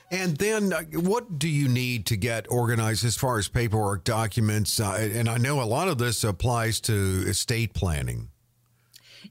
And 0.09 0.37
then, 0.37 0.71
uh, 0.71 0.83
what 0.93 1.37
do 1.37 1.49
you 1.49 1.67
need 1.67 2.05
to 2.07 2.15
get 2.15 2.49
organized 2.49 3.03
as 3.03 3.17
far 3.17 3.37
as 3.37 3.49
paperwork, 3.49 4.05
documents? 4.05 4.79
Uh, 4.79 5.09
and 5.13 5.27
I 5.27 5.37
know 5.37 5.61
a 5.61 5.65
lot 5.65 5.89
of 5.89 5.97
this 5.97 6.23
applies 6.23 6.79
to 6.81 7.25
estate 7.27 7.73
planning. 7.73 8.29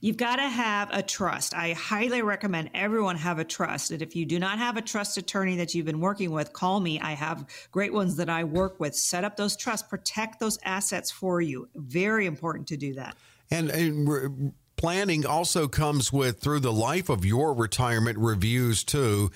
You've 0.01 0.17
got 0.17 0.37
to 0.37 0.47
have 0.47 0.89
a 0.91 1.01
trust. 1.01 1.53
I 1.53 1.73
highly 1.73 2.21
recommend 2.21 2.69
everyone 2.73 3.15
have 3.17 3.39
a 3.39 3.43
trust. 3.43 3.91
And 3.91 4.01
if 4.01 4.15
you 4.15 4.25
do 4.25 4.39
not 4.39 4.57
have 4.59 4.77
a 4.77 4.81
trust 4.81 5.17
attorney 5.17 5.55
that 5.57 5.73
you've 5.73 5.85
been 5.85 5.99
working 5.99 6.31
with, 6.31 6.53
call 6.53 6.79
me. 6.79 6.99
I 6.99 7.11
have 7.13 7.45
great 7.71 7.93
ones 7.93 8.15
that 8.17 8.29
I 8.29 8.43
work 8.43 8.79
with. 8.79 8.95
Set 8.95 9.23
up 9.23 9.37
those 9.37 9.55
trusts, 9.55 9.87
protect 9.87 10.39
those 10.39 10.59
assets 10.63 11.11
for 11.11 11.41
you. 11.41 11.67
Very 11.75 12.25
important 12.25 12.67
to 12.67 12.77
do 12.77 12.93
that. 12.95 13.15
And, 13.49 13.69
and 13.69 14.53
planning 14.75 15.25
also 15.25 15.67
comes 15.67 16.13
with 16.13 16.39
through 16.39 16.59
the 16.59 16.73
life 16.73 17.09
of 17.09 17.25
your 17.25 17.53
retirement 17.53 18.17
reviews 18.17 18.83
too. 18.83 19.31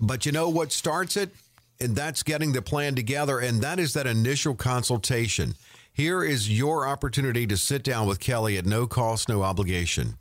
But 0.00 0.26
you 0.26 0.32
know 0.32 0.48
what 0.48 0.72
starts 0.72 1.16
it? 1.16 1.34
And 1.80 1.96
that's 1.96 2.22
getting 2.22 2.52
the 2.52 2.62
plan 2.62 2.94
together. 2.94 3.40
And 3.40 3.60
that 3.62 3.78
is 3.78 3.94
that 3.94 4.06
initial 4.06 4.54
consultation. 4.54 5.54
Here 5.96 6.24
is 6.24 6.50
your 6.50 6.88
opportunity 6.88 7.46
to 7.46 7.56
sit 7.56 7.84
down 7.84 8.08
with 8.08 8.18
Kelly 8.18 8.58
at 8.58 8.66
no 8.66 8.88
cost, 8.88 9.28
no 9.28 9.44
obligation. 9.44 10.18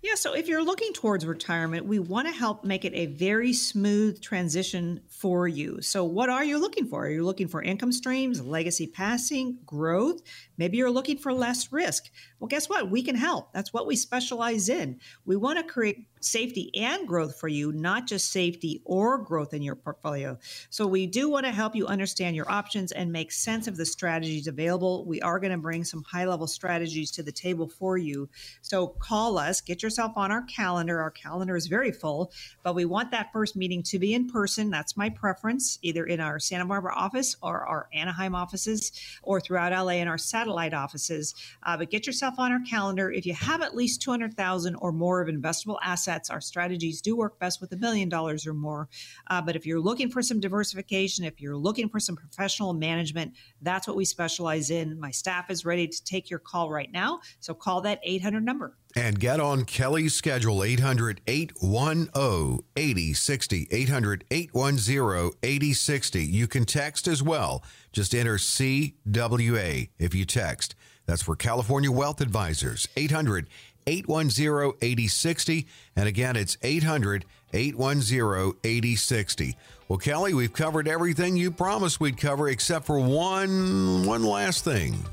Yeah, 0.00 0.14
so 0.14 0.34
if 0.34 0.46
you're 0.46 0.62
looking 0.62 0.92
towards 0.92 1.26
retirement, 1.26 1.84
we 1.84 1.98
want 1.98 2.28
to 2.28 2.32
help 2.32 2.62
make 2.62 2.84
it 2.84 2.94
a 2.94 3.06
very 3.06 3.52
smooth 3.52 4.20
transition 4.20 5.00
for 5.16 5.48
you. 5.48 5.80
So, 5.80 6.04
what 6.04 6.28
are 6.28 6.44
you 6.44 6.58
looking 6.58 6.86
for? 6.86 7.06
Are 7.06 7.10
you 7.10 7.24
looking 7.24 7.48
for 7.48 7.62
income 7.62 7.92
streams, 7.92 8.42
legacy 8.42 8.86
passing, 8.86 9.58
growth? 9.64 10.20
Maybe 10.58 10.76
you're 10.76 10.90
looking 10.90 11.16
for 11.16 11.32
less 11.32 11.72
risk. 11.72 12.10
Well, 12.38 12.48
guess 12.48 12.68
what? 12.68 12.90
We 12.90 13.02
can 13.02 13.16
help. 13.16 13.52
That's 13.52 13.72
what 13.72 13.86
we 13.86 13.96
specialize 13.96 14.68
in. 14.68 15.00
We 15.24 15.36
want 15.36 15.58
to 15.58 15.64
create 15.64 16.06
safety 16.20 16.70
and 16.74 17.06
growth 17.06 17.38
for 17.38 17.48
you, 17.48 17.72
not 17.72 18.06
just 18.06 18.30
safety 18.30 18.82
or 18.84 19.18
growth 19.18 19.54
in 19.54 19.62
your 19.62 19.76
portfolio. 19.76 20.38
So 20.70 20.86
we 20.86 21.06
do 21.06 21.30
want 21.30 21.46
to 21.46 21.52
help 21.52 21.74
you 21.74 21.86
understand 21.86 22.36
your 22.36 22.50
options 22.50 22.92
and 22.92 23.12
make 23.12 23.32
sense 23.32 23.66
of 23.66 23.76
the 23.76 23.86
strategies 23.86 24.46
available. 24.46 25.04
We 25.04 25.20
are 25.22 25.38
going 25.38 25.52
to 25.52 25.58
bring 25.58 25.84
some 25.84 26.02
high 26.02 26.26
level 26.26 26.46
strategies 26.46 27.10
to 27.12 27.22
the 27.22 27.32
table 27.32 27.68
for 27.68 27.96
you. 27.96 28.28
So 28.62 28.88
call 28.88 29.38
us, 29.38 29.60
get 29.60 29.82
yourself 29.82 30.12
on 30.16 30.32
our 30.32 30.42
calendar. 30.42 31.00
Our 31.00 31.10
calendar 31.10 31.56
is 31.56 31.68
very 31.68 31.92
full, 31.92 32.32
but 32.62 32.74
we 32.74 32.84
want 32.84 33.10
that 33.12 33.32
first 33.32 33.56
meeting 33.56 33.82
to 33.84 33.98
be 33.98 34.14
in 34.14 34.26
person. 34.26 34.70
That's 34.70 34.96
my 34.96 35.05
preference, 35.10 35.78
either 35.82 36.04
in 36.04 36.20
our 36.20 36.38
Santa 36.38 36.64
Barbara 36.64 36.94
office 36.94 37.36
or 37.42 37.66
our 37.66 37.88
Anaheim 37.92 38.34
offices 38.34 38.92
or 39.22 39.40
throughout 39.40 39.72
LA 39.72 39.94
in 39.94 40.08
our 40.08 40.18
satellite 40.18 40.74
offices. 40.74 41.34
Uh, 41.62 41.76
but 41.76 41.90
get 41.90 42.06
yourself 42.06 42.34
on 42.38 42.52
our 42.52 42.60
calendar. 42.68 43.10
If 43.10 43.26
you 43.26 43.34
have 43.34 43.62
at 43.62 43.74
least 43.74 44.02
200,000 44.02 44.76
or 44.76 44.92
more 44.92 45.20
of 45.20 45.28
investable 45.28 45.78
assets, 45.82 45.96
assets. 46.06 46.30
Our 46.30 46.40
strategies 46.40 47.00
do 47.00 47.16
work 47.16 47.38
best 47.38 47.60
with 47.60 47.72
a 47.72 47.76
million 47.76 48.08
dollars 48.08 48.46
or 48.46 48.54
more. 48.54 48.88
Uh, 49.28 49.40
but 49.40 49.56
if 49.56 49.66
you're 49.66 49.80
looking 49.80 50.10
for 50.10 50.22
some 50.22 50.40
diversification, 50.40 51.24
if 51.24 51.40
you're 51.40 51.56
looking 51.56 51.88
for 51.88 52.00
some 52.00 52.16
professional 52.16 52.74
management, 52.74 53.34
that's 53.62 53.86
what 53.86 53.96
we 53.96 54.04
specialize 54.04 54.70
in. 54.70 54.98
My 55.00 55.10
staff 55.10 55.50
is 55.50 55.64
ready 55.64 55.88
to 55.88 56.04
take 56.04 56.30
your 56.30 56.38
call 56.38 56.70
right 56.70 56.90
now. 56.92 57.20
So 57.40 57.54
call 57.54 57.80
that 57.82 58.00
800 58.02 58.44
number. 58.44 58.76
And 58.96 59.20
get 59.20 59.40
on 59.40 59.66
Kelly's 59.66 60.14
schedule 60.14 60.64
800 60.64 61.20
810 61.26 62.60
8060. 62.76 63.68
800 63.70 64.24
810 64.30 65.32
8060. 65.42 66.24
You 66.24 66.46
can 66.46 66.64
text 66.64 67.06
as 67.06 67.22
well. 67.22 67.62
Just 67.92 68.14
enter 68.14 68.36
CWA 68.36 69.90
if 69.98 70.14
you 70.14 70.24
text. 70.24 70.74
That's 71.04 71.22
for 71.22 71.36
California 71.36 71.92
Wealth 71.92 72.22
Advisors. 72.22 72.88
800 72.96 73.48
810 73.86 74.78
8060. 74.80 75.66
And 75.94 76.08
again, 76.08 76.34
it's 76.34 76.56
800 76.62 77.26
810 77.52 78.58
8060. 78.64 79.56
Well, 79.88 79.98
Kelly, 79.98 80.32
we've 80.32 80.54
covered 80.54 80.88
everything 80.88 81.36
you 81.36 81.50
promised 81.50 82.00
we'd 82.00 82.16
cover 82.16 82.48
except 82.48 82.86
for 82.86 82.98
one 82.98 84.06
one 84.06 84.24
last 84.24 84.64
thing. 84.64 85.04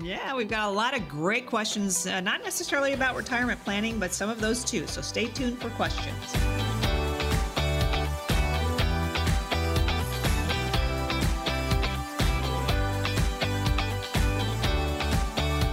Yeah, 0.00 0.34
we've 0.34 0.48
got 0.48 0.68
a 0.68 0.72
lot 0.72 0.96
of 0.96 1.06
great 1.08 1.46
questions, 1.46 2.06
uh, 2.06 2.20
not 2.20 2.42
necessarily 2.42 2.94
about 2.94 3.14
retirement 3.14 3.62
planning, 3.62 3.98
but 3.98 4.14
some 4.14 4.30
of 4.30 4.40
those 4.40 4.64
too. 4.64 4.86
So 4.86 5.02
stay 5.02 5.26
tuned 5.26 5.60
for 5.60 5.68
questions. 5.70 6.16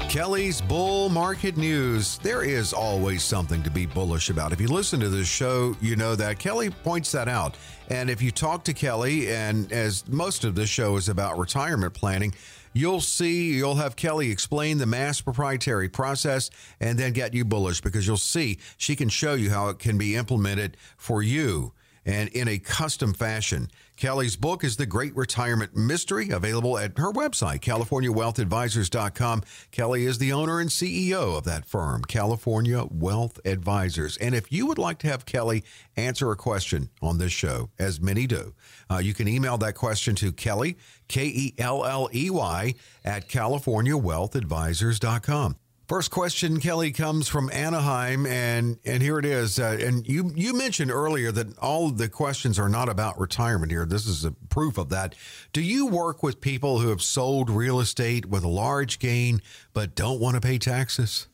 Kelly's 0.09 0.59
Bull 0.59 1.07
Market 1.09 1.55
News. 1.55 2.17
There 2.17 2.43
is 2.43 2.74
always 2.74 3.24
something 3.24 3.61
to 3.61 3.70
be 3.70 3.86
bullish 3.86 4.32
about. 4.32 4.51
If 4.51 4.59
you 4.59 4.67
listen 4.67 4.99
to 4.99 5.07
this 5.07 5.28
show, 5.28 5.78
you 5.80 5.95
know 5.95 6.15
that. 6.15 6.39
Kelly 6.39 6.72
points 6.72 7.11
that 7.11 7.28
out. 7.28 7.55
And 7.89 8.09
if 8.09 8.22
you 8.22 8.32
talk 8.32 8.63
to 8.65 8.74
Kelly, 8.74 9.32
and 9.32 9.72
as 9.72 10.05
most 10.07 10.43
of 10.43 10.55
this 10.55 10.67
show 10.67 10.97
is 10.97 11.09
about 11.09 11.38
retirement 11.38 11.93
planning, 11.93 12.34
you'll 12.74 13.01
see, 13.01 13.53
you'll 13.53 13.76
have 13.76 13.95
Kelly 13.95 14.32
explain 14.32 14.78
the 14.78 14.86
mass 14.86 15.22
proprietary 15.22 15.89
process 15.89 16.49
and 16.80 16.97
then 16.97 17.13
get 17.13 17.34
you 17.34 17.45
bullish 17.45 17.82
because 17.82 18.05
you'll 18.05 18.17
see 18.17 18.59
she 18.78 18.95
can 18.95 19.09
show 19.09 19.34
you 19.34 19.49
how 19.49 19.70
it 19.70 19.80
can 19.80 19.97
be 19.97 20.15
implemented 20.15 20.78
for 20.97 21.22
you 21.22 21.74
and 22.05 22.30
in 22.30 22.47
a 22.47 22.59
custom 22.59 23.13
fashion. 23.13 23.70
Kelly's 24.00 24.36
book 24.38 24.64
is 24.64 24.78
The 24.78 24.86
Great 24.86 25.14
Retirement 25.14 25.76
Mystery, 25.76 26.30
available 26.30 26.78
at 26.78 26.97
her 26.97 27.12
website, 27.12 27.60
CaliforniaWealthAdvisors.com. 27.60 29.43
Kelly 29.72 30.06
is 30.06 30.20
the 30.20 30.32
owner 30.32 30.62
and 30.62 30.70
CEO 30.70 31.38
of 31.38 31.43
that 31.43 31.66
firm, 31.66 32.06
California 32.06 32.86
Wealth 32.89 33.41
Advisors. 33.43 34.16
And 34.16 34.34
if 34.34 34.54
you 34.54 34.66
would 34.68 34.78
like 34.78 35.00
to 35.00 35.08
have 35.08 35.26
Kelly 35.26 35.66
answer 35.97 36.32
a 36.32 36.38
question 36.38 36.88
on 37.02 37.18
this 37.18 37.34
show, 37.34 37.72
as 37.78 38.00
many 38.00 38.26
do, 38.26 38.54
uh, 38.89 39.00
you 39.00 39.14
can 39.14 39.28
email 39.28 39.58
that 39.58 39.76
question 39.76 40.16
to 40.16 40.32
Kelly, 40.32 40.78
K 41.10 41.26
E 41.26 41.54
L 41.58 41.86
L 41.86 42.10
E 42.16 42.30
Y, 42.30 42.76
at 43.04 43.28
CaliforniaWealthAdvisors.com. 43.28 45.58
First 45.90 46.12
question, 46.12 46.60
Kelly, 46.60 46.92
comes 46.92 47.28
from 47.28 47.50
Anaheim, 47.52 48.28
and 48.28 48.78
and 48.86 49.02
here 49.02 49.18
it 49.18 49.26
is. 49.26 49.58
Uh, 49.58 49.76
and 49.82 50.08
you 50.08 50.32
you 50.36 50.54
mentioned 50.54 50.92
earlier 50.92 51.32
that 51.32 51.58
all 51.58 51.90
the 51.90 52.08
questions 52.08 52.60
are 52.60 52.70
not 52.70 52.90
about 52.90 53.20
retirement 53.20 53.72
here. 53.72 53.88
This 53.88 54.06
is 54.06 54.24
a 54.24 54.30
proof 54.30 54.78
of 54.78 54.90
that. 54.90 55.16
Do 55.52 55.62
you 55.62 55.88
work 55.88 56.22
with 56.22 56.42
people 56.42 56.78
who 56.78 56.90
have 56.90 57.02
sold 57.02 57.50
real 57.50 57.80
estate 57.80 58.28
with 58.28 58.44
a 58.44 58.48
large 58.48 59.00
gain 59.00 59.42
but 59.74 59.96
don't 59.96 60.20
want 60.20 60.36
to 60.36 60.42
pay 60.42 60.60
taxes? 60.60 61.28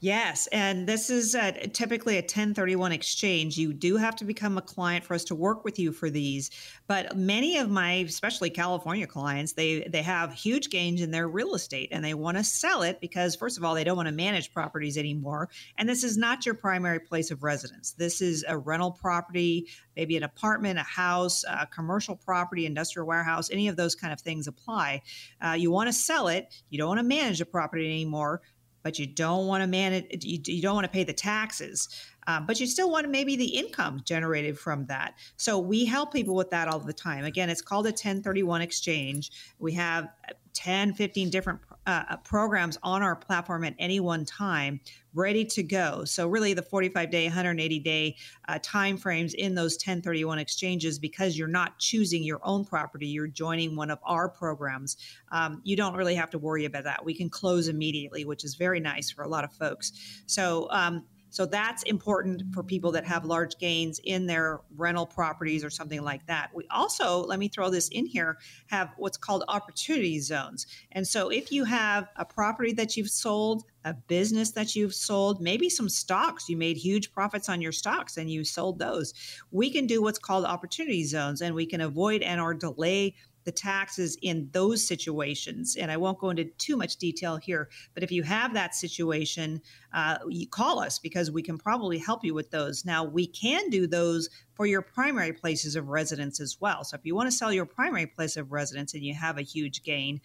Yes, 0.00 0.46
and 0.48 0.86
this 0.86 1.08
is 1.08 1.34
a, 1.34 1.52
typically 1.68 2.16
a 2.16 2.20
1031 2.20 2.92
exchange. 2.92 3.56
You 3.56 3.72
do 3.72 3.96
have 3.96 4.14
to 4.16 4.24
become 4.24 4.58
a 4.58 4.62
client 4.62 5.04
for 5.04 5.14
us 5.14 5.24
to 5.24 5.34
work 5.34 5.64
with 5.64 5.78
you 5.78 5.90
for 5.90 6.10
these. 6.10 6.50
But 6.86 7.16
many 7.16 7.56
of 7.56 7.70
my, 7.70 7.92
especially 7.92 8.50
California 8.50 9.06
clients, 9.06 9.54
they 9.54 9.80
they 9.88 10.02
have 10.02 10.32
huge 10.32 10.68
gains 10.68 11.00
in 11.00 11.10
their 11.10 11.26
real 11.26 11.54
estate 11.54 11.88
and 11.92 12.04
they 12.04 12.12
want 12.14 12.36
to 12.36 12.44
sell 12.44 12.82
it 12.82 13.00
because 13.00 13.36
first 13.36 13.56
of 13.56 13.64
all, 13.64 13.74
they 13.74 13.84
don't 13.84 13.96
want 13.96 14.08
to 14.08 14.14
manage 14.14 14.52
properties 14.52 14.98
anymore. 14.98 15.48
And 15.78 15.88
this 15.88 16.04
is 16.04 16.18
not 16.18 16.44
your 16.44 16.54
primary 16.54 17.00
place 17.00 17.30
of 17.30 17.42
residence. 17.42 17.92
This 17.92 18.20
is 18.20 18.44
a 18.46 18.58
rental 18.58 18.92
property, 18.92 19.68
maybe 19.96 20.16
an 20.16 20.22
apartment, 20.22 20.78
a 20.78 20.82
house, 20.82 21.42
a 21.44 21.66
commercial 21.66 22.16
property, 22.16 22.66
industrial 22.66 23.06
warehouse, 23.06 23.50
any 23.50 23.68
of 23.68 23.76
those 23.76 23.94
kind 23.94 24.12
of 24.12 24.20
things 24.20 24.46
apply. 24.46 25.02
Uh, 25.44 25.52
you 25.52 25.70
want 25.70 25.88
to 25.88 25.92
sell 25.92 26.28
it. 26.28 26.52
You 26.68 26.78
don't 26.78 26.88
want 26.88 27.00
to 27.00 27.04
manage 27.04 27.38
the 27.38 27.46
property 27.46 27.86
anymore 27.86 28.42
but 28.86 29.00
you 29.00 29.06
don't 29.08 29.48
want 29.48 29.62
to 29.62 29.66
manage, 29.66 30.24
you, 30.24 30.38
you 30.46 30.62
don't 30.62 30.76
want 30.76 30.84
to 30.84 30.88
pay 30.88 31.02
the 31.02 31.12
taxes. 31.12 31.88
Um, 32.28 32.46
but 32.46 32.60
you 32.60 32.68
still 32.68 32.88
want 32.88 33.10
maybe 33.10 33.34
the 33.34 33.56
income 33.58 34.00
generated 34.04 34.56
from 34.56 34.86
that. 34.86 35.14
So 35.36 35.58
we 35.58 35.84
help 35.84 36.12
people 36.12 36.36
with 36.36 36.50
that 36.50 36.68
all 36.68 36.78
the 36.78 36.92
time. 36.92 37.24
Again, 37.24 37.50
it's 37.50 37.60
called 37.60 37.86
a 37.86 37.90
1031 37.90 38.62
exchange. 38.62 39.32
We 39.58 39.72
have 39.72 40.08
10, 40.52 40.94
15 40.94 41.30
different 41.30 41.58
uh, 41.86 42.02
uh, 42.10 42.16
programs 42.18 42.76
on 42.82 43.02
our 43.02 43.14
platform 43.14 43.64
at 43.64 43.74
any 43.78 44.00
one 44.00 44.24
time 44.24 44.80
ready 45.14 45.44
to 45.44 45.62
go. 45.62 46.04
So 46.04 46.28
really 46.28 46.52
the 46.52 46.62
45 46.62 47.10
day, 47.10 47.24
180 47.26 47.78
day 47.78 48.16
uh, 48.48 48.58
time 48.62 48.96
frames 48.96 49.34
in 49.34 49.54
those 49.54 49.74
1031 49.74 50.38
exchanges 50.38 50.98
because 50.98 51.38
you're 51.38 51.48
not 51.48 51.78
choosing 51.78 52.22
your 52.22 52.40
own 52.42 52.64
property, 52.64 53.06
you're 53.06 53.26
joining 53.26 53.76
one 53.76 53.90
of 53.90 53.98
our 54.04 54.28
programs. 54.28 54.96
Um, 55.32 55.60
you 55.64 55.76
don't 55.76 55.94
really 55.94 56.14
have 56.16 56.30
to 56.30 56.38
worry 56.38 56.64
about 56.64 56.84
that. 56.84 57.04
We 57.04 57.14
can 57.14 57.30
close 57.30 57.68
immediately, 57.68 58.24
which 58.24 58.44
is 58.44 58.56
very 58.56 58.80
nice 58.80 59.10
for 59.10 59.22
a 59.22 59.28
lot 59.28 59.44
of 59.44 59.52
folks. 59.52 59.92
So 60.26 60.68
um, 60.70 61.04
so 61.30 61.46
that's 61.46 61.82
important 61.84 62.42
for 62.54 62.62
people 62.62 62.92
that 62.92 63.04
have 63.04 63.24
large 63.24 63.58
gains 63.58 64.00
in 64.04 64.26
their 64.26 64.60
rental 64.76 65.06
properties 65.06 65.64
or 65.64 65.70
something 65.70 66.02
like 66.02 66.26
that. 66.26 66.50
We 66.54 66.66
also, 66.70 67.24
let 67.24 67.38
me 67.38 67.48
throw 67.48 67.70
this 67.70 67.88
in 67.88 68.06
here, 68.06 68.38
have 68.68 68.90
what's 68.96 69.16
called 69.16 69.44
opportunity 69.48 70.20
zones. 70.20 70.66
And 70.92 71.06
so 71.06 71.28
if 71.28 71.52
you 71.52 71.64
have 71.64 72.08
a 72.16 72.24
property 72.24 72.72
that 72.74 72.96
you've 72.96 73.10
sold, 73.10 73.64
a 73.84 73.94
business 73.94 74.52
that 74.52 74.74
you've 74.74 74.94
sold, 74.94 75.40
maybe 75.40 75.68
some 75.68 75.88
stocks, 75.88 76.48
you 76.48 76.56
made 76.56 76.76
huge 76.76 77.12
profits 77.12 77.48
on 77.48 77.60
your 77.60 77.72
stocks 77.72 78.16
and 78.16 78.30
you 78.30 78.44
sold 78.44 78.78
those, 78.78 79.14
we 79.50 79.70
can 79.70 79.86
do 79.86 80.02
what's 80.02 80.18
called 80.18 80.44
opportunity 80.44 81.04
zones 81.04 81.40
and 81.40 81.54
we 81.54 81.66
can 81.66 81.80
avoid 81.80 82.22
and 82.22 82.40
or 82.40 82.54
delay 82.54 83.14
the 83.46 83.52
taxes 83.52 84.18
in 84.20 84.50
those 84.52 84.86
situations. 84.86 85.76
And 85.76 85.90
I 85.90 85.96
won't 85.96 86.18
go 86.18 86.28
into 86.28 86.44
too 86.44 86.76
much 86.76 86.96
detail 86.96 87.36
here, 87.36 87.70
but 87.94 88.02
if 88.02 88.12
you 88.12 88.22
have 88.24 88.52
that 88.52 88.74
situation, 88.74 89.62
uh, 89.94 90.18
you 90.28 90.46
call 90.46 90.80
us 90.80 90.98
because 90.98 91.30
we 91.30 91.40
can 91.40 91.56
probably 91.56 91.96
help 91.96 92.22
you 92.22 92.34
with 92.34 92.50
those. 92.50 92.84
Now, 92.84 93.04
we 93.04 93.26
can 93.26 93.70
do 93.70 93.86
those 93.86 94.28
for 94.54 94.66
your 94.66 94.82
primary 94.82 95.32
places 95.32 95.76
of 95.76 95.88
residence 95.88 96.40
as 96.40 96.58
well. 96.60 96.84
So 96.84 96.96
if 96.96 97.04
you 97.04 97.14
want 97.14 97.30
to 97.30 97.36
sell 97.36 97.52
your 97.52 97.66
primary 97.66 98.06
place 98.06 98.36
of 98.36 98.52
residence 98.52 98.94
and 98.94 99.02
you 99.02 99.14
have 99.14 99.38
a 99.38 99.42
huge 99.42 99.82
gain, 99.82 100.20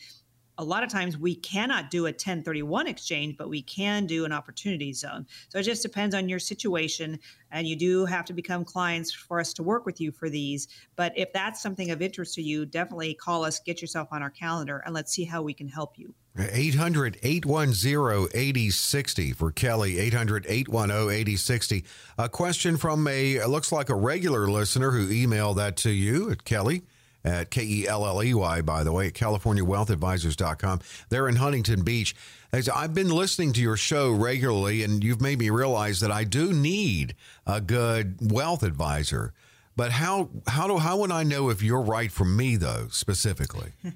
a 0.57 0.63
lot 0.63 0.83
of 0.83 0.89
times 0.89 1.17
we 1.17 1.35
cannot 1.35 1.89
do 1.89 2.05
a 2.05 2.11
1031 2.11 2.87
exchange, 2.87 3.37
but 3.37 3.49
we 3.49 3.61
can 3.61 4.05
do 4.05 4.25
an 4.25 4.31
opportunity 4.31 4.93
zone. 4.93 5.25
So 5.49 5.59
it 5.59 5.63
just 5.63 5.81
depends 5.81 6.13
on 6.13 6.29
your 6.29 6.39
situation. 6.39 7.19
And 7.51 7.67
you 7.67 7.75
do 7.75 8.05
have 8.05 8.25
to 8.25 8.33
become 8.33 8.63
clients 8.63 9.11
for 9.11 9.39
us 9.39 9.53
to 9.53 9.63
work 9.63 9.85
with 9.85 9.99
you 9.99 10.11
for 10.11 10.29
these. 10.29 10.67
But 10.95 11.13
if 11.17 11.33
that's 11.33 11.61
something 11.61 11.91
of 11.91 12.01
interest 12.01 12.35
to 12.35 12.41
you, 12.41 12.65
definitely 12.65 13.13
call 13.13 13.43
us, 13.43 13.59
get 13.59 13.81
yourself 13.81 14.09
on 14.11 14.21
our 14.21 14.29
calendar, 14.29 14.81
and 14.85 14.93
let's 14.93 15.11
see 15.11 15.25
how 15.25 15.41
we 15.41 15.53
can 15.53 15.67
help 15.67 15.97
you. 15.97 16.13
800 16.37 17.19
810 17.23 18.29
8060 18.33 19.31
for 19.33 19.51
Kelly. 19.51 19.99
800 19.99 20.45
810 20.47 21.09
8060. 21.09 21.83
A 22.17 22.29
question 22.29 22.77
from 22.77 23.05
a, 23.07 23.43
looks 23.45 23.71
like 23.71 23.89
a 23.89 23.95
regular 23.95 24.47
listener 24.47 24.91
who 24.91 25.09
emailed 25.09 25.57
that 25.57 25.75
to 25.77 25.91
you 25.91 26.31
at 26.31 26.45
Kelly 26.45 26.83
at 27.23 27.51
K 27.51 27.63
E 27.63 27.87
L 27.87 28.05
L 28.05 28.23
E 28.23 28.33
Y, 28.33 28.61
by 28.61 28.83
the 28.83 28.91
way, 28.91 29.07
at 29.07 29.13
CaliforniaWealthAdvisors.com. 29.13 30.79
They're 31.09 31.27
in 31.27 31.37
Huntington 31.37 31.83
Beach. 31.83 32.15
I've 32.53 32.93
been 32.93 33.09
listening 33.09 33.53
to 33.53 33.61
your 33.61 33.77
show 33.77 34.11
regularly, 34.11 34.83
and 34.83 35.03
you've 35.03 35.21
made 35.21 35.39
me 35.39 35.49
realize 35.49 36.01
that 36.01 36.11
I 36.11 36.25
do 36.25 36.51
need 36.51 37.15
a 37.47 37.61
good 37.61 38.31
wealth 38.31 38.63
advisor. 38.63 39.33
But 39.75 39.91
how 39.91 40.29
how 40.47 40.67
do 40.67 40.77
how 40.77 40.97
would 40.97 41.11
I 41.11 41.23
know 41.23 41.49
if 41.49 41.63
you're 41.63 41.81
right 41.81 42.11
for 42.11 42.25
me 42.25 42.57
though 42.57 42.87
specifically? 42.89 43.71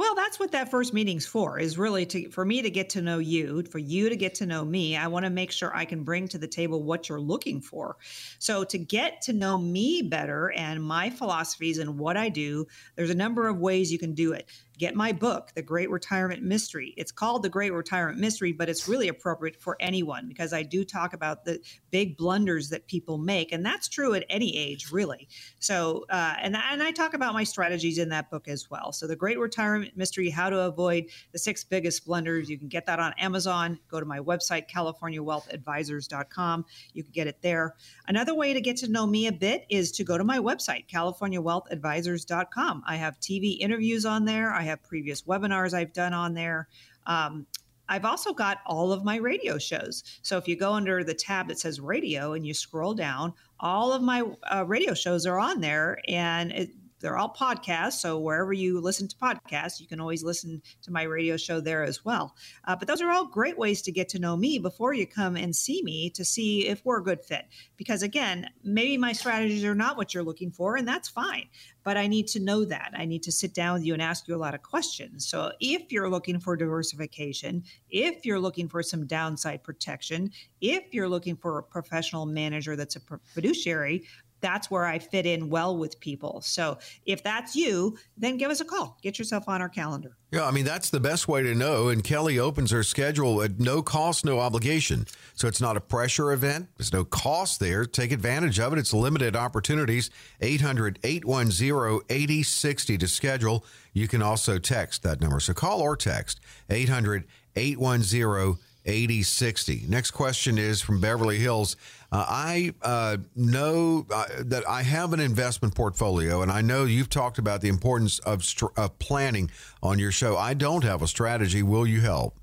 Well, 0.00 0.14
that's 0.14 0.40
what 0.40 0.52
that 0.52 0.70
first 0.70 0.94
meeting's 0.94 1.26
for, 1.26 1.58
is 1.58 1.76
really 1.76 2.06
to 2.06 2.30
for 2.30 2.42
me 2.42 2.62
to 2.62 2.70
get 2.70 2.88
to 2.90 3.02
know 3.02 3.18
you, 3.18 3.62
for 3.64 3.76
you 3.76 4.08
to 4.08 4.16
get 4.16 4.34
to 4.36 4.46
know 4.46 4.64
me. 4.64 4.96
I 4.96 5.08
want 5.08 5.26
to 5.26 5.30
make 5.30 5.52
sure 5.52 5.76
I 5.76 5.84
can 5.84 6.04
bring 6.04 6.26
to 6.28 6.38
the 6.38 6.46
table 6.46 6.82
what 6.82 7.10
you're 7.10 7.20
looking 7.20 7.60
for. 7.60 7.98
So 8.38 8.64
to 8.64 8.78
get 8.78 9.20
to 9.24 9.34
know 9.34 9.58
me 9.58 10.00
better 10.00 10.52
and 10.52 10.82
my 10.82 11.10
philosophies 11.10 11.76
and 11.76 11.98
what 11.98 12.16
I 12.16 12.30
do, 12.30 12.66
there's 12.96 13.10
a 13.10 13.14
number 13.14 13.46
of 13.46 13.58
ways 13.58 13.92
you 13.92 13.98
can 13.98 14.14
do 14.14 14.32
it 14.32 14.48
get 14.80 14.94
my 14.94 15.12
book, 15.12 15.52
The 15.54 15.60
Great 15.60 15.90
Retirement 15.90 16.42
Mystery. 16.42 16.94
It's 16.96 17.12
called 17.12 17.42
The 17.42 17.50
Great 17.50 17.74
Retirement 17.74 18.18
Mystery, 18.18 18.50
but 18.52 18.70
it's 18.70 18.88
really 18.88 19.08
appropriate 19.08 19.60
for 19.60 19.76
anyone 19.78 20.26
because 20.26 20.54
I 20.54 20.62
do 20.62 20.86
talk 20.86 21.12
about 21.12 21.44
the 21.44 21.60
big 21.90 22.16
blunders 22.16 22.70
that 22.70 22.86
people 22.86 23.18
make. 23.18 23.52
And 23.52 23.64
that's 23.64 23.88
true 23.88 24.14
at 24.14 24.24
any 24.30 24.56
age, 24.56 24.90
really. 24.90 25.28
So, 25.58 26.06
uh, 26.08 26.36
and, 26.40 26.56
and 26.56 26.82
I 26.82 26.92
talk 26.92 27.12
about 27.12 27.34
my 27.34 27.44
strategies 27.44 27.98
in 27.98 28.08
that 28.08 28.30
book 28.30 28.48
as 28.48 28.70
well. 28.70 28.90
So, 28.90 29.06
The 29.06 29.16
Great 29.16 29.38
Retirement 29.38 29.98
Mystery 29.98 30.30
How 30.30 30.48
to 30.48 30.60
Avoid 30.60 31.10
the 31.32 31.38
Six 31.38 31.62
Biggest 31.62 32.06
Blunders. 32.06 32.48
You 32.48 32.56
can 32.58 32.68
get 32.68 32.86
that 32.86 32.98
on 32.98 33.12
Amazon. 33.18 33.78
Go 33.88 34.00
to 34.00 34.06
my 34.06 34.20
website, 34.20 34.70
CaliforniaWealthAdvisors.com. 34.70 36.64
You 36.94 37.02
can 37.02 37.12
get 37.12 37.26
it 37.26 37.42
there. 37.42 37.74
Another 38.08 38.34
way 38.34 38.54
to 38.54 38.62
get 38.62 38.78
to 38.78 38.88
know 38.90 39.06
me 39.06 39.26
a 39.26 39.32
bit 39.32 39.66
is 39.68 39.92
to 39.92 40.04
go 40.04 40.16
to 40.16 40.24
my 40.24 40.38
website, 40.38 40.88
CaliforniaWealthAdvisors.com. 40.88 42.82
I 42.86 42.96
have 42.96 43.20
TV 43.20 43.58
interviews 43.60 44.06
on 44.06 44.24
there. 44.24 44.54
I 44.54 44.69
have 44.70 44.82
previous 44.82 45.22
webinars 45.22 45.74
I've 45.74 45.92
done 45.92 46.12
on 46.12 46.34
there. 46.34 46.68
Um, 47.06 47.46
I've 47.88 48.04
also 48.04 48.32
got 48.32 48.58
all 48.66 48.92
of 48.92 49.04
my 49.04 49.16
radio 49.16 49.58
shows. 49.58 50.04
So 50.22 50.38
if 50.38 50.46
you 50.46 50.56
go 50.56 50.72
under 50.72 51.02
the 51.02 51.12
tab 51.12 51.48
that 51.48 51.58
says 51.58 51.80
radio 51.80 52.34
and 52.34 52.46
you 52.46 52.54
scroll 52.54 52.94
down, 52.94 53.34
all 53.58 53.92
of 53.92 54.00
my 54.00 54.22
uh, 54.50 54.64
radio 54.66 54.94
shows 54.94 55.26
are 55.26 55.38
on 55.38 55.60
there. 55.60 56.00
And 56.06 56.52
it, 56.52 56.70
they're 57.00 57.16
all 57.16 57.34
podcasts. 57.34 57.94
So 57.94 58.18
wherever 58.18 58.52
you 58.52 58.80
listen 58.80 59.08
to 59.08 59.16
podcasts, 59.16 59.80
you 59.80 59.86
can 59.86 60.00
always 60.00 60.22
listen 60.22 60.62
to 60.82 60.90
my 60.90 61.02
radio 61.02 61.36
show 61.36 61.60
there 61.60 61.82
as 61.82 62.04
well. 62.04 62.34
Uh, 62.64 62.76
but 62.76 62.86
those 62.86 63.00
are 63.00 63.10
all 63.10 63.26
great 63.26 63.58
ways 63.58 63.82
to 63.82 63.92
get 63.92 64.08
to 64.10 64.18
know 64.18 64.36
me 64.36 64.58
before 64.58 64.92
you 64.92 65.06
come 65.06 65.36
and 65.36 65.54
see 65.54 65.82
me 65.82 66.10
to 66.10 66.24
see 66.24 66.66
if 66.66 66.84
we're 66.84 66.98
a 66.98 67.04
good 67.04 67.24
fit. 67.24 67.46
Because 67.76 68.02
again, 68.02 68.48
maybe 68.62 68.96
my 68.96 69.12
strategies 69.12 69.64
are 69.64 69.74
not 69.74 69.96
what 69.96 70.14
you're 70.14 70.22
looking 70.22 70.50
for, 70.50 70.76
and 70.76 70.86
that's 70.86 71.08
fine. 71.08 71.48
But 71.82 71.96
I 71.96 72.06
need 72.06 72.26
to 72.28 72.40
know 72.40 72.64
that. 72.66 72.92
I 72.94 73.06
need 73.06 73.22
to 73.22 73.32
sit 73.32 73.54
down 73.54 73.74
with 73.74 73.84
you 73.84 73.94
and 73.94 74.02
ask 74.02 74.28
you 74.28 74.36
a 74.36 74.36
lot 74.36 74.54
of 74.54 74.62
questions. 74.62 75.26
So 75.26 75.52
if 75.60 75.90
you're 75.90 76.10
looking 76.10 76.38
for 76.38 76.54
diversification, 76.54 77.64
if 77.88 78.26
you're 78.26 78.38
looking 78.38 78.68
for 78.68 78.82
some 78.82 79.06
downside 79.06 79.62
protection, 79.62 80.30
if 80.60 80.92
you're 80.92 81.08
looking 81.08 81.36
for 81.36 81.58
a 81.58 81.62
professional 81.62 82.26
manager 82.26 82.76
that's 82.76 82.96
a 82.96 83.00
fiduciary, 83.24 84.04
that's 84.40 84.70
where 84.70 84.86
I 84.86 84.98
fit 84.98 85.26
in 85.26 85.50
well 85.50 85.76
with 85.76 86.00
people. 86.00 86.40
So 86.42 86.78
if 87.06 87.22
that's 87.22 87.54
you, 87.54 87.96
then 88.16 88.36
give 88.36 88.50
us 88.50 88.60
a 88.60 88.64
call. 88.64 88.98
Get 89.02 89.18
yourself 89.18 89.48
on 89.48 89.60
our 89.60 89.68
calendar. 89.68 90.16
Yeah, 90.32 90.46
I 90.46 90.52
mean, 90.52 90.64
that's 90.64 90.90
the 90.90 91.00
best 91.00 91.26
way 91.26 91.42
to 91.42 91.54
know. 91.56 91.88
And 91.88 92.04
Kelly 92.04 92.38
opens 92.38 92.70
her 92.70 92.84
schedule 92.84 93.42
at 93.42 93.58
no 93.58 93.82
cost, 93.82 94.24
no 94.24 94.38
obligation. 94.38 95.06
So 95.34 95.48
it's 95.48 95.60
not 95.60 95.76
a 95.76 95.80
pressure 95.80 96.32
event. 96.32 96.68
There's 96.76 96.92
no 96.92 97.04
cost 97.04 97.58
there. 97.58 97.84
Take 97.84 98.12
advantage 98.12 98.60
of 98.60 98.72
it. 98.72 98.78
It's 98.78 98.94
limited 98.94 99.34
opportunities. 99.34 100.08
800 100.40 101.00
810 101.02 102.00
8060 102.08 102.98
to 102.98 103.08
schedule. 103.08 103.64
You 103.92 104.06
can 104.06 104.22
also 104.22 104.58
text 104.58 105.02
that 105.02 105.20
number. 105.20 105.40
So 105.40 105.52
call 105.52 105.80
or 105.80 105.96
text 105.96 106.40
800 106.68 107.24
810 107.56 108.58
8060. 108.84 109.84
Next 109.88 110.10
question 110.12 110.58
is 110.58 110.80
from 110.80 111.00
Beverly 111.00 111.38
Hills. 111.38 111.76
Uh, 112.12 112.24
I 112.28 112.74
uh, 112.82 113.18
know 113.36 114.06
uh, 114.12 114.24
that 114.40 114.68
I 114.68 114.82
have 114.82 115.12
an 115.12 115.20
investment 115.20 115.74
portfolio, 115.74 116.42
and 116.42 116.50
I 116.50 116.60
know 116.60 116.84
you've 116.84 117.10
talked 117.10 117.38
about 117.38 117.60
the 117.60 117.68
importance 117.68 118.18
of, 118.20 118.44
of 118.76 118.98
planning 118.98 119.50
on 119.82 119.98
your 119.98 120.10
show. 120.10 120.36
I 120.36 120.54
don't 120.54 120.84
have 120.84 121.02
a 121.02 121.06
strategy. 121.06 121.62
Will 121.62 121.86
you 121.86 122.00
help? 122.00 122.39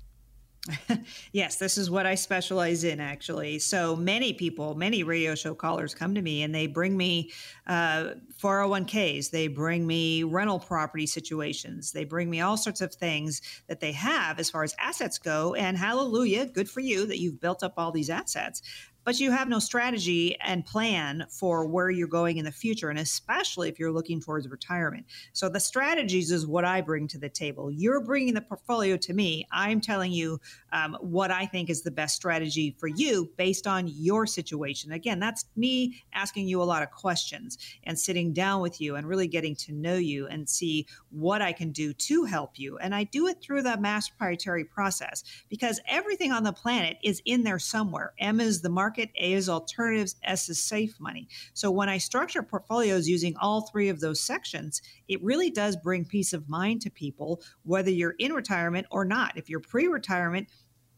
yes, 1.32 1.56
this 1.56 1.78
is 1.78 1.90
what 1.90 2.06
I 2.06 2.14
specialize 2.14 2.84
in, 2.84 3.00
actually. 3.00 3.58
So 3.58 3.96
many 3.96 4.32
people, 4.32 4.74
many 4.74 5.02
radio 5.02 5.34
show 5.34 5.54
callers 5.54 5.94
come 5.94 6.14
to 6.14 6.22
me 6.22 6.42
and 6.42 6.54
they 6.54 6.66
bring 6.66 6.96
me 6.96 7.30
uh, 7.66 8.14
401ks, 8.40 9.30
they 9.30 9.48
bring 9.48 9.86
me 9.86 10.22
rental 10.24 10.58
property 10.58 11.06
situations, 11.06 11.92
they 11.92 12.04
bring 12.04 12.30
me 12.30 12.40
all 12.40 12.56
sorts 12.56 12.80
of 12.80 12.94
things 12.94 13.40
that 13.68 13.80
they 13.80 13.92
have 13.92 14.38
as 14.38 14.50
far 14.50 14.62
as 14.62 14.74
assets 14.78 15.18
go. 15.18 15.54
And 15.54 15.76
hallelujah, 15.76 16.46
good 16.46 16.68
for 16.68 16.80
you 16.80 17.06
that 17.06 17.18
you've 17.18 17.40
built 17.40 17.62
up 17.62 17.74
all 17.76 17.92
these 17.92 18.10
assets 18.10 18.62
but 19.08 19.18
you 19.18 19.30
have 19.30 19.48
no 19.48 19.58
strategy 19.58 20.36
and 20.38 20.66
plan 20.66 21.24
for 21.30 21.66
where 21.66 21.88
you're 21.88 22.06
going 22.06 22.36
in 22.36 22.44
the 22.44 22.52
future, 22.52 22.90
and 22.90 22.98
especially 22.98 23.66
if 23.70 23.78
you're 23.78 23.90
looking 23.90 24.20
towards 24.20 24.46
retirement. 24.46 25.06
So, 25.32 25.48
the 25.48 25.60
strategies 25.60 26.30
is 26.30 26.46
what 26.46 26.66
I 26.66 26.82
bring 26.82 27.08
to 27.08 27.18
the 27.18 27.30
table. 27.30 27.70
You're 27.70 28.02
bringing 28.02 28.34
the 28.34 28.42
portfolio 28.42 28.98
to 28.98 29.14
me. 29.14 29.46
I'm 29.50 29.80
telling 29.80 30.12
you 30.12 30.38
um, 30.72 30.98
what 31.00 31.30
I 31.30 31.46
think 31.46 31.70
is 31.70 31.80
the 31.80 31.90
best 31.90 32.16
strategy 32.16 32.76
for 32.78 32.86
you 32.86 33.30
based 33.38 33.66
on 33.66 33.88
your 33.88 34.26
situation. 34.26 34.92
Again, 34.92 35.20
that's 35.20 35.46
me 35.56 36.02
asking 36.12 36.46
you 36.46 36.62
a 36.62 36.64
lot 36.64 36.82
of 36.82 36.90
questions 36.90 37.56
and 37.84 37.98
sitting 37.98 38.34
down 38.34 38.60
with 38.60 38.78
you 38.78 38.96
and 38.96 39.08
really 39.08 39.26
getting 39.26 39.56
to 39.56 39.72
know 39.72 39.96
you 39.96 40.26
and 40.26 40.46
see 40.46 40.86
what 41.08 41.40
I 41.40 41.54
can 41.54 41.72
do 41.72 41.94
to 41.94 42.24
help 42.24 42.58
you. 42.58 42.76
And 42.76 42.94
I 42.94 43.04
do 43.04 43.26
it 43.26 43.40
through 43.40 43.62
the 43.62 43.78
master 43.78 44.12
proprietary 44.18 44.66
process 44.66 45.24
because 45.48 45.80
everything 45.88 46.30
on 46.30 46.42
the 46.42 46.52
planet 46.52 46.98
is 47.02 47.22
in 47.24 47.42
there 47.42 47.58
somewhere. 47.58 48.12
M 48.18 48.38
is 48.38 48.60
the 48.60 48.68
market 48.68 48.97
A 48.98 49.32
is 49.32 49.48
alternatives, 49.48 50.16
S 50.22 50.48
is 50.48 50.62
safe 50.62 50.98
money. 50.98 51.28
So 51.54 51.70
when 51.70 51.88
I 51.88 51.98
structure 51.98 52.42
portfolios 52.42 53.08
using 53.08 53.34
all 53.40 53.62
three 53.62 53.88
of 53.88 54.00
those 54.00 54.20
sections, 54.20 54.82
it 55.08 55.22
really 55.22 55.50
does 55.50 55.76
bring 55.76 56.04
peace 56.04 56.32
of 56.32 56.48
mind 56.48 56.82
to 56.82 56.90
people, 56.90 57.42
whether 57.62 57.90
you're 57.90 58.14
in 58.18 58.32
retirement 58.32 58.86
or 58.90 59.04
not. 59.04 59.36
If 59.36 59.48
you're 59.48 59.60
pre 59.60 59.86
retirement, 59.86 60.48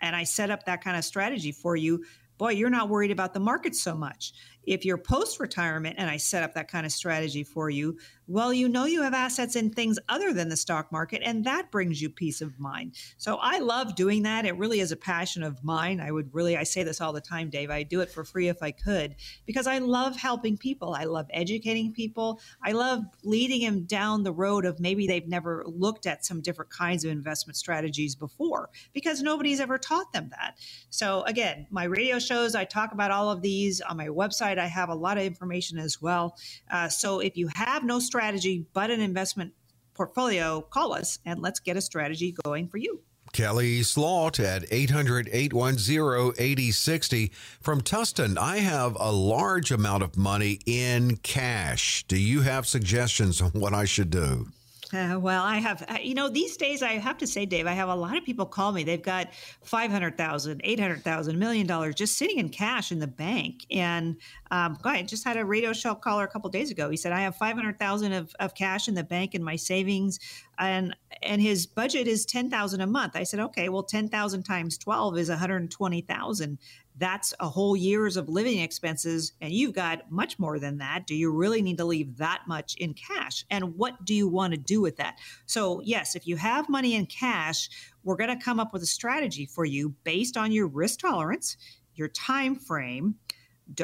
and 0.00 0.16
I 0.16 0.24
set 0.24 0.50
up 0.50 0.64
that 0.64 0.82
kind 0.82 0.96
of 0.96 1.04
strategy 1.04 1.52
for 1.52 1.76
you, 1.76 2.04
boy, 2.38 2.52
you're 2.52 2.70
not 2.70 2.88
worried 2.88 3.10
about 3.10 3.34
the 3.34 3.40
market 3.40 3.76
so 3.76 3.94
much. 3.94 4.32
If 4.64 4.84
you're 4.84 4.98
post 4.98 5.40
retirement 5.40 5.96
and 5.98 6.10
I 6.10 6.16
set 6.16 6.42
up 6.42 6.54
that 6.54 6.70
kind 6.70 6.86
of 6.86 6.92
strategy 6.92 7.44
for 7.44 7.70
you, 7.70 7.98
well, 8.30 8.54
you 8.54 8.68
know 8.68 8.84
you 8.84 9.02
have 9.02 9.12
assets 9.12 9.56
in 9.56 9.70
things 9.70 9.98
other 10.08 10.32
than 10.32 10.48
the 10.48 10.56
stock 10.56 10.92
market, 10.92 11.20
and 11.24 11.44
that 11.46 11.72
brings 11.72 12.00
you 12.00 12.08
peace 12.08 12.40
of 12.40 12.60
mind. 12.60 12.94
So 13.16 13.38
I 13.40 13.58
love 13.58 13.96
doing 13.96 14.22
that. 14.22 14.46
It 14.46 14.56
really 14.56 14.78
is 14.78 14.92
a 14.92 14.96
passion 14.96 15.42
of 15.42 15.64
mine. 15.64 16.00
I 16.00 16.12
would 16.12 16.32
really, 16.32 16.56
I 16.56 16.62
say 16.62 16.84
this 16.84 17.00
all 17.00 17.12
the 17.12 17.20
time, 17.20 17.50
Dave. 17.50 17.70
I'd 17.70 17.88
do 17.88 18.02
it 18.02 18.10
for 18.10 18.22
free 18.22 18.46
if 18.46 18.62
I 18.62 18.70
could 18.70 19.16
because 19.46 19.66
I 19.66 19.78
love 19.78 20.14
helping 20.14 20.56
people. 20.56 20.94
I 20.94 21.04
love 21.04 21.26
educating 21.30 21.92
people. 21.92 22.40
I 22.62 22.70
love 22.70 23.02
leading 23.24 23.62
them 23.62 23.82
down 23.82 24.22
the 24.22 24.32
road 24.32 24.64
of 24.64 24.78
maybe 24.78 25.08
they've 25.08 25.26
never 25.26 25.64
looked 25.66 26.06
at 26.06 26.24
some 26.24 26.40
different 26.40 26.70
kinds 26.70 27.04
of 27.04 27.10
investment 27.10 27.56
strategies 27.56 28.14
before 28.14 28.70
because 28.92 29.22
nobody's 29.22 29.58
ever 29.58 29.76
taught 29.76 30.12
them 30.12 30.30
that. 30.30 30.56
So 30.90 31.24
again, 31.24 31.66
my 31.70 31.82
radio 31.82 32.20
shows, 32.20 32.54
I 32.54 32.64
talk 32.64 32.92
about 32.92 33.10
all 33.10 33.28
of 33.28 33.42
these 33.42 33.80
on 33.80 33.96
my 33.96 34.06
website. 34.06 34.49
I 34.58 34.66
have 34.66 34.88
a 34.88 34.94
lot 34.94 35.18
of 35.18 35.24
information 35.24 35.78
as 35.78 36.00
well. 36.00 36.36
Uh, 36.70 36.88
so 36.88 37.20
if 37.20 37.36
you 37.36 37.48
have 37.54 37.84
no 37.84 37.98
strategy, 37.98 38.20
strategy 38.30 38.66
but 38.72 38.90
an 38.90 39.00
investment 39.00 39.52
portfolio, 39.94 40.60
call 40.60 40.92
us 40.92 41.18
and 41.24 41.40
let's 41.40 41.60
get 41.60 41.76
a 41.76 41.80
strategy 41.80 42.34
going 42.44 42.68
for 42.68 42.78
you. 42.78 43.00
Kelly 43.32 43.82
Slaught 43.82 44.40
at 44.40 44.64
800 44.70 45.28
810 45.32 46.34
8060. 46.36 47.32
From 47.60 47.80
Tustin, 47.80 48.36
I 48.36 48.58
have 48.58 48.96
a 48.98 49.12
large 49.12 49.70
amount 49.70 50.02
of 50.02 50.16
money 50.16 50.58
in 50.66 51.16
cash. 51.18 52.04
Do 52.08 52.18
you 52.18 52.40
have 52.42 52.66
suggestions 52.66 53.40
on 53.40 53.50
what 53.50 53.72
I 53.72 53.84
should 53.84 54.10
do? 54.10 54.48
Uh, 54.92 55.18
well, 55.20 55.44
I 55.44 55.58
have, 55.58 55.84
uh, 55.88 55.98
you 56.02 56.14
know, 56.14 56.28
these 56.28 56.56
days 56.56 56.82
I 56.82 56.94
have 56.94 57.16
to 57.18 57.26
say, 57.26 57.46
Dave, 57.46 57.66
I 57.66 57.72
have 57.72 57.88
a 57.88 57.94
lot 57.94 58.16
of 58.16 58.24
people 58.24 58.44
call 58.44 58.72
me. 58.72 58.82
They've 58.82 59.00
got 59.00 59.28
500,000, 59.62 60.60
800,000, 60.64 61.38
million 61.38 61.66
dollars 61.66 61.94
just 61.94 62.18
sitting 62.18 62.38
in 62.38 62.48
cash 62.48 62.90
in 62.90 62.98
the 62.98 63.06
bank. 63.06 63.64
And 63.70 64.16
um, 64.50 64.78
I 64.84 65.02
just 65.02 65.24
had 65.24 65.36
a 65.36 65.44
radio 65.44 65.72
show 65.72 65.94
caller 65.94 66.24
a 66.24 66.28
couple 66.28 66.50
days 66.50 66.70
ago. 66.72 66.90
He 66.90 66.96
said, 66.96 67.12
I 67.12 67.20
have 67.20 67.36
500,000 67.36 68.12
of, 68.12 68.34
of 68.40 68.54
cash 68.54 68.88
in 68.88 68.94
the 68.94 69.04
bank 69.04 69.34
in 69.34 69.44
my 69.44 69.56
savings 69.56 70.18
and, 70.58 70.94
and 71.22 71.40
his 71.40 71.66
budget 71.66 72.06
is 72.06 72.26
10,000 72.26 72.80
a 72.80 72.86
month. 72.86 73.16
I 73.16 73.22
said, 73.22 73.40
okay, 73.40 73.68
well, 73.68 73.82
10,000 73.82 74.42
times 74.42 74.76
12 74.76 75.18
is 75.18 75.28
120,000 75.28 76.58
that's 77.00 77.34
a 77.40 77.48
whole 77.48 77.76
year's 77.76 78.16
of 78.16 78.28
living 78.28 78.60
expenses 78.60 79.32
and 79.40 79.52
you've 79.52 79.72
got 79.72 80.10
much 80.10 80.38
more 80.38 80.58
than 80.58 80.78
that. 80.78 81.06
Do 81.06 81.16
you 81.16 81.32
really 81.32 81.62
need 81.62 81.78
to 81.78 81.84
leave 81.84 82.18
that 82.18 82.42
much 82.46 82.76
in 82.76 82.94
cash? 82.94 83.44
And 83.50 83.76
what 83.76 84.04
do 84.04 84.14
you 84.14 84.28
want 84.28 84.52
to 84.54 84.60
do 84.60 84.80
with 84.80 84.96
that? 84.98 85.18
So 85.46 85.80
yes 85.82 86.14
if 86.14 86.26
you 86.26 86.36
have 86.36 86.68
money 86.68 86.94
in 86.94 87.06
cash 87.06 87.68
we're 88.04 88.16
going 88.16 88.36
to 88.36 88.42
come 88.42 88.60
up 88.60 88.72
with 88.72 88.82
a 88.82 88.86
strategy 88.86 89.44
for 89.44 89.64
you 89.64 89.94
based 90.04 90.36
on 90.36 90.52
your 90.52 90.66
risk 90.68 91.00
tolerance 91.00 91.56
your 92.00 92.08
time 92.08 92.56
frame. 92.56 93.16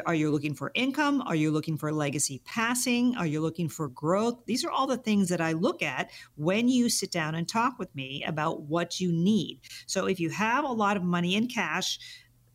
Are 0.05 0.15
you 0.15 0.31
looking 0.31 0.53
for 0.53 0.71
income? 0.73 1.21
Are 1.21 1.35
you 1.35 1.49
looking 1.49 1.77
for 1.77 1.93
legacy 1.93 2.41
passing? 2.43 3.15
Are 3.15 3.25
you 3.25 3.39
looking 3.39 3.69
for 3.69 3.87
growth? 3.87 4.43
These 4.45 4.65
are 4.65 4.71
all 4.71 4.85
the 4.85 4.97
things 4.97 5.29
that 5.29 5.39
i 5.39 5.53
look 5.53 5.81
at 5.81 6.09
when 6.35 6.67
you 6.67 6.89
sit 6.89 7.09
down 7.09 7.35
and 7.35 7.47
talk 7.47 7.79
with 7.79 7.93
me 7.95 8.21
about 8.27 8.63
what 8.63 8.99
you 8.99 9.13
need. 9.13 9.61
So 9.85 10.07
if 10.07 10.19
you 10.19 10.29
have 10.29 10.65
a 10.65 10.71
lot 10.71 10.97
of 10.97 11.03
money 11.03 11.35
in 11.35 11.47
cash 11.47 11.99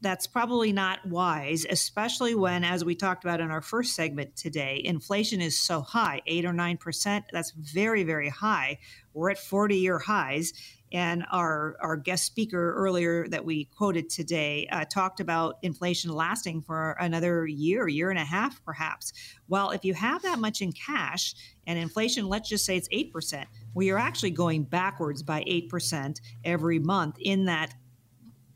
that's 0.03 0.27
probably 0.27 0.73
not 0.73 1.07
wise, 1.07 1.65
especially 1.71 2.35
when, 2.35 2.65
as 2.65 2.85
we 2.85 2.95
talked 2.95 3.25
about 3.25 3.41
in 3.41 3.51
our 3.51 3.63
first 3.63 3.95
segment 3.95 4.37
today, 4.37 4.83
inflation 4.85 5.41
is 5.41 5.59
so 5.59 5.81
high, 5.81 6.21
eight 6.27 6.45
or 6.45 6.53
nine 6.53 6.77
percent. 6.77 7.25
That's 7.33 7.53
very, 7.53 8.03
very 8.03 8.29
high. 8.29 8.79
We're 9.15 9.31
at 9.31 9.39
40 9.39 9.77
year 9.77 9.99
highs. 9.99 10.53
And 10.93 11.25
our, 11.33 11.77
our 11.81 11.97
guest 11.97 12.27
speaker 12.27 12.75
earlier 12.75 13.27
that 13.29 13.47
we 13.47 13.65
quoted 13.65 14.11
today 14.11 14.69
uh, 14.71 14.85
talked 14.85 15.21
about 15.21 15.57
inflation 15.63 16.13
lasting 16.13 16.61
for 16.63 16.93
another 17.01 17.47
year, 17.47 17.89
year 17.89 18.11
and 18.11 18.19
a 18.19 18.25
half, 18.25 18.63
perhaps. 18.63 19.15
Well, 19.49 19.71
if 19.71 19.87
you 19.87 19.95
have 19.95 20.21
that 20.23 20.39
much 20.39 20.61
in 20.61 20.73
cash 20.73 21.35
and 21.67 21.79
inflation, 21.79 22.29
let's 22.29 22.49
just 22.49 22.67
say 22.67 22.77
it's 22.77 22.89
8%, 22.89 23.47
we 23.75 23.91
are 23.91 23.97
actually 23.97 24.33
going 24.33 24.65
backwards 24.65 25.23
by 25.23 25.43
8% 25.45 26.21
every 26.45 26.79
month 26.79 27.17
in 27.19 27.47
that 27.47 27.73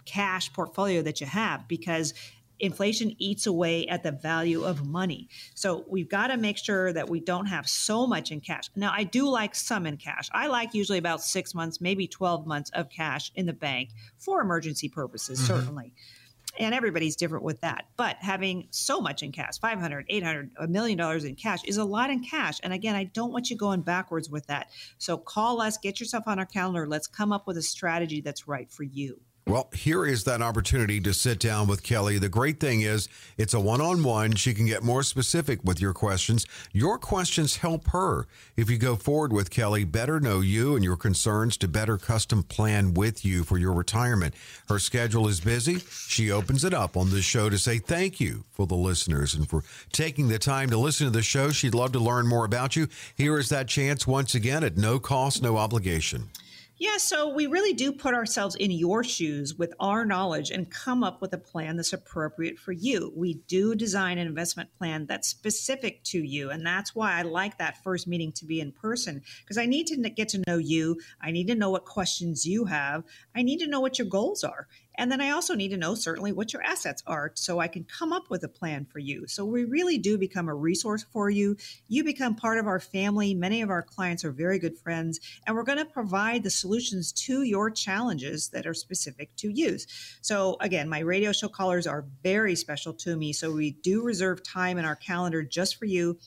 cash 0.07 0.53
portfolio 0.53 1.03
that 1.03 1.21
you 1.21 1.27
have 1.27 1.69
because 1.69 2.15
inflation 2.59 3.15
eats 3.19 3.47
away 3.47 3.87
at 3.87 4.03
the 4.03 4.13
value 4.13 4.65
of 4.65 4.87
money. 4.87 5.29
So 5.55 5.85
we've 5.89 6.09
got 6.09 6.29
to 6.29 6.37
make 6.37 6.57
sure 6.57 6.93
that 6.93 7.09
we 7.09 7.21
don't 7.21 7.47
have 7.47 7.69
so 7.69 8.07
much 8.07 8.31
in 8.31 8.41
cash. 8.41 8.71
Now, 8.75 8.93
I 8.95 9.05
do 9.05 9.29
like 9.29 9.55
some 9.55 9.87
in 9.87 9.97
cash. 9.97 10.29
I 10.33 10.47
like 10.47 10.75
usually 10.75 10.99
about 10.99 11.23
six 11.23 11.55
months, 11.55 11.81
maybe 11.81 12.07
12 12.07 12.47
months 12.47 12.71
of 12.71 12.89
cash 12.89 13.31
in 13.35 13.47
the 13.47 13.53
bank 13.53 13.91
for 14.19 14.41
emergency 14.41 14.89
purposes, 14.89 15.39
mm-hmm. 15.39 15.47
certainly. 15.47 15.95
And 16.59 16.75
everybody's 16.75 17.17
different 17.17 17.45
with 17.45 17.61
that. 17.61 17.85
But 17.99 18.17
having 18.21 18.69
so 18.71 18.99
much 18.99 19.23
in 19.23 19.31
cash, 19.31 19.59
500, 19.59 20.07
800, 20.09 20.51
a 20.59 20.67
million 20.67 20.97
dollars 20.97 21.25
in 21.25 21.35
cash 21.35 21.63
is 21.65 21.77
a 21.77 21.85
lot 21.85 22.09
in 22.09 22.25
cash. 22.25 22.61
And 22.63 22.73
again, 22.73 22.95
I 22.95 23.05
don't 23.05 23.31
want 23.31 23.51
you 23.51 23.59
going 23.59 23.83
backwards 23.83 24.31
with 24.31 24.47
that. 24.47 24.71
So 24.97 25.19
call 25.19 25.61
us, 25.61 25.77
get 25.77 26.01
yourself 26.01 26.25
on 26.27 26.39
our 26.39 26.47
calendar. 26.47 26.87
Let's 26.87 27.09
come 27.09 27.31
up 27.31 27.47
with 27.47 27.59
a 27.59 27.63
strategy 27.63 28.23
that's 28.23 28.49
right 28.49 28.71
for 28.71 28.85
you. 28.85 29.21
Well, 29.49 29.69
here 29.73 30.05
is 30.05 30.25
that 30.25 30.43
opportunity 30.43 30.99
to 30.99 31.15
sit 31.15 31.39
down 31.39 31.69
with 31.69 31.85
Kelly. 31.85 32.19
The 32.19 32.29
great 32.29 32.59
thing 32.59 32.81
is 32.81 33.09
it's 33.39 33.55
a 33.55 33.61
one 33.61 33.81
on 33.81 34.03
one. 34.03 34.35
She 34.35 34.53
can 34.53 34.67
get 34.67 34.83
more 34.83 35.05
specific 35.05 35.61
with 35.63 35.81
your 35.81 35.93
questions. 35.93 36.49
Your 36.73 36.99
questions 36.99 37.59
help 37.59 37.87
her. 37.91 38.27
If 38.57 38.69
you 38.69 38.77
go 38.77 38.97
forward 38.97 39.33
with 39.33 39.51
Kelly, 39.51 39.85
better 39.85 40.19
know 40.19 40.41
you 40.41 40.75
and 40.75 40.83
your 40.83 40.97
concerns 40.97 41.57
to 41.59 41.69
better 41.69 41.97
custom 41.97 42.43
plan 42.43 42.93
with 42.95 43.25
you 43.25 43.45
for 43.45 43.57
your 43.57 43.73
retirement. 43.73 44.35
Her 44.69 44.81
schedule 44.81 45.29
is 45.29 45.39
busy. 45.39 45.79
She 46.09 46.29
opens 46.29 46.65
it 46.65 46.75
up 46.75 46.97
on 46.97 47.11
this 47.11 47.25
show 47.25 47.49
to 47.49 47.57
say 47.57 47.79
thank 47.79 48.19
you 48.19 48.43
for 48.51 48.67
the 48.67 48.75
listeners 48.75 49.33
and 49.33 49.49
for 49.49 49.63
taking 49.93 50.27
the 50.27 50.41
time 50.41 50.71
to 50.71 50.77
listen 50.77 51.07
to 51.07 51.13
the 51.13 51.23
show. 51.23 51.51
She'd 51.53 51.73
love 51.73 51.93
to 51.93 52.01
learn 52.01 52.27
more 52.27 52.45
about 52.45 52.75
you. 52.75 52.89
Here 53.15 53.39
is 53.39 53.49
that 53.51 53.69
chance 53.69 54.09
once 54.09 54.35
again 54.35 54.65
at 54.65 54.77
no 54.77 54.99
cost, 54.99 55.41
no 55.41 55.57
obligation. 55.57 56.31
Yeah, 56.79 56.99
so 56.99 57.31
we 57.31 57.47
really 57.47 57.73
do 57.73 57.91
put 57.91 58.13
ourselves 58.13 58.55
in 58.55 58.71
your 58.71 59.03
shoes 59.03 59.55
with 59.55 59.73
our 59.81 60.05
knowledge 60.05 60.51
and 60.51 60.71
come 60.71 61.03
up 61.03 61.23
with 61.23 61.33
a 61.33 61.39
plan 61.39 61.77
that's 61.77 61.95
appropriate 61.95 62.59
for 62.59 62.73
you. 62.73 63.15
We 63.17 63.41
do 63.49 63.75
design 63.75 64.19
an 64.19 64.27
investment 64.27 64.69
plan 64.77 65.07
that's 65.07 65.27
specific 65.27 66.05
to 66.05 66.19
you. 66.19 66.51
And 66.51 66.67
that's 66.67 66.95
why 66.95 67.15
I 67.15 67.23
like 67.23 67.57
that 67.57 67.83
first 67.83 68.07
meeting 68.07 68.31
to 68.33 68.45
be 68.45 68.61
in 68.61 68.73
person 68.73 69.23
because 69.41 69.57
I 69.57 69.65
need 69.65 69.87
to 69.87 69.97
get 70.11 70.29
to 70.31 70.43
know 70.47 70.59
you. 70.59 71.01
I 71.23 71.31
need 71.31 71.47
to 71.47 71.55
know 71.55 71.71
what 71.71 71.87
questions 71.87 72.45
you 72.45 72.67
have. 72.67 73.05
I 73.35 73.41
need 73.41 73.61
to 73.61 73.67
know 73.67 73.81
what 73.81 73.99
your 73.99 74.09
goals 74.09 74.45
are. 74.45 74.69
And 74.99 75.11
then 75.11 75.21
I 75.21 75.31
also 75.31 75.55
need 75.55 75.69
to 75.69 75.77
know 75.77 75.95
certainly 75.95 76.33
what 76.33 76.53
your 76.53 76.63
assets 76.63 77.03
are 77.07 77.33
so 77.35 77.59
I 77.59 77.69
can 77.69 77.85
come 77.85 78.13
up 78.13 78.31
with 78.31 78.43
a 78.45 78.49
plan 78.49 78.87
for 78.87 78.99
you. 78.99 79.27
So 79.27 79.45
we 79.45 79.65
really 79.65 79.99
do 79.99 80.19
become 80.19 80.49
a 80.49 80.55
resource 80.55 81.05
for 81.13 81.31
you. 81.31 81.57
You 81.89 82.05
become 82.05 82.35
part 82.35 82.59
of 82.59 82.67
our 82.67 82.81
family. 82.81 83.35
Many 83.35 83.63
of 83.63 83.71
our 83.71 83.83
clients 83.83 84.25
are 84.25 84.33
very 84.33 84.59
good 84.59 84.79
friends, 84.79 85.21
and 85.47 85.55
we're 85.55 85.63
going 85.63 85.79
to 85.79 85.85
provide 85.85 86.43
the 86.43 86.51
solutions 86.51 87.13
to 87.13 87.43
your 87.43 87.71
challenges 87.71 88.49
that 88.49 88.67
are 88.67 88.75
specific 88.75 89.35
to 89.37 89.51
you. 89.51 89.79
So 90.21 90.57
again, 90.61 90.89
my 90.89 91.01
radio 91.01 91.33
show 91.33 91.49
callers 91.49 91.87
are 91.87 92.07
very 92.23 92.57
special 92.57 92.93
to 92.95 93.17
me. 93.17 93.33
So 93.33 93.53
we 93.53 93.73
do 93.73 94.03
reserve 94.03 94.43
time 94.43 94.79
in 94.79 94.85
our 94.85 94.97
calendar 94.97 95.43
just 95.43 95.77
for 95.77 95.85
you. 95.85 96.19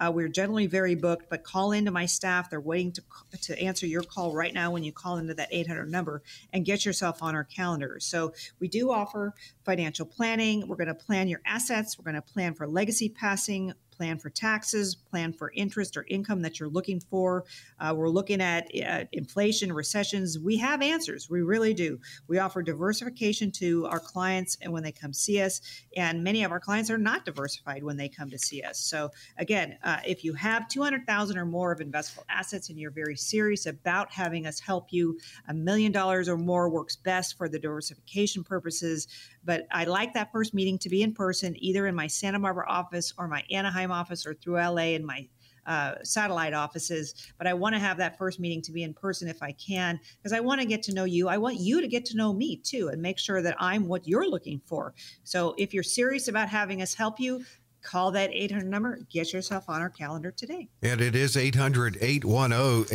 Uh, 0.00 0.10
we're 0.14 0.28
generally 0.28 0.66
very 0.66 0.94
booked, 0.94 1.28
but 1.28 1.44
call 1.44 1.72
into 1.72 1.90
my 1.90 2.06
staff. 2.06 2.50
They're 2.50 2.60
waiting 2.60 2.92
to, 2.92 3.02
to 3.42 3.60
answer 3.60 3.86
your 3.86 4.02
call 4.02 4.34
right 4.34 4.52
now 4.52 4.70
when 4.70 4.84
you 4.84 4.92
call 4.92 5.16
into 5.16 5.34
that 5.34 5.48
800 5.50 5.90
number 5.90 6.22
and 6.52 6.64
get 6.64 6.84
yourself 6.84 7.22
on 7.22 7.34
our 7.34 7.44
calendar. 7.44 7.98
So 8.00 8.32
we 8.60 8.68
do 8.68 8.90
offer 8.90 9.34
financial 9.64 10.06
planning. 10.06 10.68
We're 10.68 10.76
going 10.76 10.88
to 10.88 10.94
plan 10.94 11.28
your 11.28 11.40
assets. 11.46 11.98
We're 11.98 12.10
going 12.10 12.22
to 12.22 12.32
plan 12.32 12.54
for 12.54 12.66
legacy 12.66 13.08
passing, 13.08 13.72
plan 13.96 14.18
for 14.18 14.30
taxes, 14.30 14.94
plan 14.94 15.32
for 15.32 15.52
interest 15.54 15.96
or 15.96 16.04
income 16.08 16.42
that 16.42 16.60
you're 16.60 16.68
looking 16.68 17.00
for. 17.00 17.44
Uh, 17.80 17.94
we're 17.96 18.08
looking 18.08 18.40
at 18.40 18.70
uh, 18.86 19.04
inflation, 19.12 19.72
recessions. 19.72 20.38
We 20.38 20.56
have 20.58 20.82
answers. 20.82 21.30
We 21.30 21.42
really 21.42 21.74
do. 21.74 21.98
We 22.28 22.38
offer 22.38 22.62
diversification 22.62 23.50
to 23.52 23.86
our 23.86 24.00
clients 24.00 24.58
and 24.60 24.72
when 24.72 24.82
they 24.82 24.92
come 24.92 25.12
see 25.12 25.40
us, 25.40 25.60
and 25.96 26.22
many 26.22 26.44
of 26.44 26.52
our 26.52 26.60
clients 26.60 26.90
are 26.90 26.98
not 26.98 27.24
diversified 27.24 27.82
when 27.82 27.96
they 27.96 28.08
come 28.08 28.30
to 28.30 28.38
see 28.38 28.62
us. 28.62 28.78
So 28.78 29.10
again, 29.38 29.78
uh, 29.82 29.98
if 30.06 30.24
you 30.24 30.34
have 30.34 30.68
200,000 30.68 31.38
or 31.38 31.46
more 31.46 31.72
of 31.72 31.80
investable 31.80 32.24
assets 32.28 32.68
and 32.68 32.78
you're 32.78 32.90
very 32.90 33.16
serious 33.16 33.66
about 33.66 34.12
having 34.12 34.46
us 34.46 34.60
help 34.60 34.92
you, 34.92 35.18
a 35.48 35.54
million 35.54 35.92
dollars 35.92 36.28
or 36.28 36.36
more 36.36 36.68
works 36.68 36.96
best 36.96 37.36
for 37.36 37.48
the 37.48 37.58
diversification 37.58 38.44
purposes. 38.44 39.08
But 39.46 39.66
I 39.70 39.84
like 39.84 40.12
that 40.14 40.32
first 40.32 40.52
meeting 40.52 40.78
to 40.80 40.90
be 40.90 41.02
in 41.02 41.14
person, 41.14 41.54
either 41.58 41.86
in 41.86 41.94
my 41.94 42.08
Santa 42.08 42.38
Barbara 42.38 42.66
office 42.68 43.14
or 43.16 43.28
my 43.28 43.42
Anaheim 43.50 43.90
office 43.90 44.26
or 44.26 44.34
through 44.34 44.56
LA 44.56 44.96
in 44.96 45.06
my 45.06 45.26
uh, 45.66 45.94
satellite 46.02 46.54
offices, 46.54 47.14
but 47.38 47.46
I 47.46 47.54
want 47.54 47.74
to 47.74 47.80
have 47.80 47.96
that 47.98 48.16
first 48.16 48.38
meeting 48.38 48.62
to 48.62 48.72
be 48.72 48.84
in 48.84 48.94
person 48.94 49.28
if 49.28 49.42
I 49.42 49.52
can, 49.52 49.98
because 50.16 50.32
I 50.32 50.40
want 50.40 50.60
to 50.60 50.66
get 50.66 50.82
to 50.84 50.94
know 50.94 51.04
you. 51.04 51.28
I 51.28 51.38
want 51.38 51.58
you 51.58 51.80
to 51.80 51.88
get 51.88 52.04
to 52.06 52.16
know 52.16 52.32
me 52.32 52.56
too 52.56 52.88
and 52.88 53.02
make 53.02 53.18
sure 53.18 53.42
that 53.42 53.56
I'm 53.58 53.88
what 53.88 54.06
you're 54.06 54.28
looking 54.28 54.60
for. 54.64 54.94
So 55.24 55.54
if 55.58 55.74
you're 55.74 55.82
serious 55.82 56.28
about 56.28 56.48
having 56.48 56.82
us 56.82 56.94
help 56.94 57.18
you, 57.18 57.44
call 57.82 58.12
that 58.12 58.30
800 58.32 58.68
number, 58.68 59.00
get 59.10 59.32
yourself 59.32 59.64
on 59.68 59.80
our 59.80 59.90
calendar 59.90 60.30
today. 60.30 60.68
And 60.82 61.00
it 61.00 61.16
is 61.16 61.36
800 61.36 61.98
810 62.00 62.86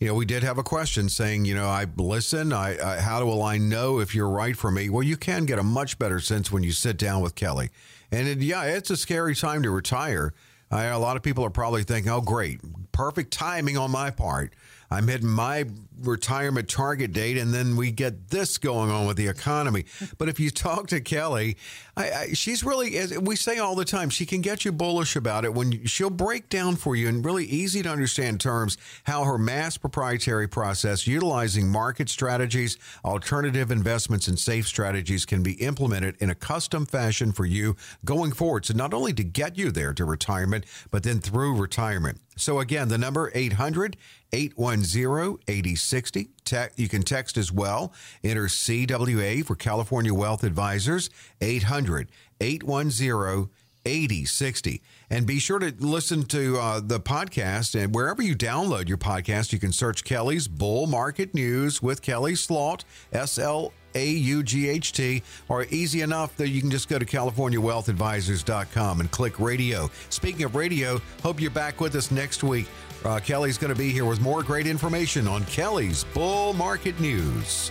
8060, 0.00 0.04
800 0.04 0.04
810 0.04 0.04
8060. 0.04 0.04
you 0.04 0.08
know, 0.08 0.14
we 0.14 0.26
did 0.26 0.42
have 0.42 0.58
a 0.58 0.62
question 0.62 1.08
saying, 1.08 1.44
you 1.44 1.54
know, 1.54 1.68
I 1.68 1.86
listen. 1.96 2.52
I, 2.52 2.76
I 2.78 3.00
how 3.00 3.24
will 3.24 3.42
I 3.42 3.58
know 3.58 4.00
if 4.00 4.14
you're 4.14 4.28
right 4.28 4.56
for 4.56 4.70
me? 4.70 4.88
Well, 4.88 5.02
you 5.02 5.16
can 5.16 5.46
get 5.46 5.58
a 5.58 5.62
much 5.62 5.98
better 5.98 6.20
sense 6.20 6.52
when 6.52 6.62
you 6.62 6.72
sit 6.72 6.98
down 6.98 7.22
with 7.22 7.34
Kelly. 7.34 7.70
And 8.10 8.28
it, 8.28 8.38
yeah, 8.38 8.64
it's 8.64 8.90
a 8.90 8.96
scary 8.96 9.34
time 9.34 9.62
to 9.62 9.70
retire. 9.70 10.32
I, 10.70 10.84
a 10.86 10.98
lot 10.98 11.16
of 11.16 11.22
people 11.22 11.44
are 11.44 11.50
probably 11.50 11.84
thinking, 11.84 12.10
"Oh, 12.10 12.20
great, 12.20 12.60
perfect 12.92 13.32
timing 13.32 13.76
on 13.76 13.90
my 13.90 14.10
part." 14.10 14.52
I'm 14.90 15.08
hitting 15.08 15.28
my 15.28 15.64
retirement 16.00 16.68
target 16.68 17.12
date, 17.12 17.38
and 17.38 17.52
then 17.52 17.76
we 17.76 17.90
get 17.90 18.28
this 18.28 18.58
going 18.58 18.90
on 18.90 19.06
with 19.06 19.16
the 19.16 19.26
economy. 19.26 19.86
But 20.18 20.28
if 20.28 20.38
you 20.38 20.50
talk 20.50 20.88
to 20.88 21.00
Kelly, 21.00 21.56
I, 21.96 22.10
I, 22.10 22.32
she's 22.34 22.62
really, 22.62 22.96
as 22.98 23.18
we 23.18 23.34
say 23.34 23.58
all 23.58 23.74
the 23.74 23.84
time, 23.84 24.10
she 24.10 24.26
can 24.26 24.42
get 24.42 24.64
you 24.64 24.72
bullish 24.72 25.16
about 25.16 25.44
it 25.44 25.54
when 25.54 25.86
she'll 25.86 26.10
break 26.10 26.48
down 26.48 26.76
for 26.76 26.94
you 26.94 27.08
in 27.08 27.22
really 27.22 27.46
easy 27.46 27.82
to 27.82 27.88
understand 27.88 28.40
terms 28.40 28.76
how 29.04 29.24
her 29.24 29.38
mass 29.38 29.76
proprietary 29.76 30.46
process 30.46 31.06
utilizing 31.06 31.68
market 31.68 32.08
strategies, 32.08 32.78
alternative 33.04 33.70
investments, 33.70 34.28
and 34.28 34.38
safe 34.38 34.68
strategies 34.68 35.24
can 35.24 35.42
be 35.42 35.54
implemented 35.54 36.16
in 36.20 36.30
a 36.30 36.34
custom 36.34 36.86
fashion 36.86 37.32
for 37.32 37.46
you 37.46 37.74
going 38.04 38.32
forward. 38.32 38.66
So 38.66 38.74
not 38.74 38.94
only 38.94 39.12
to 39.14 39.24
get 39.24 39.56
you 39.58 39.70
there 39.70 39.94
to 39.94 40.04
retirement, 40.04 40.55
but 40.90 41.02
then 41.02 41.20
through 41.20 41.56
retirement. 41.56 42.20
So 42.36 42.60
again, 42.60 42.88
the 42.88 42.98
number 42.98 43.30
800 43.34 43.96
810 44.32 45.38
8060. 45.48 46.30
You 46.76 46.88
can 46.88 47.02
text 47.02 47.36
as 47.36 47.50
well. 47.52 47.92
Enter 48.22 48.46
CWA 48.46 49.44
for 49.44 49.56
California 49.56 50.14
Wealth 50.14 50.44
Advisors 50.44 51.10
800 51.40 52.10
810 52.40 53.50
8060. 53.86 54.82
And 55.08 55.26
be 55.26 55.38
sure 55.38 55.60
to 55.60 55.72
listen 55.78 56.24
to 56.24 56.58
uh, 56.58 56.80
the 56.80 56.98
podcast. 56.98 57.80
And 57.80 57.94
wherever 57.94 58.20
you 58.20 58.34
download 58.34 58.88
your 58.88 58.98
podcast, 58.98 59.52
you 59.52 59.60
can 59.60 59.72
search 59.72 60.04
Kelly's 60.04 60.48
Bull 60.48 60.86
Market 60.86 61.34
News 61.34 61.80
with 61.80 62.02
Kelly 62.02 62.34
Slaught, 62.34 62.84
S 63.12 63.38
L 63.38 63.72
A 63.96 64.10
U 64.10 64.42
G 64.42 64.68
H 64.68 64.92
T, 64.92 65.22
or 65.48 65.64
easy 65.70 66.02
enough 66.02 66.36
that 66.36 66.48
you 66.48 66.60
can 66.60 66.70
just 66.70 66.88
go 66.88 66.98
to 66.98 67.04
CaliforniaWealthAdvisors.com 67.04 69.00
and 69.00 69.10
click 69.10 69.40
radio. 69.40 69.90
Speaking 70.10 70.44
of 70.44 70.54
radio, 70.54 71.00
hope 71.22 71.40
you're 71.40 71.50
back 71.50 71.80
with 71.80 71.94
us 71.94 72.10
next 72.10 72.44
week. 72.44 72.68
Uh, 73.04 73.20
Kelly's 73.20 73.58
going 73.58 73.72
to 73.72 73.78
be 73.78 73.90
here 73.90 74.04
with 74.04 74.20
more 74.20 74.42
great 74.42 74.66
information 74.66 75.26
on 75.26 75.44
Kelly's 75.46 76.04
Bull 76.04 76.52
Market 76.52 76.98
News. 77.00 77.70